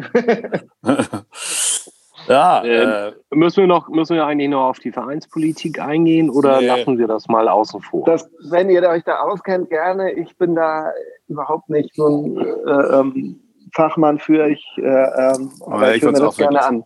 Ja, 2.28 2.64
ähm, 2.64 3.14
äh, 3.30 3.36
müssen 3.36 3.58
wir 3.58 3.66
noch, 3.66 3.88
müssen 3.88 4.16
wir 4.16 4.26
eigentlich 4.26 4.50
noch 4.50 4.68
auf 4.68 4.78
die 4.78 4.92
Vereinspolitik 4.92 5.80
eingehen 5.80 6.30
oder 6.30 6.60
nee. 6.60 6.66
lassen 6.66 6.98
wir 6.98 7.06
das 7.06 7.28
mal 7.28 7.48
außen 7.48 7.80
vor? 7.82 8.04
Das, 8.06 8.28
wenn 8.50 8.70
ihr 8.70 8.82
euch 8.88 9.04
da 9.04 9.20
auskennt, 9.20 9.70
gerne. 9.70 10.12
Ich 10.12 10.36
bin 10.36 10.54
da 10.54 10.90
überhaupt 11.28 11.68
nicht 11.68 11.94
so 11.94 12.08
ein 12.08 12.38
äh, 12.38 13.00
ähm, 13.00 13.40
Fachmann 13.74 14.18
für. 14.18 14.48
Ich, 14.48 14.64
äh, 14.78 14.82
ähm, 14.82 15.50
aber 15.60 15.90
ich, 15.90 15.96
ich 15.98 16.02
höre 16.02 16.12
mir 16.12 16.20
das 16.20 16.36
gerne 16.36 16.64
an. 16.64 16.84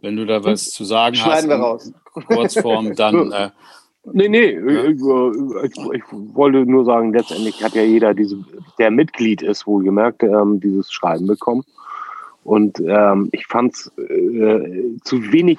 Wenn 0.00 0.16
du 0.16 0.26
da 0.26 0.44
was 0.44 0.70
zu 0.70 0.84
sagen 0.84 1.14
Schneiden 1.14 1.50
hast, 1.50 1.58
wir 1.58 1.64
raus. 1.64 1.92
Kurzform, 2.26 2.94
dann. 2.96 3.32
Äh, 3.32 3.50
nee, 4.12 4.28
nee, 4.28 4.52
ja. 4.52 4.84
ich, 4.84 5.02
ich, 5.64 5.94
ich, 5.94 6.02
wollte 6.34 6.58
nur 6.64 6.84
sagen, 6.84 7.12
letztendlich 7.12 7.62
hat 7.62 7.74
ja 7.74 7.82
jeder, 7.82 8.14
diese, 8.14 8.44
der 8.78 8.90
Mitglied 8.90 9.42
ist, 9.42 9.66
wohlgemerkt, 9.66 10.22
ähm, 10.22 10.60
dieses 10.60 10.92
Schreiben 10.92 11.26
bekommen. 11.26 11.64
Und 12.48 12.80
ähm, 12.80 13.28
ich 13.32 13.46
fand 13.46 13.74
es 13.74 13.92
äh, 13.98 14.96
zu 15.04 15.32
wenig, 15.32 15.58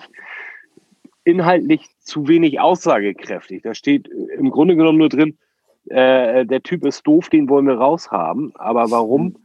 inhaltlich 1.23 1.87
zu 1.99 2.27
wenig 2.27 2.59
aussagekräftig. 2.59 3.61
Da 3.61 3.75
steht 3.75 4.07
im 4.07 4.49
Grunde 4.49 4.75
genommen 4.75 4.97
nur 4.97 5.09
drin, 5.09 5.37
äh, 5.85 6.45
der 6.45 6.63
Typ 6.63 6.85
ist 6.85 7.05
doof, 7.05 7.29
den 7.29 7.47
wollen 7.47 7.67
wir 7.67 7.75
raushaben. 7.75 8.53
Aber 8.55 8.89
warum? 8.89 9.35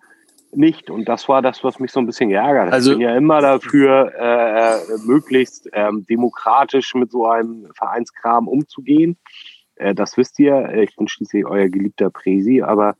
nicht. 0.57 0.91
Und 0.91 1.09
das 1.09 1.29
war 1.29 1.43
das, 1.43 1.65
was 1.65 1.79
mich 1.79 1.93
so 1.93 2.01
ein 2.01 2.07
bisschen 2.07 2.31
geärgert 2.31 2.67
hat. 2.67 2.73
Also, 2.73 2.93
ich 2.93 2.99
bin 2.99 3.07
ja 3.07 3.17
immer 3.17 3.41
dafür, 3.41 4.13
äh, 4.19 4.75
äh, 4.75 4.99
möglichst 5.05 5.69
ähm, 5.73 6.07
demokratisch 6.09 6.95
mit 6.95 7.11
so 7.11 7.27
einem 7.27 7.67
Vereinskram 7.75 8.49
umzugehen. 8.49 9.17
Äh, 9.77 9.95
das 9.95 10.17
wisst 10.17 10.39
ihr. 10.39 10.73
Ich 10.75 10.97
bin 10.97 11.09
schließlich 11.09 11.45
euer 11.47 11.69
geliebter 11.69 12.11
Präsi, 12.11 12.63
aber 12.63 12.97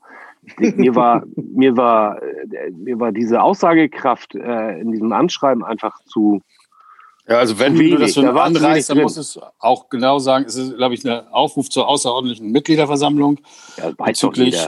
mir 0.57 0.95
war, 0.95 1.23
mir 1.35 1.77
war, 1.77 2.21
äh, 2.21 2.71
mir 2.71 2.99
war 2.99 3.11
diese 3.11 3.41
Aussagekraft 3.41 4.35
äh, 4.35 4.79
in 4.79 4.91
diesem 4.91 5.11
Anschreiben 5.11 5.63
einfach 5.63 5.99
zu, 6.05 6.41
ja, 7.27 7.39
also 7.39 7.57
wenn 7.57 7.77
wenig. 7.77 7.93
du 7.93 7.99
das 7.99 8.13
schon 8.13 8.27
anreißt, 8.27 8.91
dann 8.91 9.01
muss 9.01 9.17
es 9.17 9.39
auch 9.59 9.89
genau 9.89 10.19
sagen, 10.19 10.45
es 10.47 10.55
ist, 10.55 10.77
glaube 10.77 10.93
ich, 10.93 11.03
ein 11.05 11.27
Aufruf 11.29 11.69
zur 11.69 11.87
außerordentlichen 11.87 12.51
Mitgliederversammlung 12.51 13.39
ja, 13.77 13.91
bezüglich 13.97 14.67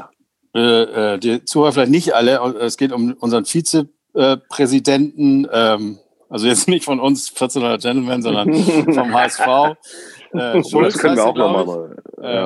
äh, 0.56 1.14
äh, 1.14 1.20
die 1.20 1.46
Zuhörer 1.46 1.74
vielleicht 1.74 1.92
nicht 1.92 2.16
alle. 2.16 2.40
Es 2.60 2.78
geht 2.78 2.92
um 2.92 3.14
unseren 3.14 3.46
Vizepräsidenten, 3.46 5.48
ähm, 5.52 6.00
also 6.30 6.48
jetzt 6.48 6.68
nicht 6.68 6.84
von 6.84 7.00
uns 7.00 7.30
1400 7.30 7.80
Gentlemen, 7.82 8.24
sondern 8.24 8.54
vom 8.94 9.14
HSV. 9.14 9.48
Äh, 10.34 10.62
Schulz 10.64 10.94
das 10.94 11.02
können 11.02 11.16
wir 11.16 11.26
auch 11.26 11.36
nochmal. 11.36 11.96
Äh, 12.20 12.46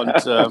und 0.00 0.26
äh, 0.26 0.48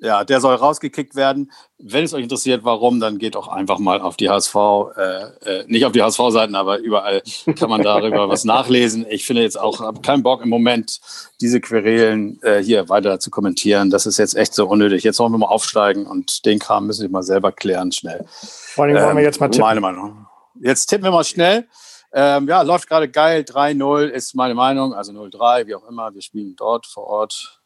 ja, 0.00 0.24
der 0.24 0.40
soll 0.40 0.54
rausgekickt 0.54 1.14
werden. 1.14 1.50
Wenn 1.78 2.04
es 2.04 2.12
euch 2.12 2.22
interessiert, 2.22 2.64
warum, 2.64 3.00
dann 3.00 3.18
geht 3.18 3.34
auch 3.34 3.48
einfach 3.48 3.78
mal 3.78 4.00
auf 4.00 4.16
die 4.16 4.28
HSV, 4.28 4.54
äh, 4.96 5.60
äh, 5.60 5.64
nicht 5.68 5.86
auf 5.86 5.92
die 5.92 6.02
HSV-Seiten, 6.02 6.54
aber 6.54 6.78
überall 6.78 7.22
kann 7.58 7.70
man 7.70 7.82
darüber 7.82 8.28
was 8.28 8.44
nachlesen. 8.44 9.06
Ich 9.08 9.24
finde 9.24 9.42
jetzt 9.42 9.58
auch, 9.58 9.80
habe 9.80 10.00
keinen 10.02 10.22
Bock 10.22 10.42
im 10.42 10.50
Moment, 10.50 11.00
diese 11.40 11.60
Querelen 11.60 12.38
äh, 12.42 12.62
hier 12.62 12.88
weiter 12.90 13.18
zu 13.20 13.30
kommentieren. 13.30 13.90
Das 13.90 14.04
ist 14.04 14.18
jetzt 14.18 14.36
echt 14.36 14.54
so 14.54 14.66
unnötig. 14.68 15.02
Jetzt 15.02 15.18
wollen 15.18 15.32
wir 15.32 15.38
mal 15.38 15.46
aufsteigen 15.46 16.06
und 16.06 16.44
den 16.44 16.58
Kram 16.58 16.86
müssen 16.86 17.02
wir 17.02 17.10
mal 17.10 17.22
selber 17.22 17.52
klären, 17.52 17.90
schnell. 17.92 18.26
Vor 18.28 18.84
allem 18.84 19.02
wollen 19.02 19.16
wir 19.16 19.24
jetzt 19.24 19.40
mal 19.40 19.48
tippen. 19.48 19.66
Meine 19.66 19.80
Meinung. 19.80 20.26
Jetzt 20.60 20.86
tippen 20.86 21.04
wir 21.04 21.10
mal 21.10 21.24
schnell. 21.24 21.66
Ähm, 22.12 22.48
ja, 22.48 22.62
läuft 22.62 22.88
gerade 22.88 23.08
geil. 23.08 23.42
3-0 23.42 24.06
ist 24.06 24.34
meine 24.34 24.54
Meinung, 24.54 24.94
also 24.94 25.12
0-3, 25.12 25.66
wie 25.66 25.74
auch 25.74 25.88
immer. 25.88 26.14
Wir 26.14 26.22
spielen 26.22 26.54
dort 26.56 26.86
vor 26.86 27.04
Ort. 27.04 27.60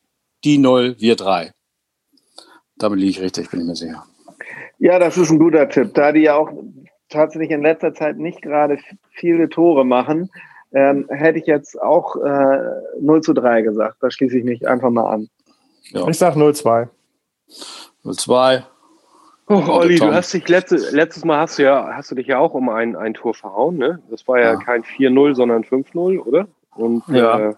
Die 0.45 0.59
0, 0.59 0.97
wir 0.99 1.17
3. 1.17 1.53
Damit 2.81 2.99
liege 2.99 3.11
ich 3.11 3.21
richtig, 3.21 3.51
bin 3.51 3.61
ich 3.61 3.67
mir 3.67 3.77
sicher. 3.77 4.05
Ja, 4.79 4.99
das 4.99 5.17
ist 5.19 5.31
ein 5.31 5.39
guter 5.39 5.69
Tipp. 5.69 5.95
Da 5.95 6.13
die 6.13 6.23
ja 6.23 6.35
auch 6.35 6.51
tatsächlich 7.11 7.51
in 7.51 7.63
letzter 7.63 7.95
Zeit 7.95 8.17
nicht 8.17 8.43
gerade 8.43 8.79
viele 9.11 9.49
Tore 9.49 9.85
machen, 9.85 10.31
ähm, 10.73 11.07
hätte 11.11 11.39
ich 11.39 11.47
jetzt 11.47 11.81
auch 11.81 12.17
äh, 12.17 12.59
0 13.01 13.21
zu 13.23 13.35
3 13.35 13.63
gesagt. 13.63 13.97
Da 14.01 14.11
schließe 14.11 14.39
ich 14.39 14.45
mich 14.45 14.67
einfach 14.67 14.91
mal 14.91 15.13
an. 15.13 15.29
Ja. 15.91 16.09
Ich 16.09 16.19
sage 16.19 16.39
0-2. 16.39 16.89
0-2. 18.05 18.63
Oh, 19.49 19.63
Olli, 19.67 19.97
du 19.97 20.15
hast 20.15 20.33
dich 20.33 20.49
letzte, 20.49 20.77
letztes 20.77 21.25
Mal 21.25 21.39
hast 21.41 21.59
du 21.59 21.65
ja, 21.65 21.91
hast 21.93 22.11
du 22.13 22.15
dich 22.15 22.29
ja 22.29 22.39
auch 22.39 22.55
um 22.55 22.69
ein, 22.69 22.95
ein 22.95 23.15
Tor 23.15 23.35
verhauen, 23.35 23.79
ne? 23.79 24.01
Das 24.09 24.27
war 24.29 24.39
ja, 24.39 24.53
ja. 24.53 24.57
kein 24.57 24.85
4-0, 24.85 25.35
sondern 25.35 25.65
5-0, 25.65 26.21
oder? 26.21 26.47
Und 26.77 27.03
ja. 27.09 27.51
Äh, 27.51 27.55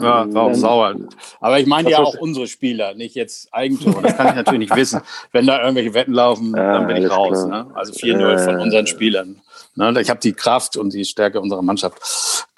ja, 0.00 0.32
war 0.32 0.42
auch 0.42 0.54
sauer. 0.54 0.94
Aber 1.40 1.60
ich 1.60 1.66
meine 1.66 1.90
ja 1.90 1.98
auch 1.98 2.16
unsere 2.18 2.46
Spieler, 2.46 2.94
nicht 2.94 3.14
jetzt 3.14 3.48
Eigentor. 3.52 4.02
Das 4.02 4.16
kann 4.16 4.28
ich 4.28 4.34
natürlich 4.34 4.60
nicht 4.60 4.76
wissen. 4.76 5.00
Wenn 5.32 5.46
da 5.46 5.60
irgendwelche 5.60 5.94
Wetten 5.94 6.12
laufen, 6.12 6.54
ja, 6.56 6.72
dann 6.72 6.86
bin 6.86 6.96
ich 6.96 7.10
raus. 7.10 7.46
Ne? 7.46 7.66
Also 7.74 7.92
4-0 7.92 8.38
von 8.38 8.60
unseren 8.60 8.86
Spielern. 8.86 9.40
Ne? 9.74 10.00
Ich 10.00 10.10
habe 10.10 10.20
die 10.20 10.32
Kraft 10.32 10.76
und 10.76 10.92
die 10.92 11.04
Stärke 11.04 11.40
unserer 11.40 11.62
Mannschaft 11.62 11.98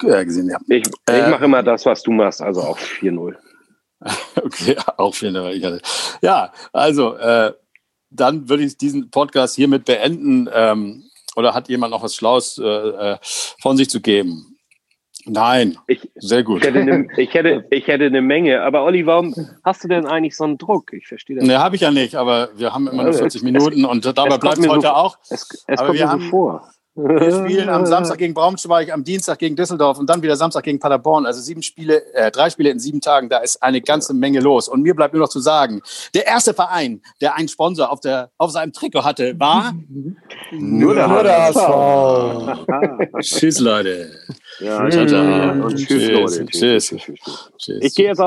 äh, 0.04 0.24
gesehen. 0.24 0.48
Ja. 0.48 0.58
Ich, 0.68 0.86
ich 0.86 0.92
äh, 1.14 1.30
mache 1.30 1.44
immer 1.44 1.62
das, 1.62 1.84
was 1.86 2.02
du 2.02 2.10
machst, 2.12 2.42
also 2.42 2.62
auch 2.62 2.78
4-0. 2.78 3.34
okay, 4.42 4.76
auch 4.96 5.14
4-0. 5.14 5.80
Ja, 6.22 6.52
also 6.72 7.16
äh, 7.16 7.52
dann 8.10 8.48
würde 8.48 8.64
ich 8.64 8.76
diesen 8.76 9.10
Podcast 9.10 9.56
hiermit 9.56 9.84
beenden. 9.84 10.48
Ähm, 10.52 11.04
oder 11.36 11.54
hat 11.54 11.68
jemand 11.68 11.92
noch 11.92 12.02
was 12.02 12.16
Schlaues 12.16 12.58
äh, 12.58 12.64
äh 12.64 13.16
von 13.60 13.76
sich 13.76 13.90
zu 13.90 14.00
geben? 14.00 14.47
Nein, 15.24 15.76
ich, 15.86 16.08
sehr 16.14 16.42
gut. 16.42 16.60
Ich 16.60 16.66
hätte, 16.66 16.80
eine, 16.80 17.06
ich, 17.16 17.34
hätte, 17.34 17.64
ich 17.70 17.86
hätte 17.86 18.06
eine 18.06 18.22
Menge. 18.22 18.62
Aber 18.62 18.84
Olli, 18.84 19.04
warum 19.06 19.34
hast 19.64 19.84
du 19.84 19.88
denn 19.88 20.06
eigentlich 20.06 20.36
so 20.36 20.44
einen 20.44 20.58
Druck? 20.58 20.92
Ich 20.92 21.06
verstehe 21.06 21.36
das. 21.36 21.44
Ne, 21.44 21.58
habe 21.58 21.76
ich 21.76 21.82
ja 21.82 21.90
nicht, 21.90 22.14
aber 22.14 22.50
wir 22.56 22.72
haben 22.72 22.88
immer 22.88 23.04
nur 23.04 23.12
40 23.12 23.42
Minuten 23.42 23.84
und 23.84 24.04
dabei 24.06 24.38
bleibt 24.38 24.58
es 24.58 24.68
heute 24.68 24.82
so, 24.82 24.88
auch. 24.88 25.18
Es, 25.28 25.64
es 25.66 25.80
kommt 25.80 25.98
mir 25.98 26.08
so 26.08 26.18
vor. 26.18 26.70
Wir 26.98 27.30
spielen 27.30 27.68
am 27.68 27.86
Samstag 27.86 28.18
gegen 28.18 28.34
Braunschweig, 28.34 28.92
am 28.92 29.04
Dienstag 29.04 29.38
gegen 29.38 29.54
Düsseldorf 29.54 29.98
und 29.98 30.10
dann 30.10 30.20
wieder 30.20 30.34
Samstag 30.34 30.64
gegen 30.64 30.80
Paderborn. 30.80 31.26
Also 31.26 31.40
sieben 31.40 31.62
Spiele, 31.62 32.12
äh, 32.12 32.32
drei 32.32 32.50
Spiele 32.50 32.70
in 32.70 32.80
sieben 32.80 33.00
Tagen. 33.00 33.28
Da 33.28 33.38
ist 33.38 33.62
eine 33.62 33.80
ganze 33.80 34.14
Menge 34.14 34.40
los. 34.40 34.68
Und 34.68 34.82
mir 34.82 34.96
bleibt 34.96 35.14
nur 35.14 35.22
noch 35.22 35.28
zu 35.28 35.38
sagen: 35.38 35.80
Der 36.14 36.26
erste 36.26 36.54
Verein, 36.54 37.00
der 37.20 37.36
einen 37.36 37.46
Sponsor 37.46 37.92
auf, 37.92 38.00
der, 38.00 38.32
auf 38.36 38.50
seinem 38.50 38.72
Trikot 38.72 39.04
hatte, 39.04 39.38
war 39.38 39.74
nur 40.50 40.94
der 40.94 41.08
HSV. 41.08 42.58
Tschüss, 43.20 43.60
Leute. 43.60 44.10
Ja, 44.58 44.88
tschüss. 44.88 45.12
Und 45.12 45.76
tschüss, 45.76 46.10
Leute. 46.10 46.46
Tschüss. 46.46 46.94
tschüss. 47.58 47.78
Ich 47.80 47.94
gehe 47.94 48.08
jetzt 48.08 48.20
auch 48.20 48.26